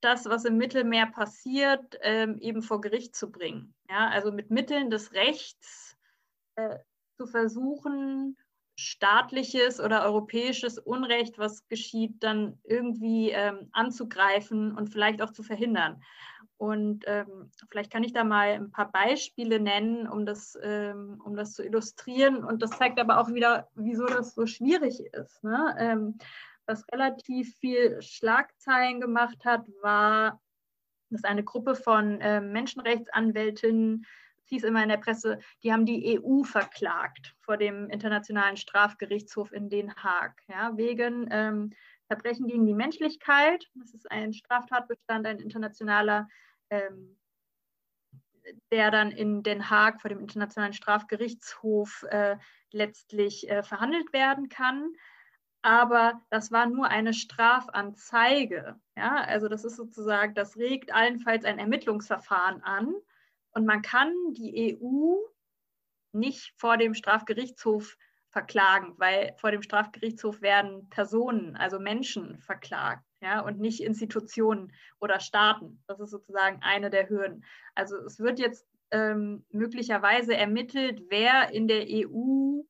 das, 0.00 0.26
was 0.26 0.44
im 0.44 0.56
Mittelmeer 0.56 1.06
passiert, 1.06 1.98
ähm, 2.02 2.38
eben 2.38 2.62
vor 2.62 2.80
Gericht 2.80 3.16
zu 3.16 3.30
bringen. 3.30 3.74
Ja? 3.90 4.08
Also 4.08 4.32
mit 4.32 4.50
Mitteln 4.50 4.90
des 4.90 5.12
Rechts 5.12 5.96
äh, 6.54 6.78
zu 7.16 7.26
versuchen, 7.26 8.36
staatliches 8.78 9.80
oder 9.80 10.04
europäisches 10.04 10.78
Unrecht, 10.78 11.38
was 11.38 11.66
geschieht, 11.68 12.22
dann 12.22 12.60
irgendwie 12.64 13.30
ähm, 13.30 13.70
anzugreifen 13.72 14.76
und 14.76 14.88
vielleicht 14.88 15.22
auch 15.22 15.30
zu 15.30 15.42
verhindern. 15.42 16.02
Und 16.58 17.04
ähm, 17.06 17.50
vielleicht 17.70 17.92
kann 17.92 18.02
ich 18.02 18.12
da 18.12 18.24
mal 18.24 18.48
ein 18.48 18.70
paar 18.70 18.90
Beispiele 18.90 19.60
nennen, 19.60 20.08
um 20.08 20.24
das, 20.24 20.58
ähm, 20.62 21.20
um 21.24 21.36
das 21.36 21.52
zu 21.52 21.62
illustrieren. 21.62 22.44
Und 22.44 22.62
das 22.62 22.70
zeigt 22.70 22.98
aber 22.98 23.20
auch 23.20 23.28
wieder, 23.28 23.68
wieso 23.74 24.06
das 24.06 24.34
so 24.34 24.46
schwierig 24.46 25.00
ist. 25.00 25.44
Ne? 25.44 25.74
Ähm, 25.78 26.18
was 26.66 26.84
relativ 26.92 27.56
viel 27.56 28.00
Schlagzeilen 28.00 29.00
gemacht 29.00 29.44
hat, 29.44 29.66
war, 29.82 30.40
dass 31.10 31.24
eine 31.24 31.44
Gruppe 31.44 31.74
von 31.74 32.20
äh, 32.20 32.40
Menschenrechtsanwältinnen 32.40 34.06
es 34.46 34.50
hieß 34.50 34.62
immer 34.62 34.84
in 34.84 34.88
der 34.88 34.98
Presse, 34.98 35.40
die 35.64 35.72
haben 35.72 35.86
die 35.86 36.20
EU 36.20 36.44
verklagt 36.44 37.34
vor 37.40 37.56
dem 37.56 37.90
Internationalen 37.90 38.56
Strafgerichtshof 38.56 39.50
in 39.52 39.68
Den 39.68 39.92
Haag, 39.96 40.40
ja, 40.46 40.76
wegen 40.76 41.26
ähm, 41.32 41.72
Verbrechen 42.06 42.46
gegen 42.46 42.64
die 42.64 42.74
Menschlichkeit. 42.74 43.68
Das 43.74 43.92
ist 43.92 44.08
ein 44.08 44.32
Straftatbestand, 44.32 45.26
ein 45.26 45.40
internationaler, 45.40 46.28
ähm, 46.70 47.16
der 48.70 48.90
dann 48.90 49.10
in 49.10 49.42
Den 49.42 49.70
Haag 49.70 50.00
vor 50.00 50.08
dem 50.08 50.20
Internationalen 50.20 50.72
Strafgerichtshof 50.72 52.04
äh, 52.10 52.36
letztlich 52.70 53.48
äh, 53.50 53.62
verhandelt 53.62 54.12
werden 54.12 54.48
kann. 54.48 54.92
Aber 55.62 56.20
das 56.30 56.52
war 56.52 56.66
nur 56.66 56.88
eine 56.88 57.12
Strafanzeige. 57.12 58.78
Ja? 58.96 59.16
Also 59.24 59.48
das 59.48 59.64
ist 59.64 59.76
sozusagen, 59.76 60.34
das 60.34 60.56
regt 60.56 60.94
allenfalls 60.94 61.44
ein 61.44 61.58
Ermittlungsverfahren 61.58 62.62
an. 62.62 62.94
Und 63.50 63.66
man 63.66 63.82
kann 63.82 64.12
die 64.32 64.78
EU 64.80 65.16
nicht 66.12 66.54
vor 66.56 66.76
dem 66.76 66.94
Strafgerichtshof 66.94 67.96
verklagen, 68.36 68.92
weil 68.98 69.32
vor 69.38 69.50
dem 69.50 69.62
Strafgerichtshof 69.62 70.42
werden 70.42 70.90
Personen, 70.90 71.56
also 71.56 71.78
Menschen 71.78 72.38
verklagt, 72.40 73.02
ja, 73.22 73.40
und 73.40 73.58
nicht 73.58 73.80
Institutionen 73.80 74.74
oder 75.00 75.20
Staaten. 75.20 75.82
Das 75.86 76.00
ist 76.00 76.10
sozusagen 76.10 76.60
eine 76.60 76.90
der 76.90 77.08
Hürden. 77.08 77.46
Also 77.74 77.96
es 77.96 78.18
wird 78.18 78.38
jetzt 78.38 78.68
ähm, 78.90 79.46
möglicherweise 79.52 80.36
ermittelt, 80.36 81.00
wer 81.08 81.50
in 81.50 81.66
der 81.66 81.86
EU 81.88 82.60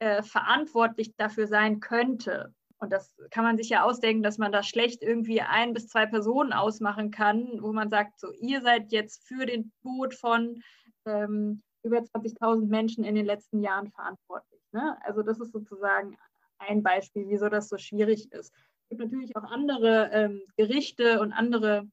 äh, 0.00 0.20
verantwortlich 0.24 1.14
dafür 1.14 1.46
sein 1.46 1.78
könnte. 1.78 2.52
Und 2.78 2.92
das 2.92 3.16
kann 3.30 3.44
man 3.44 3.56
sich 3.56 3.68
ja 3.68 3.84
ausdenken, 3.84 4.24
dass 4.24 4.38
man 4.38 4.50
da 4.50 4.64
schlecht 4.64 5.00
irgendwie 5.00 5.42
ein 5.42 5.74
bis 5.74 5.86
zwei 5.86 6.06
Personen 6.06 6.52
ausmachen 6.52 7.12
kann, 7.12 7.58
wo 7.60 7.72
man 7.72 7.88
sagt, 7.88 8.18
so 8.18 8.32
ihr 8.40 8.62
seid 8.62 8.90
jetzt 8.90 9.28
für 9.28 9.46
den 9.46 9.70
Tod 9.80 10.12
von 10.12 10.60
ähm, 11.06 11.62
über 11.84 11.98
20.000 11.98 12.66
Menschen 12.66 13.04
in 13.04 13.14
den 13.14 13.26
letzten 13.26 13.62
Jahren 13.62 13.90
verantwortlich. 13.90 14.60
Ne? 14.72 14.96
Also 15.02 15.22
das 15.22 15.38
ist 15.38 15.52
sozusagen 15.52 16.16
ein 16.58 16.82
Beispiel, 16.82 17.28
wieso 17.28 17.48
das 17.48 17.68
so 17.68 17.78
schwierig 17.78 18.32
ist. 18.32 18.52
Es 18.54 18.88
gibt 18.88 19.00
natürlich 19.00 19.36
auch 19.36 19.44
andere 19.44 20.10
ähm, 20.12 20.42
Gerichte 20.56 21.20
und 21.20 21.32
andere 21.32 21.86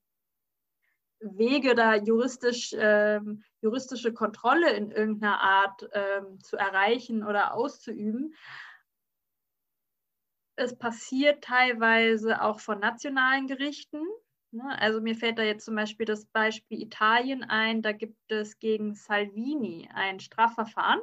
Wege, 1.19 1.75
da 1.75 1.95
juristisch, 1.95 2.73
ähm, 2.75 3.43
juristische 3.61 4.13
Kontrolle 4.13 4.71
in 4.73 4.91
irgendeiner 4.91 5.39
Art 5.39 5.87
ähm, 5.93 6.39
zu 6.41 6.57
erreichen 6.57 7.23
oder 7.23 7.53
auszuüben. 7.53 8.33
Es 10.55 10.77
passiert 10.77 11.43
teilweise 11.43 12.41
auch 12.41 12.59
von 12.59 12.79
nationalen 12.79 13.47
Gerichten. 13.47 14.03
Ne? 14.51 14.79
Also 14.79 15.01
mir 15.01 15.15
fällt 15.15 15.37
da 15.39 15.43
jetzt 15.43 15.65
zum 15.65 15.75
Beispiel 15.75 16.05
das 16.05 16.25
Beispiel 16.25 16.81
Italien 16.81 17.43
ein. 17.43 17.81
Da 17.81 17.91
gibt 17.91 18.31
es 18.31 18.59
gegen 18.59 18.95
Salvini 18.95 19.89
ein 19.93 20.19
Strafverfahren 20.19 21.01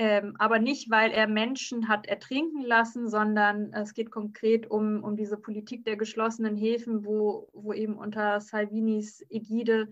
ähm, 0.00 0.36
aber 0.38 0.60
nicht, 0.60 0.90
weil 0.90 1.10
er 1.10 1.26
Menschen 1.26 1.88
hat 1.88 2.06
ertrinken 2.06 2.62
lassen, 2.62 3.08
sondern 3.08 3.72
es 3.72 3.94
geht 3.94 4.12
konkret 4.12 4.70
um, 4.70 5.02
um 5.02 5.16
diese 5.16 5.36
Politik 5.36 5.84
der 5.84 5.96
geschlossenen 5.96 6.56
Häfen, 6.56 7.04
wo, 7.04 7.48
wo 7.52 7.72
eben 7.72 7.98
unter 7.98 8.40
Salvinis 8.40 9.26
Ägide 9.28 9.90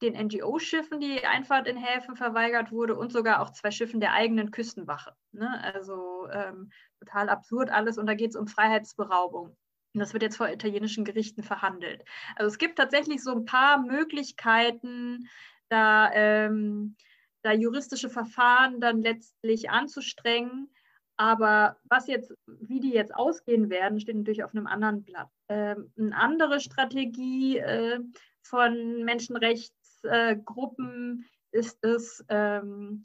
den 0.00 0.14
NGO-Schiffen 0.14 0.98
die 0.98 1.24
Einfahrt 1.26 1.68
in 1.68 1.76
Häfen 1.76 2.16
verweigert 2.16 2.72
wurde 2.72 2.96
und 2.96 3.12
sogar 3.12 3.42
auch 3.42 3.50
zwei 3.50 3.70
Schiffen 3.70 4.00
der 4.00 4.14
eigenen 4.14 4.50
Küstenwache. 4.50 5.14
Ne? 5.32 5.62
Also 5.62 6.26
ähm, 6.32 6.70
total 6.98 7.28
absurd 7.28 7.70
alles 7.70 7.98
und 7.98 8.06
da 8.06 8.14
geht 8.14 8.30
es 8.30 8.36
um 8.36 8.46
Freiheitsberaubung. 8.46 9.54
Und 9.94 10.00
das 10.00 10.12
wird 10.12 10.22
jetzt 10.22 10.36
vor 10.36 10.50
italienischen 10.50 11.04
Gerichten 11.04 11.42
verhandelt. 11.42 12.04
Also 12.36 12.48
es 12.48 12.58
gibt 12.58 12.76
tatsächlich 12.76 13.22
so 13.22 13.32
ein 13.32 13.44
paar 13.44 13.80
Möglichkeiten, 13.80 15.28
da 15.68 16.10
ähm, 16.12 16.96
da 17.44 17.52
juristische 17.52 18.10
Verfahren 18.10 18.80
dann 18.80 19.02
letztlich 19.02 19.70
anzustrengen. 19.70 20.68
Aber 21.16 21.76
was 21.84 22.08
jetzt, 22.08 22.34
wie 22.46 22.80
die 22.80 22.92
jetzt 22.92 23.14
ausgehen 23.14 23.70
werden, 23.70 24.00
steht 24.00 24.16
natürlich 24.16 24.42
auf 24.42 24.52
einem 24.52 24.66
anderen 24.66 25.04
Blatt. 25.04 25.30
Ähm, 25.48 25.92
eine 25.96 26.16
andere 26.16 26.58
Strategie 26.58 27.58
äh, 27.58 28.00
von 28.42 29.04
Menschenrechtsgruppen 29.04 31.24
äh, 31.52 31.58
ist 31.58 31.84
es, 31.84 32.24
ähm, 32.28 33.04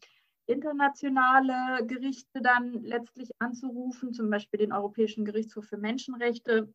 internationale 0.49 1.85
Gerichte 1.85 2.41
dann 2.41 2.83
letztlich 2.83 3.29
anzurufen, 3.39 4.13
zum 4.13 4.29
Beispiel 4.29 4.59
den 4.59 4.73
Europäischen 4.73 5.23
Gerichtshof 5.23 5.65
für 5.65 5.77
Menschenrechte 5.77 6.73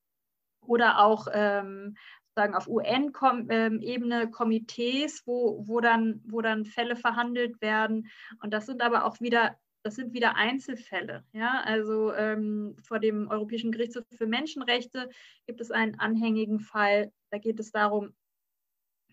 oder 0.61 1.01
auch 1.01 1.27
ähm, 1.33 1.97
sagen 2.35 2.55
auf 2.55 2.69
UN-Ebene 2.69 4.23
ähm, 4.23 4.31
Komitees, 4.31 5.23
wo, 5.27 5.67
wo, 5.67 5.81
dann, 5.81 6.23
wo 6.25 6.41
dann 6.41 6.65
Fälle 6.65 6.97
verhandelt 6.97 7.61
werden. 7.61 8.09
Und 8.43 8.53
das 8.53 8.67
sind 8.67 8.81
aber 8.81 9.05
auch 9.05 9.21
wieder, 9.21 9.59
das 9.83 9.97
sind 9.97 10.13
wieder 10.13 10.37
Einzelfälle. 10.37 11.25
Ja? 11.33 11.61
Also 11.65 12.13
ähm, 12.15 12.77
vor 12.83 12.99
dem 12.99 13.29
Europäischen 13.29 13.73
Gerichtshof 13.73 14.05
für 14.17 14.27
Menschenrechte 14.27 15.11
gibt 15.47 15.61
es 15.61 15.71
einen 15.71 15.99
anhängigen 15.99 16.61
Fall. 16.61 17.13
Da 17.31 17.39
geht 17.39 17.61
es 17.61 17.71
darum, 17.71 18.15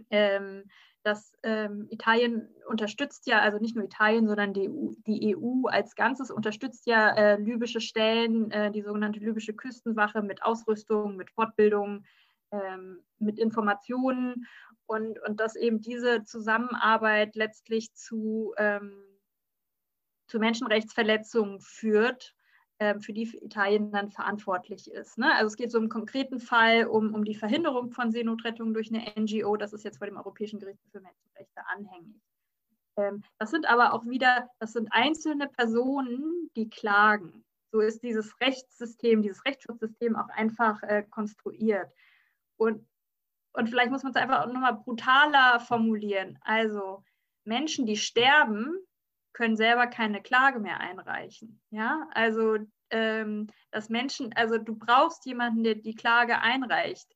ähm, 0.09 0.63
dass 1.03 1.33
ähm, 1.43 1.87
Italien 1.89 2.49
unterstützt 2.67 3.27
ja, 3.27 3.39
also 3.39 3.57
nicht 3.57 3.75
nur 3.75 3.85
Italien, 3.85 4.27
sondern 4.27 4.53
die 4.53 4.69
EU, 4.69 4.91
die 5.07 5.35
EU 5.35 5.67
als 5.67 5.95
Ganzes 5.95 6.31
unterstützt 6.31 6.85
ja 6.85 7.09
äh, 7.09 7.35
libysche 7.37 7.81
Stellen, 7.81 8.51
äh, 8.51 8.71
die 8.71 8.81
sogenannte 8.81 9.19
libysche 9.19 9.53
Küstenwache 9.53 10.21
mit 10.21 10.43
Ausrüstung, 10.43 11.15
mit 11.15 11.31
Fortbildung, 11.31 12.05
ähm, 12.51 13.03
mit 13.19 13.39
Informationen. 13.39 14.45
Und, 14.85 15.19
und 15.19 15.39
dass 15.39 15.55
eben 15.55 15.81
diese 15.81 16.23
Zusammenarbeit 16.23 17.35
letztlich 17.35 17.93
zu, 17.93 18.53
ähm, 18.57 19.03
zu 20.27 20.37
Menschenrechtsverletzungen 20.39 21.61
führt, 21.61 22.35
für 22.99 23.13
die 23.13 23.37
Italien 23.43 23.91
dann 23.91 24.09
verantwortlich 24.09 24.89
ist. 24.89 25.17
Ne? 25.17 25.33
Also 25.35 25.47
es 25.47 25.55
geht 25.55 25.71
so 25.71 25.77
im 25.77 25.89
konkreten 25.89 26.39
Fall 26.39 26.87
um, 26.87 27.13
um 27.13 27.23
die 27.23 27.35
Verhinderung 27.35 27.91
von 27.91 28.11
Seenotrettung 28.11 28.73
durch 28.73 28.91
eine 28.91 29.05
NGO. 29.19 29.55
Das 29.55 29.73
ist 29.73 29.83
jetzt 29.83 29.99
vor 29.99 30.07
dem 30.07 30.17
Europäischen 30.17 30.59
Gericht 30.59 30.79
für 30.91 30.99
Menschenrechte 30.99 31.61
anhängig. 31.67 32.21
Ähm, 32.97 33.23
das 33.37 33.51
sind 33.51 33.69
aber 33.69 33.93
auch 33.93 34.05
wieder, 34.05 34.49
das 34.59 34.73
sind 34.73 34.89
einzelne 34.91 35.47
Personen, 35.47 36.49
die 36.55 36.69
klagen. 36.69 37.45
So 37.71 37.79
ist 37.79 38.03
dieses 38.03 38.39
Rechtssystem, 38.41 39.21
dieses 39.21 39.45
Rechtsschutzsystem 39.45 40.15
auch 40.15 40.29
einfach 40.29 40.81
äh, 40.83 41.03
konstruiert. 41.03 41.91
Und, 42.57 42.85
und 43.53 43.69
vielleicht 43.69 43.91
muss 43.91 44.03
man 44.03 44.11
es 44.11 44.17
einfach 44.17 44.45
nochmal 44.47 44.73
brutaler 44.73 45.59
formulieren. 45.59 46.37
Also 46.41 47.03
Menschen, 47.45 47.85
die 47.85 47.95
sterben, 47.95 48.75
können 49.33 49.55
selber 49.55 49.87
keine 49.87 50.21
Klage 50.21 50.59
mehr 50.59 50.79
einreichen. 50.79 51.61
Ja, 51.69 52.07
also 52.13 52.57
ähm, 52.89 53.47
dass 53.71 53.89
Menschen, 53.89 54.33
also 54.33 54.57
du 54.57 54.75
brauchst 54.75 55.25
jemanden, 55.25 55.63
der 55.63 55.75
die 55.75 55.95
Klage 55.95 56.39
einreicht. 56.39 57.07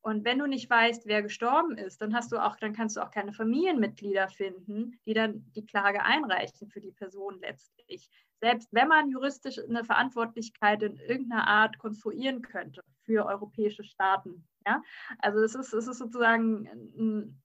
Und 0.00 0.24
wenn 0.24 0.38
du 0.38 0.46
nicht 0.46 0.68
weißt, 0.68 1.06
wer 1.06 1.22
gestorben 1.22 1.78
ist, 1.78 2.02
dann 2.02 2.14
hast 2.14 2.30
du 2.30 2.36
auch, 2.36 2.56
dann 2.56 2.74
kannst 2.74 2.96
du 2.96 3.00
auch 3.00 3.10
keine 3.10 3.32
Familienmitglieder 3.32 4.28
finden, 4.28 5.00
die 5.06 5.14
dann 5.14 5.50
die 5.56 5.64
Klage 5.64 6.02
einreichen 6.02 6.68
für 6.68 6.80
die 6.80 6.92
Person 6.92 7.38
letztlich. 7.40 8.10
Selbst 8.40 8.68
wenn 8.72 8.88
man 8.88 9.08
juristisch 9.08 9.58
eine 9.58 9.82
Verantwortlichkeit 9.82 10.82
in 10.82 10.96
irgendeiner 10.96 11.46
Art 11.46 11.78
konstruieren 11.78 12.42
könnte 12.42 12.82
für 13.04 13.24
europäische 13.24 13.82
Staaten, 13.82 14.46
ja? 14.66 14.82
Also 15.20 15.40
es 15.40 15.54
ist, 15.54 15.72
es 15.72 15.86
ist 15.86 15.98
sozusagen 15.98 16.68
ein 16.98 17.42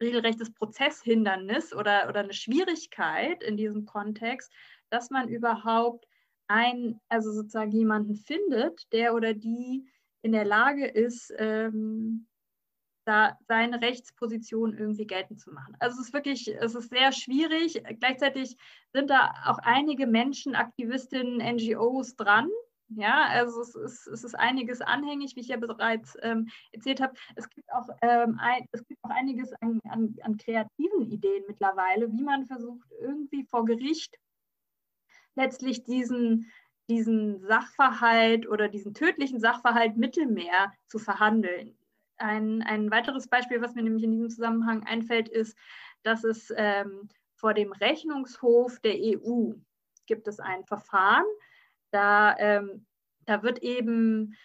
regelrechtes 0.00 0.52
Prozesshindernis 0.52 1.74
oder, 1.74 2.08
oder 2.08 2.20
eine 2.20 2.32
Schwierigkeit 2.32 3.42
in 3.42 3.56
diesem 3.56 3.84
Kontext, 3.84 4.52
dass 4.90 5.10
man 5.10 5.28
überhaupt 5.28 6.06
ein, 6.48 7.00
also 7.08 7.32
sozusagen 7.32 7.72
jemanden 7.72 8.16
findet, 8.16 8.92
der 8.92 9.14
oder 9.14 9.34
die 9.34 9.86
in 10.22 10.32
der 10.32 10.44
Lage 10.44 10.86
ist, 10.86 11.32
ähm, 11.38 12.26
da 13.04 13.38
seine 13.48 13.80
Rechtsposition 13.80 14.76
irgendwie 14.76 15.06
geltend 15.06 15.40
zu 15.40 15.50
machen. 15.50 15.74
Also 15.78 15.98
es 15.98 16.08
ist 16.08 16.14
wirklich, 16.14 16.48
es 16.48 16.74
ist 16.74 16.90
sehr 16.90 17.10
schwierig. 17.12 17.82
Gleichzeitig 18.00 18.56
sind 18.92 19.08
da 19.08 19.32
auch 19.46 19.58
einige 19.62 20.06
Menschen, 20.06 20.54
Aktivistinnen, 20.54 21.38
NGOs 21.38 22.16
dran, 22.16 22.50
ja, 22.90 23.26
also 23.28 23.60
es 23.60 23.74
ist, 23.74 24.06
es 24.06 24.24
ist 24.24 24.34
einiges 24.34 24.80
anhängig, 24.80 25.36
wie 25.36 25.40
ich 25.40 25.48
ja 25.48 25.56
bereits 25.56 26.16
ähm, 26.22 26.48
erzählt 26.72 27.00
habe. 27.00 27.14
Es 27.36 27.48
gibt 27.50 27.70
auch, 27.72 27.88
ähm, 28.00 28.40
es 28.72 28.84
gibt 28.86 29.02
auch 29.04 29.10
einiges 29.10 29.52
an, 29.60 29.80
an, 29.88 30.16
an 30.22 30.36
kreativen 30.38 31.02
Ideen 31.10 31.44
mittlerweile, 31.46 32.10
wie 32.10 32.22
man 32.22 32.46
versucht, 32.46 32.90
irgendwie 33.00 33.44
vor 33.44 33.64
Gericht 33.66 34.16
letztlich 35.34 35.84
diesen, 35.84 36.50
diesen 36.88 37.40
Sachverhalt 37.40 38.48
oder 38.48 38.68
diesen 38.68 38.94
tödlichen 38.94 39.38
Sachverhalt 39.38 39.96
Mittelmeer 39.96 40.72
zu 40.86 40.98
verhandeln. 40.98 41.76
Ein, 42.16 42.62
ein 42.62 42.90
weiteres 42.90 43.28
Beispiel, 43.28 43.60
was 43.60 43.74
mir 43.74 43.82
nämlich 43.82 44.02
in 44.02 44.12
diesem 44.12 44.30
Zusammenhang 44.30 44.84
einfällt, 44.84 45.28
ist, 45.28 45.56
dass 46.02 46.24
es 46.24 46.52
ähm, 46.56 47.08
vor 47.34 47.54
dem 47.54 47.72
Rechnungshof 47.72 48.80
der 48.80 48.96
EU 48.96 49.52
gibt 50.06 50.26
es 50.26 50.40
ein 50.40 50.64
Verfahren, 50.64 51.26
da, 51.90 52.36
ähm, 52.38 52.86
da 53.26 53.42
wird 53.42 53.60
eben 53.62 54.36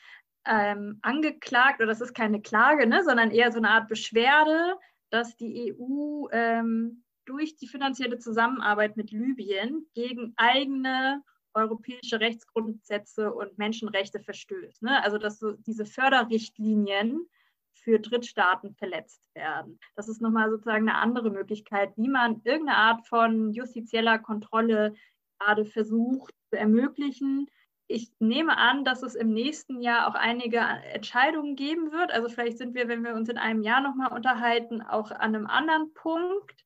ähm, 0.45 0.99
angeklagt, 1.01 1.79
oder 1.79 1.87
das 1.87 2.01
ist 2.01 2.13
keine 2.13 2.41
Klage, 2.41 2.87
ne, 2.87 3.03
sondern 3.03 3.31
eher 3.31 3.51
so 3.51 3.57
eine 3.57 3.69
Art 3.69 3.87
Beschwerde, 3.87 4.77
dass 5.09 5.37
die 5.37 5.73
EU 5.73 6.27
ähm, 6.31 7.03
durch 7.25 7.55
die 7.55 7.67
finanzielle 7.67 8.17
Zusammenarbeit 8.17 8.97
mit 8.97 9.11
Libyen 9.11 9.87
gegen 9.93 10.33
eigene 10.35 11.23
europäische 11.53 12.19
Rechtsgrundsätze 12.19 13.31
und 13.31 13.57
Menschenrechte 13.57 14.19
verstößt. 14.19 14.81
Ne? 14.81 15.03
Also 15.03 15.17
dass 15.17 15.39
so 15.39 15.51
diese 15.51 15.85
Förderrichtlinien 15.85 17.27
für 17.73 17.99
Drittstaaten 17.99 18.73
verletzt 18.75 19.29
werden. 19.33 19.79
Das 19.95 20.07
ist 20.07 20.21
nochmal 20.21 20.49
sozusagen 20.49 20.87
eine 20.89 20.97
andere 20.97 21.31
Möglichkeit, 21.31 21.93
wie 21.97 22.07
man 22.07 22.41
irgendeine 22.43 22.77
Art 22.77 23.07
von 23.07 23.51
justizieller 23.51 24.19
Kontrolle 24.19 24.93
gerade 25.39 25.65
versucht 25.65 26.33
zu 26.49 26.57
ermöglichen. 26.57 27.47
Ich 27.87 28.11
nehme 28.19 28.57
an, 28.57 28.85
dass 28.85 29.03
es 29.03 29.15
im 29.15 29.33
nächsten 29.33 29.81
Jahr 29.81 30.07
auch 30.07 30.15
einige 30.15 30.59
Entscheidungen 30.59 31.55
geben 31.55 31.91
wird. 31.91 32.11
Also 32.11 32.29
vielleicht 32.29 32.57
sind 32.57 32.75
wir, 32.75 32.87
wenn 32.87 33.03
wir 33.03 33.13
uns 33.13 33.29
in 33.29 33.37
einem 33.37 33.61
Jahr 33.61 33.81
nochmal 33.81 34.13
unterhalten, 34.13 34.81
auch 34.81 35.11
an 35.11 35.35
einem 35.35 35.47
anderen 35.47 35.93
Punkt. 35.93 36.65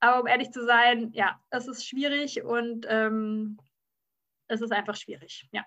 Aber 0.00 0.22
um 0.22 0.26
ehrlich 0.26 0.50
zu 0.50 0.64
sein, 0.64 1.12
ja, 1.12 1.38
es 1.50 1.68
ist 1.68 1.86
schwierig 1.86 2.42
und 2.42 2.86
ähm, 2.88 3.58
es 4.48 4.62
ist 4.62 4.72
einfach 4.72 4.96
schwierig, 4.96 5.48
ja. 5.52 5.64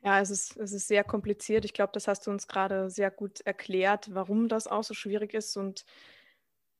Ja, 0.00 0.20
es 0.20 0.30
ist, 0.30 0.56
es 0.56 0.72
ist 0.72 0.86
sehr 0.86 1.02
kompliziert. 1.02 1.64
Ich 1.64 1.72
glaube, 1.72 1.90
das 1.92 2.06
hast 2.06 2.26
du 2.26 2.30
uns 2.30 2.46
gerade 2.46 2.88
sehr 2.88 3.10
gut 3.10 3.40
erklärt, 3.40 4.14
warum 4.14 4.48
das 4.48 4.68
auch 4.68 4.84
so 4.84 4.94
schwierig 4.94 5.34
ist. 5.34 5.56
Und 5.56 5.84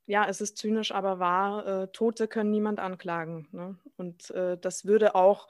ja, 0.08 0.26
es 0.26 0.40
ist 0.40 0.56
zynisch, 0.56 0.90
aber 0.90 1.18
wahr. 1.18 1.66
Äh, 1.66 1.88
Tote 1.88 2.28
können 2.28 2.50
niemand 2.50 2.80
anklagen. 2.80 3.46
Ne? 3.52 3.78
Und 3.96 4.30
äh, 4.30 4.56
das 4.56 4.86
würde 4.86 5.14
auch 5.14 5.48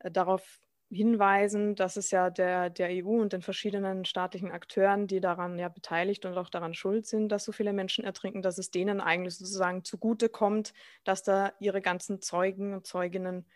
äh, 0.00 0.10
darauf 0.10 0.60
hinweisen, 0.90 1.74
dass 1.74 1.96
es 1.96 2.10
ja 2.10 2.28
der, 2.28 2.68
der 2.68 3.04
EU 3.04 3.20
und 3.20 3.32
den 3.32 3.40
verschiedenen 3.40 4.04
staatlichen 4.04 4.50
Akteuren, 4.50 5.06
die 5.06 5.20
daran 5.20 5.58
ja 5.58 5.68
beteiligt 5.70 6.26
und 6.26 6.36
auch 6.36 6.50
daran 6.50 6.74
schuld 6.74 7.06
sind, 7.06 7.30
dass 7.30 7.44
so 7.44 7.52
viele 7.52 7.72
Menschen 7.72 8.04
ertrinken, 8.04 8.42
dass 8.42 8.58
es 8.58 8.70
denen 8.70 9.00
eigentlich 9.00 9.36
sozusagen 9.38 9.84
zugute 9.84 10.28
kommt, 10.28 10.74
dass 11.04 11.22
da 11.22 11.52
ihre 11.58 11.80
ganzen 11.80 12.20
Zeugen 12.20 12.74
und 12.74 12.86
Zeuginnen 12.86 13.46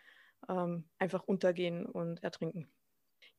ähm, 0.49 0.85
einfach 0.97 1.23
untergehen 1.23 1.85
und 1.85 2.23
ertrinken. 2.23 2.71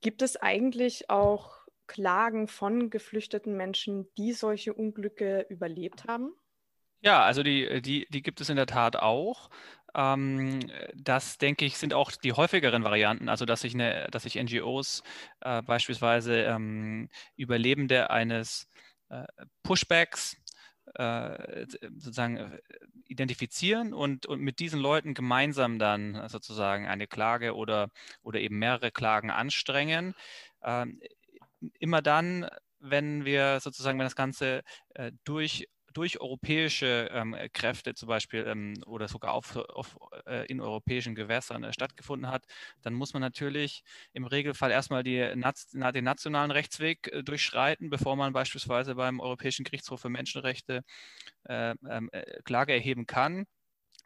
Gibt 0.01 0.23
es 0.23 0.37
eigentlich 0.37 1.11
auch 1.11 1.67
Klagen 1.89 2.47
von 2.47 2.89
geflüchteten 2.89 3.57
Menschen, 3.57 4.13
die 4.17 4.33
solche 4.33 4.75
Unglücke 4.75 5.45
überlebt 5.49 6.05
haben? 6.05 6.33
Ja, 7.05 7.23
also 7.23 7.43
die, 7.43 7.83
die, 7.83 8.07
die 8.11 8.23
gibt 8.23 8.41
es 8.41 8.49
in 8.49 8.57
der 8.57 8.67
Tat 8.67 8.97
auch. 8.97 9.51
Ähm, 9.95 10.61
das, 10.95 11.37
denke 11.39 11.65
ich, 11.67 11.77
sind 11.77 11.93
auch 11.95 12.11
die 12.13 12.33
häufigeren 12.33 12.83
Varianten, 12.83 13.29
also 13.29 13.45
dass 13.45 13.61
sich, 13.61 13.75
eine, 13.75 14.09
dass 14.11 14.23
sich 14.23 14.37
NGOs 14.37 15.03
äh, 15.41 15.63
beispielsweise 15.63 16.45
ähm, 16.45 17.09
Überlebende 17.37 18.11
eines 18.11 18.69
äh, 19.11 19.25
Pushbacks 19.63 20.37
äh, 20.95 21.67
sozusagen 21.99 22.37
äh, 22.39 22.61
identifizieren 23.07 23.93
und, 23.93 24.27
und 24.27 24.41
mit 24.41 24.59
diesen 24.59 24.81
Leuten 24.81 25.13
gemeinsam 25.15 25.79
dann 25.79 26.29
sozusagen 26.29 26.87
eine 26.87 27.07
Klage 27.07 27.55
oder, 27.55 27.91
oder 28.23 28.41
eben 28.41 28.59
mehrere 28.59 28.91
Klagen 28.91 29.31
anstrengen. 29.31 30.15
Ähm, 30.63 31.01
immer 31.79 32.03
dann, 32.03 32.49
wenn 32.81 33.25
wir 33.25 33.61
sozusagen, 33.61 33.99
wenn 33.99 34.07
das 34.07 34.17
Ganze 34.17 34.63
äh, 34.95 35.13
durch 35.25 35.69
durch 35.95 36.21
europäische 36.21 37.09
ähm, 37.13 37.37
Kräfte 37.53 37.95
zum 37.95 38.09
Beispiel 38.09 38.45
ähm, 38.47 38.75
oder 38.87 39.09
sogar 39.09 39.33
auf, 39.33 39.57
auf, 39.57 39.97
äh, 40.27 40.47
in 40.47 40.61
europäischen 40.61 41.15
Gewässern 41.15 41.65
äh, 41.65 41.73
stattgefunden 41.73 42.31
hat, 42.31 42.45
dann 42.83 42.95
muss 42.95 43.15
man 43.15 43.23
natürlich 43.23 43.83
im 44.13 44.25
Regelfall 44.25 44.71
erstmal 44.71 45.03
die, 45.05 45.33
na, 45.73 45.93
den 45.93 46.05
nationalen 46.05 46.51
Rechtsweg 46.51 47.09
äh, 47.13 47.23
durchschreiten, 47.23 47.91
bevor 47.91 48.17
man 48.17 48.33
beispielsweise 48.33 48.95
beim 48.97 49.21
Europäischen 49.21 49.65
Gerichtshof 49.65 50.01
für 50.01 50.11
Menschenrechte 50.11 50.83
äh, 51.45 51.75
ähm, 51.89 52.09
äh, 52.13 52.43
Klage 52.45 52.73
erheben 52.73 53.07
kann. 53.07 53.47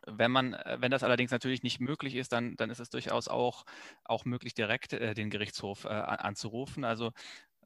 Wenn 0.06 0.30
man, 0.30 0.54
äh, 0.54 0.78
wenn 0.80 0.90
das 0.90 1.02
allerdings 1.02 1.30
natürlich 1.32 1.62
nicht 1.62 1.80
möglich 1.80 2.14
ist, 2.14 2.32
dann, 2.32 2.56
dann 2.56 2.70
ist 2.70 2.80
es 2.80 2.90
durchaus 2.90 3.28
auch, 3.28 3.64
auch 4.04 4.24
möglich, 4.24 4.54
direkt 4.54 4.92
den 4.92 5.30
Gerichtshof 5.30 5.86
anzurufen. 5.86 6.84
Also 6.84 7.12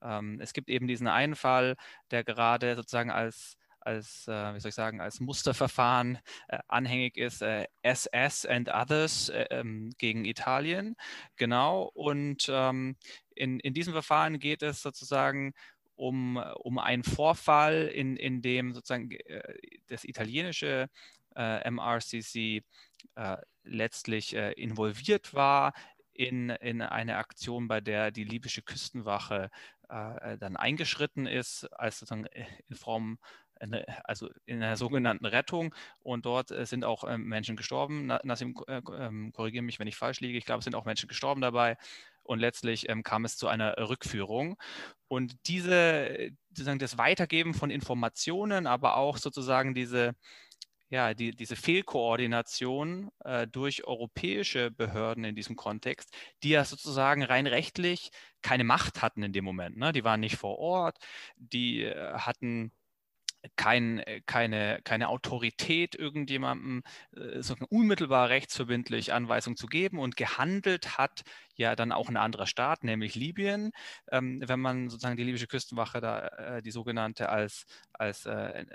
ähm, 0.03 0.41
es 0.41 0.53
gibt 0.53 0.69
eben 0.69 0.87
diesen 0.87 1.07
einen 1.09 1.37
Fall, 1.37 1.77
der 2.11 2.25
gerade 2.25 2.77
sozusagen 2.77 3.11
als 3.11 3.57
als, 3.85 4.27
äh, 4.29 4.55
wie 4.55 4.61
soll 4.61 4.71
ich 4.71 4.75
sagen, 4.75 5.01
als 5.01 5.21
Musterverfahren 5.21 6.19
äh, 6.49 6.59
anhängig 6.69 7.17
ist, 7.17 7.43
äh, 7.43 7.67
SS 7.83 8.47
and 8.47 8.69
Others 8.69 9.29
äh, 9.29 9.47
ähm, 9.51 9.91
gegen 9.99 10.25
Italien. 10.25 10.97
Genau. 11.37 11.91
Und 11.95 12.49
ähm, 12.49 12.97
in, 13.35 13.61
in 13.61 13.75
diesem 13.75 13.93
Verfahren 13.93 14.39
geht 14.39 14.63
es 14.63 14.83
sozusagen 14.83 15.53
um, 15.95 16.37
um 16.37 16.79
einen 16.79 17.05
Vorfall, 17.05 17.89
in, 17.89 18.17
in 18.17 18.43
dem 18.43 18.73
sozusagen 18.73 19.11
äh, 19.11 19.55
das 19.89 20.05
italienische 20.05 20.89
äh, 21.37 21.71
MRCC 21.71 22.63
letztlich 23.65 24.35
involviert 24.35 25.35
war 25.35 25.73
in, 26.13 26.51
in 26.51 26.83
eine 26.83 27.17
Aktion, 27.17 27.67
bei 27.67 27.81
der 27.81 28.13
die 28.13 28.23
libysche 28.23 28.63
Küstenwache 28.63 29.51
dann 29.89 30.57
eingeschritten 30.57 31.27
ist, 31.27 31.65
als 31.73 31.99
sozusagen 31.99 32.27
in 32.69 32.77
Form 32.77 33.19
eine, 33.63 33.85
also 34.05 34.29
in 34.47 34.63
einer 34.63 34.77
sogenannten 34.77 35.27
Rettung 35.27 35.75
und 36.01 36.27
dort 36.27 36.51
äh, 36.51 36.67
sind 36.67 36.85
auch 36.85 37.05
ähm, 37.09 37.25
Menschen 37.25 37.57
gestorben. 37.57 38.07
Nassim, 38.07 38.55
äh, 38.67 38.81
ähm, 38.97 39.33
korrigiere 39.33 39.63
mich, 39.63 39.79
wenn 39.79 39.87
ich 39.87 39.97
falsch 39.97 40.21
liege. 40.21 40.39
Ich 40.39 40.45
glaube, 40.45 40.59
es 40.59 40.65
sind 40.65 40.75
auch 40.75 40.85
Menschen 40.85 41.09
gestorben 41.09 41.41
dabei 41.41 41.77
und 42.23 42.39
letztlich 42.39 42.89
ähm, 42.89 43.03
kam 43.03 43.25
es 43.25 43.37
zu 43.37 43.49
einer 43.49 43.77
Rückführung. 43.89 44.57
Und 45.09 45.37
diese, 45.47 46.31
sozusagen 46.51 46.79
das 46.79 46.99
Weitergeben 46.99 47.55
von 47.55 47.71
Informationen, 47.71 48.67
aber 48.67 48.97
auch 48.97 49.19
sozusagen 49.19 49.75
diese, 49.75 50.15
ja, 50.93 51.15
die, 51.15 51.33
diese 51.33 51.57
Fehlkoordination 51.57 53.11
äh, 53.25 53.47
durch 53.47 53.85
europäische 53.85 54.71
Behörden 54.71 55.25
in 55.25 55.35
diesem 55.35 55.57
Kontext, 55.57 56.15
die 56.43 56.51
ja 56.51 56.65
sozusagen 56.65 57.23
rein 57.23 57.47
rechtlich 57.47 58.11
keine 58.43 58.65
Macht 58.65 59.03
hatten 59.03 59.23
in 59.23 59.33
dem 59.33 59.45
Moment. 59.45 59.77
Ne? 59.79 59.93
Die 59.93 60.05
waren 60.05 60.21
nicht 60.21 60.37
vor 60.37 60.59
Ort, 60.59 60.99
die 61.37 61.85
äh, 61.85 62.15
hatten 62.15 62.73
kein, 63.57 63.99
äh, 64.01 64.21
keine, 64.27 64.81
keine 64.85 65.09
Autorität, 65.09 65.95
irgendjemandem 65.95 66.83
äh, 67.17 67.41
unmittelbar 67.69 68.29
rechtsverbindlich 68.29 69.13
Anweisungen 69.13 69.57
zu 69.57 69.67
geben 69.67 69.99
und 69.99 70.17
gehandelt 70.17 70.99
hat 70.99 71.23
ja 71.55 71.77
dann 71.77 71.93
auch 71.93 72.09
ein 72.09 72.17
anderer 72.17 72.47
Staat, 72.47 72.85
nämlich 72.85 73.15
Libyen. 73.15 73.73
Ähm, 74.11 74.43
wenn 74.47 74.61
man 74.61 74.89
sozusagen 74.89 75.17
die 75.17 75.25
libysche 75.25 75.47
Küstenwache 75.47 76.01
da, 76.01 76.27
äh, 76.29 76.63
die 76.63 76.71
sogenannte 76.71 77.29
als, 77.29 77.67
als 77.93 78.27
äh, 78.27 78.33
äh 78.33 78.67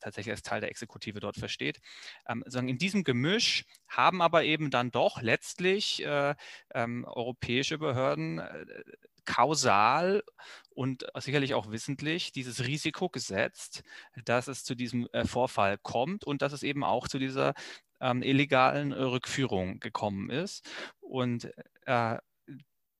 tatsächlich 0.00 0.32
als 0.32 0.42
Teil 0.42 0.60
der 0.60 0.70
Exekutive 0.70 1.20
dort 1.20 1.36
versteht. 1.36 1.80
Ähm, 2.28 2.44
in 2.68 2.78
diesem 2.78 3.02
Gemisch 3.02 3.64
haben 3.88 4.22
aber 4.22 4.44
eben 4.44 4.70
dann 4.70 4.90
doch 4.90 5.22
letztlich 5.22 6.04
äh, 6.04 6.34
ähm, 6.74 7.04
europäische 7.04 7.78
Behörden 7.78 8.40
kausal 9.26 10.22
und 10.70 11.06
sicherlich 11.18 11.54
auch 11.54 11.70
wissentlich 11.70 12.32
dieses 12.32 12.66
Risiko 12.66 13.08
gesetzt, 13.08 13.82
dass 14.24 14.48
es 14.48 14.64
zu 14.64 14.74
diesem 14.74 15.08
äh, 15.12 15.24
Vorfall 15.24 15.78
kommt 15.78 16.24
und 16.24 16.42
dass 16.42 16.52
es 16.52 16.62
eben 16.62 16.84
auch 16.84 17.08
zu 17.08 17.18
dieser 17.18 17.54
ähm, 18.00 18.22
illegalen 18.22 18.92
Rückführung 18.92 19.80
gekommen 19.80 20.30
ist. 20.30 20.68
Und 21.00 21.50
äh, 21.86 22.18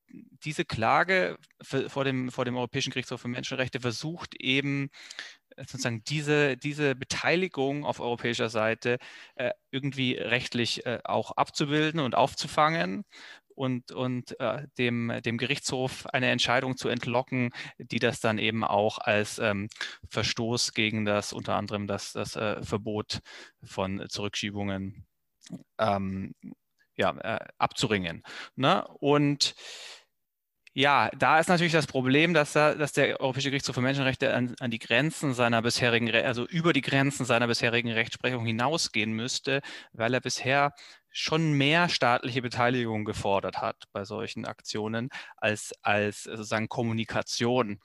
diese 0.09 0.65
Klage 0.65 1.37
vor 1.63 2.05
dem, 2.05 2.31
vor 2.31 2.45
dem 2.45 2.57
Europäischen 2.57 2.91
Gerichtshof 2.91 3.21
für 3.21 3.29
Menschenrechte 3.29 3.81
versucht 3.81 4.35
eben 4.37 4.89
äh, 5.57 5.63
sozusagen 5.65 6.03
diese, 6.05 6.57
diese 6.57 6.95
Beteiligung 6.95 7.85
auf 7.85 8.01
europäischer 8.01 8.49
Seite 8.49 8.99
äh, 9.35 9.51
irgendwie 9.71 10.15
rechtlich 10.15 10.87
äh, 10.87 11.01
auch 11.05 11.33
abzubilden 11.33 12.01
und 12.01 12.15
aufzufangen 12.15 13.05
und, 13.57 13.93
und 13.93 14.39
äh, 14.41 14.67
dem, 14.79 15.13
dem 15.25 15.39
Gerichtshof 15.39 16.07
eine 16.07 16.31
Entscheidung 16.31 16.77
zu 16.77 16.89
entlocken, 16.89 17.51
die 17.79 17.99
das 17.99 18.21
dann 18.21 18.39
eben 18.39 18.65
auch 18.65 18.99
als 18.99 19.39
ähm, 19.39 19.69
Verstoß 20.11 20.73
gegen 20.73 21.05
das 21.05 21.33
unter 21.33 21.57
anderem 21.57 21.87
das, 21.87 22.13
das 22.13 22.37
äh, 22.37 22.63
Verbot 22.63 23.21
von 23.65 24.05
Zurückschiebungen 24.09 25.07
ähm, 25.79 26.35
ja, 26.97 27.17
äh, 27.19 27.47
abzuringen. 27.59 28.23
Ne? 28.57 28.87
Und 29.01 29.55
ja, 30.79 31.09
da 31.17 31.41
ist 31.41 31.49
natürlich 31.49 31.73
das 31.73 31.87
Problem, 31.87 32.35
dass, 32.35 32.53
da, 32.53 32.75
dass 32.75 32.93
der 32.93 33.19
Europäische 33.19 33.49
Gerichtshof 33.49 33.75
für 33.75 33.81
Menschenrechte 33.81 34.35
an, 34.35 34.55
an, 34.61 34.71
die 34.71 34.79
Grenzen 34.79 35.33
seiner 35.33 35.63
bisherigen, 35.63 36.15
also 36.15 36.47
über 36.47 36.75
die 36.75 36.83
Grenzen 36.83 37.25
seiner 37.25 37.47
bisherigen 37.47 37.91
Rechtsprechung 37.91 38.45
hinausgehen 38.45 39.13
müsste, 39.13 39.63
weil 39.95 40.13
er 40.13 40.21
bisher 40.21 40.75
schon 41.17 41.55
mehr 41.55 41.89
staatliche 41.89 42.43
Beteiligung 42.43 43.07
gefordert 43.07 43.63
hat 43.63 43.85
bei 43.93 44.05
solchen 44.05 44.45
Aktionen 44.45 45.09
als, 45.39 45.73
als 45.81 46.25
sozusagen 46.25 46.69
Kommunikation 46.69 47.81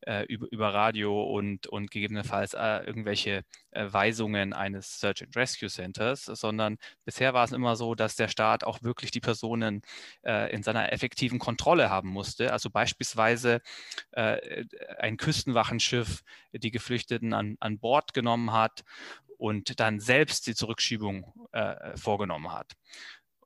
äh, 0.00 0.24
über, 0.24 0.48
über 0.50 0.74
Radio 0.74 1.22
und, 1.22 1.68
und 1.68 1.92
gegebenenfalls 1.92 2.54
äh, 2.54 2.78
irgendwelche 2.84 3.44
äh, 3.70 3.86
Weisungen 3.88 4.52
eines 4.52 4.98
Search 4.98 5.22
and 5.22 5.36
Rescue 5.36 5.68
Centers, 5.68 6.24
sondern 6.24 6.76
bisher 7.04 7.34
war 7.34 7.44
es 7.44 7.52
immer 7.52 7.76
so, 7.76 7.94
dass 7.94 8.16
der 8.16 8.26
Staat 8.26 8.64
auch 8.64 8.82
wirklich 8.82 9.12
die 9.12 9.20
Personen 9.20 9.82
äh, 10.24 10.52
in 10.52 10.64
seiner 10.64 10.92
effektiven 10.92 11.38
Kontrolle 11.38 11.88
haben 11.88 12.08
musste. 12.08 12.52
Also 12.52 12.68
beispielsweise 12.68 13.60
äh, 14.10 14.64
ein 14.98 15.18
Küstenwachenschiff 15.18 16.24
die 16.52 16.72
Geflüchteten 16.72 17.32
an, 17.32 17.56
an 17.60 17.78
Bord 17.78 18.12
genommen 18.12 18.52
hat 18.52 18.82
und 19.42 19.80
dann 19.80 19.98
selbst 19.98 20.46
die 20.46 20.54
Zurückschiebung 20.54 21.32
äh, 21.50 21.96
vorgenommen 21.96 22.52
hat. 22.52 22.74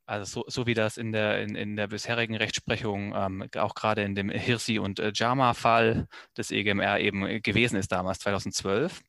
Also 0.04 0.42
so, 0.42 0.44
so, 0.46 0.66
wie 0.66 0.74
das 0.74 0.98
in 0.98 1.10
der, 1.10 1.40
in, 1.40 1.54
in 1.54 1.74
der 1.74 1.86
bisherigen 1.86 2.36
Rechtsprechung, 2.36 3.14
ähm, 3.16 3.48
auch 3.56 3.74
gerade 3.74 4.02
in 4.02 4.14
dem 4.14 4.28
Hirsi- 4.28 4.78
und 4.78 4.98
äh, 4.98 5.10
Jama-Fall 5.14 6.06
des 6.36 6.50
EGMR 6.50 7.00
eben 7.00 7.42
gewesen 7.42 7.76
ist 7.76 7.92
damals, 7.92 8.18
2012. 8.18 9.00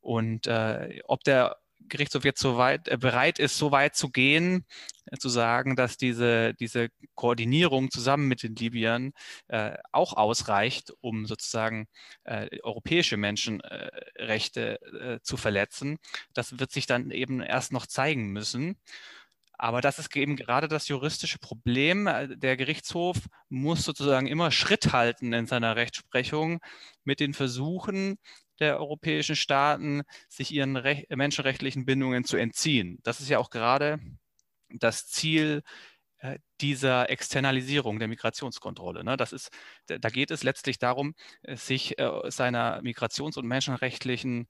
Und 0.00 0.48
äh, 0.48 1.00
ob 1.04 1.22
der 1.22 1.56
Gerichtshof 1.88 2.24
jetzt 2.24 2.40
so 2.40 2.56
weit, 2.56 2.88
äh, 2.88 2.96
bereit 2.98 3.38
ist, 3.38 3.56
so 3.58 3.70
weit 3.72 3.96
zu 3.96 4.10
gehen, 4.10 4.66
äh, 5.06 5.16
zu 5.18 5.28
sagen, 5.28 5.76
dass 5.76 5.96
diese, 5.96 6.54
diese 6.54 6.88
Koordinierung 7.14 7.90
zusammen 7.90 8.28
mit 8.28 8.42
den 8.42 8.54
Libyern 8.56 9.12
äh, 9.48 9.76
auch 9.92 10.14
ausreicht, 10.14 10.92
um 11.00 11.26
sozusagen 11.26 11.86
äh, 12.24 12.48
europäische 12.62 13.16
Menschenrechte 13.16 14.80
äh, 14.82 15.20
zu 15.22 15.36
verletzen. 15.36 15.98
Das 16.34 16.58
wird 16.58 16.72
sich 16.72 16.86
dann 16.86 17.10
eben 17.10 17.40
erst 17.40 17.72
noch 17.72 17.86
zeigen 17.86 18.32
müssen. 18.32 18.76
Aber 19.58 19.80
das 19.80 19.98
ist 19.98 20.14
eben 20.16 20.36
gerade 20.36 20.68
das 20.68 20.86
juristische 20.86 21.38
Problem. 21.38 22.08
Der 22.36 22.56
Gerichtshof 22.56 23.16
muss 23.48 23.82
sozusagen 23.82 24.28
immer 24.28 24.52
Schritt 24.52 24.92
halten 24.92 25.32
in 25.32 25.46
seiner 25.48 25.74
Rechtsprechung 25.74 26.60
mit 27.04 27.18
den 27.18 27.34
Versuchen, 27.34 28.18
der 28.60 28.78
europäischen 28.78 29.36
Staaten, 29.36 30.02
sich 30.28 30.52
ihren 30.52 30.76
Rech 30.76 31.06
menschenrechtlichen 31.10 31.84
Bindungen 31.84 32.24
zu 32.24 32.36
entziehen. 32.36 32.98
Das 33.02 33.20
ist 33.20 33.28
ja 33.28 33.38
auch 33.38 33.50
gerade 33.50 33.98
das 34.68 35.06
Ziel 35.06 35.62
äh, 36.20 36.38
dieser 36.60 37.10
Externalisierung 37.10 38.00
der 38.00 38.08
Migrationskontrolle. 38.08 39.04
Ne? 39.04 39.16
Das 39.16 39.32
ist, 39.32 39.50
da 39.86 40.08
geht 40.10 40.32
es 40.32 40.42
letztlich 40.42 40.78
darum, 40.78 41.14
äh, 41.42 41.54
sich 41.54 41.96
äh, 42.00 42.10
seiner 42.30 42.82
migrations- 42.82 43.38
und 43.38 43.46
menschenrechtlichen 43.46 44.48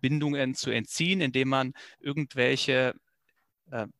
Bindungen 0.00 0.54
zu 0.54 0.70
entziehen, 0.70 1.20
indem 1.20 1.48
man 1.48 1.74
irgendwelche 1.98 2.94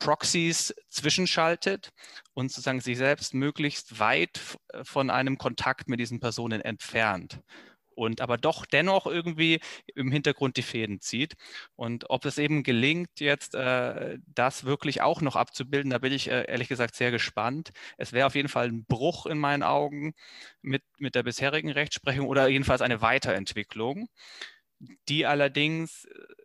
Proxies 0.01 0.75
zwischenschaltet 0.89 1.91
und 2.33 2.51
sozusagen 2.51 2.81
sich 2.81 2.99
selbst 2.99 3.35
möglichst 3.35 4.01
weit 4.01 4.41
von 4.83 5.11
einem 5.11 5.39
Kontakt 5.39 5.89
mit 5.89 6.01
diesen 6.01 6.19
Personen 6.19 6.61
entfernt 6.61 7.41
und 8.01 8.21
aber 8.21 8.37
doch 8.37 8.67
dennoch 8.67 9.07
irgendwie 9.07 9.61
im 9.95 10.11
Hintergrund 10.13 10.57
die 10.57 10.63
Fäden 10.63 11.01
zieht. 11.01 11.35
Und 11.77 12.11
ob 12.11 12.25
es 12.25 12.39
eben 12.39 12.63
gelingt, 12.63 13.09
jetzt 13.21 13.55
äh, 13.55 14.19
das 14.27 14.65
wirklich 14.65 15.03
auch 15.03 15.21
noch 15.21 15.37
abzubilden, 15.37 15.91
da 15.91 15.99
bin 15.99 16.13
ich 16.13 16.29
äh, 16.31 16.45
ehrlich 16.49 16.69
gesagt 16.69 16.95
sehr 16.97 17.11
gespannt. 17.11 17.71
Es 17.99 18.13
wäre 18.13 18.27
auf 18.27 18.35
jeden 18.35 18.49
Fall 18.49 18.69
ein 18.69 18.85
Bruch 18.85 19.27
in 19.27 19.39
meinen 19.39 19.63
Augen 19.63 20.13
mit, 20.63 20.83
mit 20.99 21.15
der 21.15 21.23
bisherigen 21.23 21.71
Rechtsprechung 21.71 22.27
oder 22.27 22.49
jedenfalls 22.49 22.83
eine 22.83 23.03
Weiterentwicklung, 23.03 24.09
die 25.09 25.27
allerdings 25.27 26.05
äh, 26.07 26.40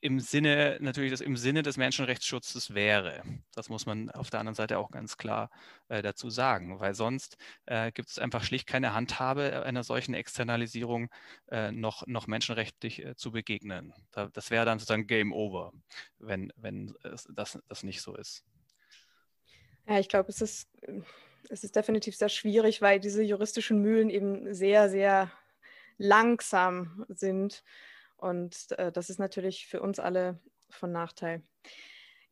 im 0.00 0.20
Sinne, 0.20 0.78
natürlich 0.80 1.10
das 1.10 1.20
im 1.20 1.36
Sinne 1.36 1.62
des 1.62 1.76
Menschenrechtsschutzes 1.76 2.74
wäre. 2.74 3.22
Das 3.54 3.68
muss 3.68 3.86
man 3.86 4.10
auf 4.10 4.30
der 4.30 4.40
anderen 4.40 4.54
Seite 4.54 4.78
auch 4.78 4.90
ganz 4.90 5.16
klar 5.16 5.50
äh, 5.88 6.02
dazu 6.02 6.30
sagen, 6.30 6.80
weil 6.80 6.94
sonst 6.94 7.36
äh, 7.66 7.92
gibt 7.92 8.08
es 8.08 8.18
einfach 8.18 8.42
schlicht 8.42 8.66
keine 8.66 8.94
Handhabe 8.94 9.62
einer 9.64 9.84
solchen 9.84 10.14
Externalisierung 10.14 11.10
äh, 11.50 11.70
noch, 11.70 12.06
noch 12.06 12.26
menschenrechtlich 12.26 13.04
äh, 13.04 13.16
zu 13.16 13.30
begegnen. 13.30 13.92
Da, 14.12 14.28
das 14.28 14.50
wäre 14.50 14.64
dann 14.64 14.78
sozusagen 14.78 15.06
Game 15.06 15.32
Over, 15.32 15.72
wenn, 16.18 16.52
wenn 16.56 16.94
das, 17.28 17.58
das 17.68 17.82
nicht 17.82 18.00
so 18.00 18.16
ist. 18.16 18.44
Ja, 19.86 19.98
ich 19.98 20.08
glaube, 20.08 20.28
es 20.30 20.40
ist, 20.40 20.68
es 21.48 21.64
ist 21.64 21.76
definitiv 21.76 22.16
sehr 22.16 22.28
schwierig, 22.28 22.80
weil 22.80 23.00
diese 23.00 23.22
juristischen 23.22 23.82
Mühlen 23.82 24.08
eben 24.08 24.54
sehr, 24.54 24.88
sehr 24.88 25.30
langsam 25.98 27.04
sind. 27.08 27.62
Und 28.20 28.72
äh, 28.78 28.92
das 28.92 29.10
ist 29.10 29.18
natürlich 29.18 29.66
für 29.66 29.80
uns 29.80 29.98
alle 29.98 30.38
von 30.68 30.92
Nachteil. 30.92 31.42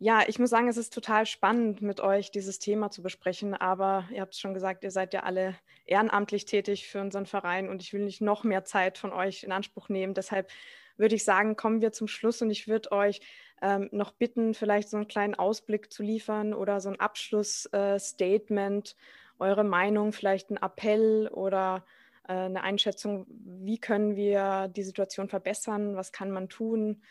Ja, 0.01 0.23
ich 0.29 0.39
muss 0.39 0.51
sagen, 0.51 0.69
es 0.69 0.77
ist 0.77 0.95
total 0.95 1.27
spannend, 1.27 1.83
mit 1.83 2.01
euch 2.01 2.31
dieses 2.31 2.61
Thema 2.61 2.91
zu 2.91 3.03
besprechen. 3.03 3.55
Aber 3.55 4.09
ihr 4.13 4.21
habt 4.21 4.35
es 4.35 4.41
schon 4.41 4.55
gesagt, 4.55 4.85
ihr 4.85 4.93
seid 4.93 5.13
ja 5.13 5.25
alle 5.25 5.57
ehrenamtlich 5.87 6.45
tätig 6.45 6.87
für 6.89 7.01
unseren 7.01 7.27
Verein 7.27 7.69
und 7.69 7.83
ich 7.83 7.93
will 7.93 8.05
nicht 8.05 8.21
noch 8.21 8.45
mehr 8.45 8.65
Zeit 8.65 8.97
von 8.97 9.13
euch 9.13 9.43
in 9.43 9.51
Anspruch 9.51 9.89
nehmen. 9.89 10.15
Deshalb 10.15 10.51
würde 10.97 11.17
ich 11.17 11.25
sagen, 11.25 11.57
kommen 11.57 11.81
wir 11.81 11.91
zum 11.91 12.07
Schluss 12.07 12.43
und 12.43 12.51
ich 12.51 12.69
würde 12.69 12.93
euch 12.93 13.21
ähm, 13.61 13.89
noch 13.91 14.13
bitten, 14.13 14.55
vielleicht 14.55 14.89
so 14.89 14.97
einen 14.97 15.09
kleinen 15.09 15.35
Ausblick 15.35 15.93
zu 15.93 16.05
liefern 16.05 16.55
oder 16.55 16.81
so 16.81 16.91
ein 16.91 17.01
Abschlussstatement, 17.01 18.91
äh, 18.91 19.43
eure 19.43 19.65
Meinung, 19.65 20.13
vielleicht 20.13 20.51
ein 20.51 20.59
Appell 20.59 21.29
oder 21.33 21.85
eine 22.33 22.63
Einschätzung, 22.63 23.27
wie 23.29 23.79
können 23.79 24.17
wir 24.17 24.69
die 24.69 24.83
Situation 24.83 25.29
verbessern, 25.29 25.97
was 25.97 26.13
kann 26.13 26.31
man 26.31 26.49
tun. 26.49 27.03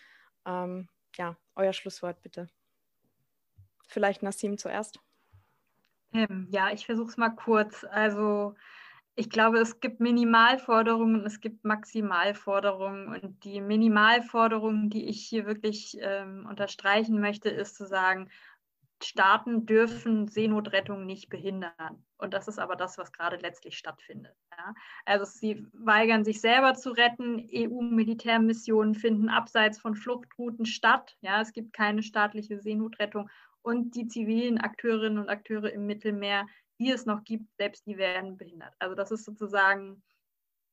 Ähm, 0.46 0.88
ja, 1.16 1.36
euer 1.56 1.74
Schlusswort 1.74 2.22
bitte. 2.22 2.48
Vielleicht 3.88 4.22
Nassim 4.22 4.58
zuerst. 4.58 5.00
Ähm, 6.14 6.48
ja, 6.52 6.72
ich 6.72 6.86
versuche 6.86 7.10
es 7.10 7.18
mal 7.18 7.30
kurz. 7.32 7.84
Also 7.84 8.56
ich 9.16 9.32
glaube, 9.32 9.58
es 9.58 9.80
gibt 9.80 10.00
Minimalforderungen 10.00 11.22
und 11.22 11.26
es 11.26 11.40
gibt 11.40 11.66
Maximalforderungen. 11.66 13.08
Und 13.08 13.44
die 13.44 13.62
Minimalforderung, 13.62 14.90
die 14.92 15.06
ich 15.06 15.26
hier 15.26 15.48
wirklich 15.48 15.98
ähm, 16.00 16.46
unterstreichen 16.48 17.20
möchte, 17.20 17.50
ist 17.50 17.76
zu 17.76 17.88
sagen, 17.88 18.30
Staaten 19.04 19.66
dürfen 19.66 20.28
Seenotrettung 20.28 21.06
nicht 21.06 21.30
behindern. 21.30 22.06
Und 22.18 22.34
das 22.34 22.48
ist 22.48 22.58
aber 22.58 22.76
das, 22.76 22.98
was 22.98 23.12
gerade 23.12 23.38
letztlich 23.38 23.78
stattfindet. 23.78 24.36
Ja. 24.58 24.74
Also 25.06 25.26
sie 25.26 25.68
weigern 25.74 26.24
sich 26.24 26.42
selber 26.42 26.74
zu 26.74 26.92
retten. 26.92 27.48
EU-Militärmissionen 27.52 28.96
finden 28.96 29.30
abseits 29.30 29.80
von 29.80 29.96
Fluchtrouten 29.96 30.66
statt. 30.66 31.16
Ja, 31.22 31.42
es 31.42 31.54
gibt 31.54 31.74
keine 31.74 32.02
staatliche 32.02 32.60
Seenotrettung. 32.60 33.30
Und 33.62 33.96
die 33.96 34.08
zivilen 34.08 34.58
Akteurinnen 34.58 35.20
und 35.20 35.30
Akteure 35.30 35.72
im 35.72 35.86
Mittelmeer, 35.86 36.48
die 36.80 36.92
es 36.92 37.06
noch 37.06 37.24
gibt, 37.24 37.54
selbst 37.58 37.86
die 37.86 37.98
werden 37.98 38.38
behindert. 38.38 38.74
Also 38.80 38.96
das 38.96 39.12
ist 39.12 39.26
sozusagen, 39.26 40.02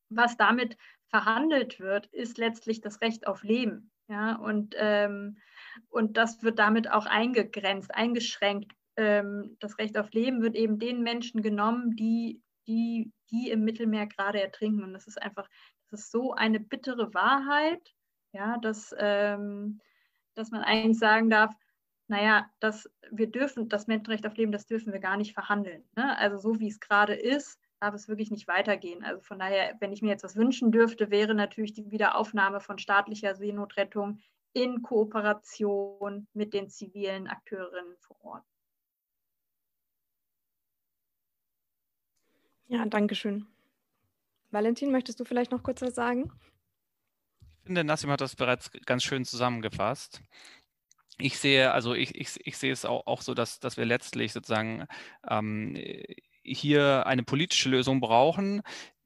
was 0.08 0.36
damit 0.36 0.76
verhandelt 1.08 1.80
wird, 1.80 2.06
ist 2.06 2.38
letztlich 2.38 2.80
das 2.80 3.00
Recht 3.00 3.26
auf 3.26 3.42
Leben. 3.42 3.90
Ja, 4.08 4.36
und 4.36 4.74
ähm, 4.78 5.38
und 5.88 6.16
das 6.16 6.42
wird 6.42 6.58
damit 6.58 6.90
auch 6.90 7.06
eingegrenzt, 7.06 7.94
eingeschränkt. 7.94 8.72
Ähm, 8.96 9.56
das 9.60 9.78
Recht 9.78 9.96
auf 9.98 10.10
Leben 10.12 10.42
wird 10.42 10.54
eben 10.54 10.78
den 10.78 11.02
Menschen 11.02 11.42
genommen, 11.42 11.96
die, 11.96 12.42
die, 12.66 13.12
die 13.30 13.50
im 13.50 13.64
Mittelmeer 13.64 14.06
gerade 14.06 14.40
ertrinken. 14.40 14.82
Und 14.82 14.92
das 14.92 15.06
ist 15.06 15.20
einfach, 15.20 15.48
das 15.90 16.00
ist 16.00 16.12
so 16.12 16.32
eine 16.32 16.60
bittere 16.60 17.12
Wahrheit, 17.14 17.94
ja, 18.32 18.58
dass, 18.58 18.94
ähm, 18.98 19.80
dass 20.34 20.50
man 20.50 20.62
eigentlich 20.62 20.98
sagen 20.98 21.30
darf, 21.30 21.54
naja, 22.08 22.46
dass 22.60 22.90
wir 23.10 23.30
dürfen, 23.30 23.68
das 23.68 23.86
Menschenrecht 23.86 24.26
auf 24.26 24.36
Leben, 24.36 24.52
das 24.52 24.66
dürfen 24.66 24.92
wir 24.92 25.00
gar 25.00 25.16
nicht 25.16 25.32
verhandeln. 25.32 25.84
Ne? 25.96 26.16
Also 26.18 26.36
so 26.36 26.60
wie 26.60 26.68
es 26.68 26.80
gerade 26.80 27.14
ist, 27.14 27.58
darf 27.80 27.94
es 27.94 28.08
wirklich 28.08 28.30
nicht 28.30 28.46
weitergehen. 28.46 29.02
Also 29.04 29.20
von 29.22 29.38
daher, 29.38 29.74
wenn 29.80 29.92
ich 29.92 30.02
mir 30.02 30.10
jetzt 30.10 30.24
was 30.24 30.36
wünschen 30.36 30.70
dürfte, 30.70 31.10
wäre 31.10 31.34
natürlich 31.34 31.72
die 31.72 31.90
Wiederaufnahme 31.90 32.60
von 32.60 32.78
staatlicher 32.78 33.34
Seenotrettung 33.34 34.20
in 34.55 34.82
Kooperation 34.82 36.26
mit 36.32 36.55
den 36.55 36.70
zivilen 36.70 37.26
Akteurinnen 37.26 37.96
vor 37.98 38.16
Ort. 38.24 38.44
Ja, 42.68 42.86
danke 42.86 43.14
schön. 43.14 43.46
Valentin, 44.50 44.90
möchtest 44.90 45.20
du 45.20 45.24
vielleicht 45.24 45.50
noch 45.50 45.62
kurz 45.62 45.82
was 45.82 45.94
sagen? 45.94 46.32
Ich 47.40 47.66
finde, 47.66 47.84
Nassim 47.84 48.11
hat 48.11 48.20
das 48.20 48.36
bereits 48.36 48.70
ganz 48.86 49.02
schön 49.02 49.24
zusammengefasst. 49.24 50.22
Ich 51.18 51.38
sehe, 51.38 51.72
also 51.72 51.94
ich, 51.94 52.14
ich, 52.14 52.38
ich 52.46 52.57
sehe 52.57 52.72
es 52.72 52.84
auch, 52.84 53.07
auch 53.07 53.22
so, 53.22 53.34
dass, 53.34 53.61
dass 53.61 53.76
wir 53.76 53.84
letztlich 53.84 54.32
sozusagen 54.32 54.86
ähm, 55.28 55.76
hier 56.42 57.07
eine 57.07 57.22
politische 57.22 57.68
Lösung 57.68 58.00
brauchen, 58.00 58.62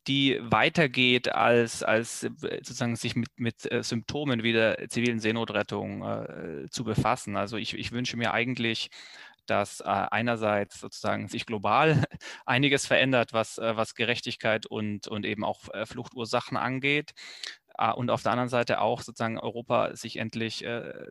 die 0.06 0.38
weitergeht, 0.40 1.28
als, 1.34 1.82
als 1.82 2.24
äh, 2.24 2.30
sozusagen 2.62 2.96
sich 2.96 3.14
mit, 3.16 3.28
mit 3.36 3.70
äh, 3.70 3.82
Symptomen 3.82 4.42
wie 4.42 4.52
der 4.52 4.88
zivilen 4.88 5.20
Seenotrettung 5.20 6.02
äh, 6.02 6.68
zu 6.70 6.84
befassen. 6.84 7.36
Also 7.36 7.56
ich, 7.56 7.74
ich 7.74 7.92
wünsche 7.92 8.16
mir 8.16 8.32
eigentlich, 8.32 8.90
dass 9.46 9.80
äh, 9.80 9.84
einerseits 9.84 10.80
sozusagen 10.80 11.28
sich 11.28 11.46
global 11.46 12.04
einiges 12.46 12.86
verändert, 12.86 13.32
was, 13.32 13.58
äh, 13.58 13.76
was 13.76 13.94
Gerechtigkeit 13.94 14.66
und, 14.66 15.08
und 15.08 15.24
eben 15.26 15.44
auch 15.44 15.68
äh, 15.74 15.86
Fluchtursachen 15.86 16.56
angeht. 16.56 17.12
Ah, 17.80 17.92
und 17.92 18.10
auf 18.10 18.24
der 18.24 18.32
anderen 18.32 18.48
Seite 18.48 18.80
auch 18.80 19.02
sozusagen 19.02 19.38
Europa 19.38 19.94
sich 19.94 20.16
endlich 20.16 20.64
äh, 20.64 21.06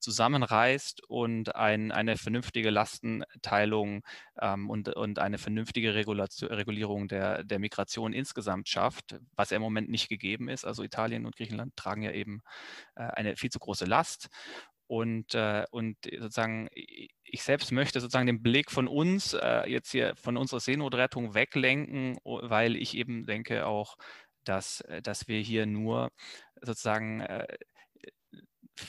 zusammenreißt 0.00 1.02
und 1.08 1.56
ein, 1.56 1.92
eine 1.92 2.18
vernünftige 2.18 2.68
Lastenteilung 2.68 4.02
ähm, 4.38 4.68
und, 4.68 4.90
und 4.94 5.18
eine 5.18 5.38
vernünftige 5.38 5.94
Regulation, 5.94 6.50
Regulierung 6.50 7.08
der, 7.08 7.42
der 7.42 7.58
Migration 7.58 8.12
insgesamt 8.12 8.68
schafft, 8.68 9.18
was 9.34 9.48
ja 9.48 9.56
im 9.56 9.62
Moment 9.62 9.88
nicht 9.88 10.10
gegeben 10.10 10.50
ist. 10.50 10.66
Also 10.66 10.82
Italien 10.82 11.24
und 11.24 11.36
Griechenland 11.36 11.74
tragen 11.74 12.02
ja 12.02 12.12
eben 12.12 12.42
äh, 12.96 13.04
eine 13.04 13.36
viel 13.36 13.50
zu 13.50 13.58
große 13.58 13.86
Last. 13.86 14.28
Und, 14.86 15.34
äh, 15.34 15.64
und 15.70 15.96
sozusagen, 16.04 16.68
ich 16.74 17.42
selbst 17.42 17.72
möchte 17.72 18.00
sozusagen 18.00 18.26
den 18.26 18.42
Blick 18.42 18.70
von 18.70 18.86
uns 18.86 19.32
äh, 19.32 19.68
jetzt 19.70 19.90
hier 19.92 20.14
von 20.16 20.36
unserer 20.36 20.60
Seenotrettung 20.60 21.34
weglenken, 21.34 22.18
weil 22.24 22.76
ich 22.76 22.94
eben 22.94 23.24
denke 23.24 23.64
auch, 23.66 23.96
dass, 24.44 24.80
äh, 24.82 25.02
dass 25.02 25.28
wir 25.28 25.40
hier 25.40 25.66
nur 25.66 26.12
sozusagen 26.62 27.20
äh, 27.20 27.46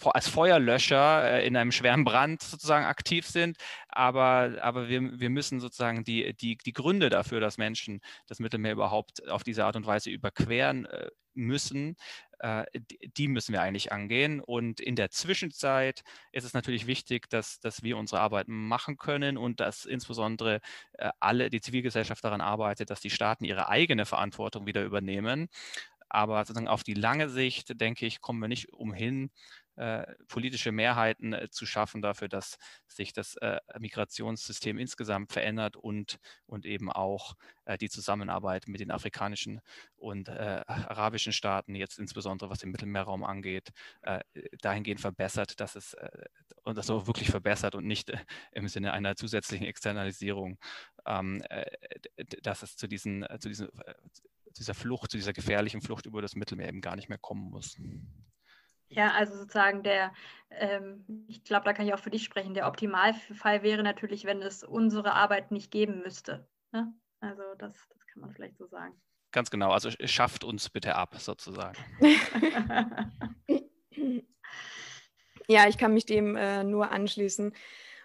als 0.04 0.28
Feuerlöscher 0.28 1.24
äh, 1.24 1.48
in 1.48 1.56
einem 1.56 1.72
schweren 1.72 2.04
Brand 2.04 2.42
sozusagen 2.42 2.86
aktiv 2.86 3.28
sind, 3.28 3.58
aber, 3.88 4.56
aber 4.62 4.90
wir, 4.90 5.20
wir 5.20 5.30
müssen 5.30 5.60
sozusagen 5.60 6.04
die, 6.04 6.36
die, 6.36 6.58
die 6.58 6.74
Gründe 6.74 7.10
dafür, 7.10 7.40
dass 7.40 7.58
Menschen 7.58 8.02
das 8.28 8.40
Mittelmeer 8.40 8.74
überhaupt 8.74 9.28
auf 9.30 9.44
diese 9.44 9.66
Art 9.66 9.76
und 9.76 9.86
Weise 9.86 10.10
überqueren 10.10 10.86
äh, 10.86 11.10
müssen, 11.34 11.96
äh, 12.40 12.66
die 13.18 13.28
müssen 13.28 13.54
wir 13.54 13.62
eigentlich 13.62 13.92
angehen. 13.92 14.42
Und 14.42 14.80
in 14.80 14.96
der 14.96 15.12
Zwischenzeit 15.12 16.04
ist 16.32 16.46
es 16.46 16.54
natürlich 16.54 16.88
wichtig, 16.88 17.30
dass, 17.30 17.60
dass 17.60 17.84
wir 17.84 17.98
unsere 17.98 18.22
Arbeit 18.22 18.48
machen 18.48 18.98
können 18.98 19.38
und 19.38 19.60
dass 19.60 19.86
insbesondere 19.86 20.62
alle, 21.20 21.50
die 21.50 21.62
Zivilgesellschaft 21.62 22.24
daran 22.24 22.42
arbeitet, 22.42 22.90
dass 22.90 23.02
die 23.02 23.10
Staaten 23.10 23.44
ihre 23.46 23.70
eigene 23.70 24.06
Verantwortung 24.06 24.66
wieder 24.66 24.84
übernehmen. 24.84 25.50
Aber 26.10 26.40
sozusagen 26.46 26.68
auf 26.68 26.84
die 26.84 26.94
lange 26.94 27.30
Sicht, 27.30 27.80
denke 27.82 28.06
ich, 28.06 28.22
kommen 28.22 28.40
wir 28.40 28.48
nicht 28.48 28.72
umhin, 28.72 29.32
politische 30.28 30.72
Mehrheiten 30.72 31.34
äh, 31.34 31.50
zu 31.50 31.66
schaffen 31.66 32.02
dafür, 32.02 32.28
dass 32.28 32.58
sich 32.88 33.14
das 33.14 33.36
äh, 33.38 33.60
Migrationssystem 33.78 34.78
insgesamt 34.78 35.34
verändert 35.34 35.76
und, 35.76 36.18
und 36.46 36.66
eben 36.66 36.92
auch 36.92 37.36
äh, 37.66 37.78
die 37.78 37.90
Zusammenarbeit 37.90 38.68
mit 38.68 38.80
den 38.80 38.92
afrikanischen 38.92 39.62
und 39.98 40.30
äh, 40.30 40.62
arabischen 40.68 41.34
Staaten, 41.34 41.76
jetzt 41.76 42.00
insbesondere 42.00 42.50
was 42.50 42.60
den 42.60 42.72
Mittelmeerraum 42.72 43.24
angeht, 43.24 43.72
äh, 44.02 44.22
dahingehend 44.62 45.02
verbessert, 45.02 45.60
dass 45.60 45.76
es 45.76 45.96
und 46.64 46.78
das 46.78 46.90
auch 46.90 47.08
wirklich 47.08 47.30
verbessert 47.30 47.76
und 47.76 47.86
nicht 47.86 48.12
im 48.52 48.68
Sinne 48.68 48.94
einer 48.94 49.16
zusätzlichen 49.16 49.68
Externalisierung, 49.68 50.58
ähm, 51.06 51.44
dass 52.42 52.64
es 52.64 52.76
zu, 52.76 52.88
diesen, 52.88 53.26
zu 53.40 53.50
diesen 53.50 53.70
dieser 54.58 54.74
Flucht, 54.74 55.12
zu 55.12 55.18
dieser 55.18 55.34
gefährlichen 55.34 55.82
Flucht 55.82 56.06
über 56.06 56.22
das 56.22 56.36
Mittelmeer 56.36 56.70
eben 56.70 56.82
gar 56.82 56.96
nicht 56.96 57.10
mehr 57.10 57.18
kommen 57.18 57.50
muss. 57.50 57.78
Ja, 58.96 59.12
also 59.12 59.36
sozusagen 59.36 59.84
der, 59.84 60.14
ähm, 60.50 61.04
ich 61.28 61.44
glaube, 61.44 61.66
da 61.66 61.74
kann 61.74 61.86
ich 61.86 61.94
auch 61.94 62.00
für 62.00 62.10
dich 62.10 62.24
sprechen, 62.24 62.54
der 62.54 62.68
Optimalfall 62.68 63.62
wäre 63.62 63.84
natürlich, 63.84 64.24
wenn 64.24 64.42
es 64.42 64.64
unsere 64.64 65.12
Arbeit 65.14 65.52
nicht 65.52 65.70
geben 65.70 66.02
müsste. 66.02 66.48
Ne? 66.72 66.94
Also 67.20 67.44
das, 67.58 67.74
das 67.90 68.08
kann 68.08 68.22
man 68.22 68.32
vielleicht 68.32 68.58
so 68.58 68.68
sagen. 68.68 68.96
Ganz 69.34 69.52
genau, 69.52 69.72
also 69.72 69.90
schafft 70.06 70.46
uns 70.46 70.70
bitte 70.70 70.96
ab, 70.96 71.16
sozusagen. 71.18 71.78
ja, 75.50 75.68
ich 75.68 75.78
kann 75.78 75.94
mich 75.94 76.06
dem 76.06 76.38
äh, 76.38 76.64
nur 76.64 76.90
anschließen. 76.92 77.54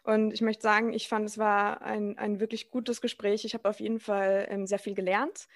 Und 0.03 0.33
ich 0.33 0.41
möchte 0.41 0.63
sagen, 0.63 0.93
ich 0.93 1.07
fand, 1.07 1.27
es 1.27 1.39
war 1.39 1.83
ein, 1.83 2.19
ein 2.19 2.41
wirklich 2.41 2.73
gutes 2.73 3.01
Gespräch. 3.01 3.45
Ich 3.45 3.55
habe 3.55 3.69
auf 3.69 3.79
jeden 3.79 4.01
Fall 4.01 4.49
ähm, 4.51 4.67
sehr 4.67 4.81
viel 4.81 4.95
gelernt 4.95 5.47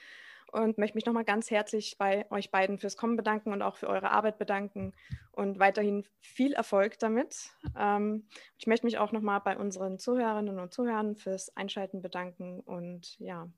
und 0.55 0.79
möchte 0.79 0.97
mich 0.97 1.05
nochmal 1.05 1.25
ganz 1.25 1.51
herzlich 1.51 1.97
bei 1.99 2.31
euch 2.31 2.53
beiden 2.53 2.79
fürs 2.79 2.97
Kommen 2.97 3.17
bedanken 3.17 3.53
und 3.53 3.61
auch 3.61 3.77
für 3.77 3.89
eure 3.89 4.13
Arbeit 4.13 4.39
bedanken 4.39 4.93
und 5.33 5.59
weiterhin 5.59 6.05
viel 6.21 6.53
Erfolg 6.53 6.99
damit. 7.01 7.51
Ähm, 7.77 8.29
ich 8.57 8.69
möchte 8.69 8.87
mich 8.87 8.99
auch 8.99 9.11
nochmal 9.11 9.41
bei 9.41 9.57
unseren 9.57 9.99
Zuhörerinnen 9.99 10.61
und 10.61 10.73
Zuhörern 10.73 11.17
fürs 11.17 11.55
Einschalten 11.57 12.03
bedanken 12.03 12.61
und 12.61 13.19
ja, 13.19 13.49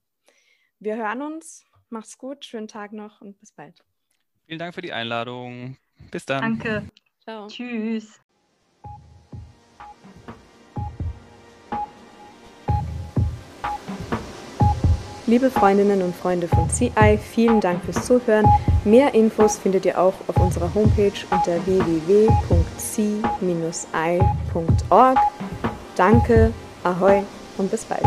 wir 0.78 0.96
hören 0.96 1.20
uns. 1.20 1.66
Macht's 1.90 2.16
gut, 2.16 2.46
schönen 2.46 2.68
Tag 2.68 2.92
noch 2.92 3.20
und 3.20 3.38
bis 3.38 3.52
bald. 3.52 3.84
Vielen 4.46 4.58
Dank 4.58 4.74
für 4.74 4.82
die 4.82 4.92
Einladung. 4.92 5.76
Bis 6.10 6.24
dann. 6.24 6.40
Danke. 6.40 6.88
Ciao. 7.20 7.46
Tschüss. 7.48 8.20
Liebe 15.28 15.50
Freundinnen 15.50 16.02
und 16.02 16.14
Freunde 16.14 16.46
von 16.46 16.70
CI, 16.70 17.18
vielen 17.18 17.60
Dank 17.60 17.84
fürs 17.84 18.06
Zuhören. 18.06 18.46
Mehr 18.84 19.12
Infos 19.12 19.58
findet 19.58 19.84
ihr 19.84 19.98
auch 19.98 20.14
auf 20.28 20.36
unserer 20.36 20.72
Homepage 20.72 21.10
unter 21.32 21.66
www.c-i.org. 21.66 22.28
Danke, 25.96 26.52
ahoi 26.84 27.22
und 27.58 27.68
bis 27.72 27.84
bald. 27.86 28.04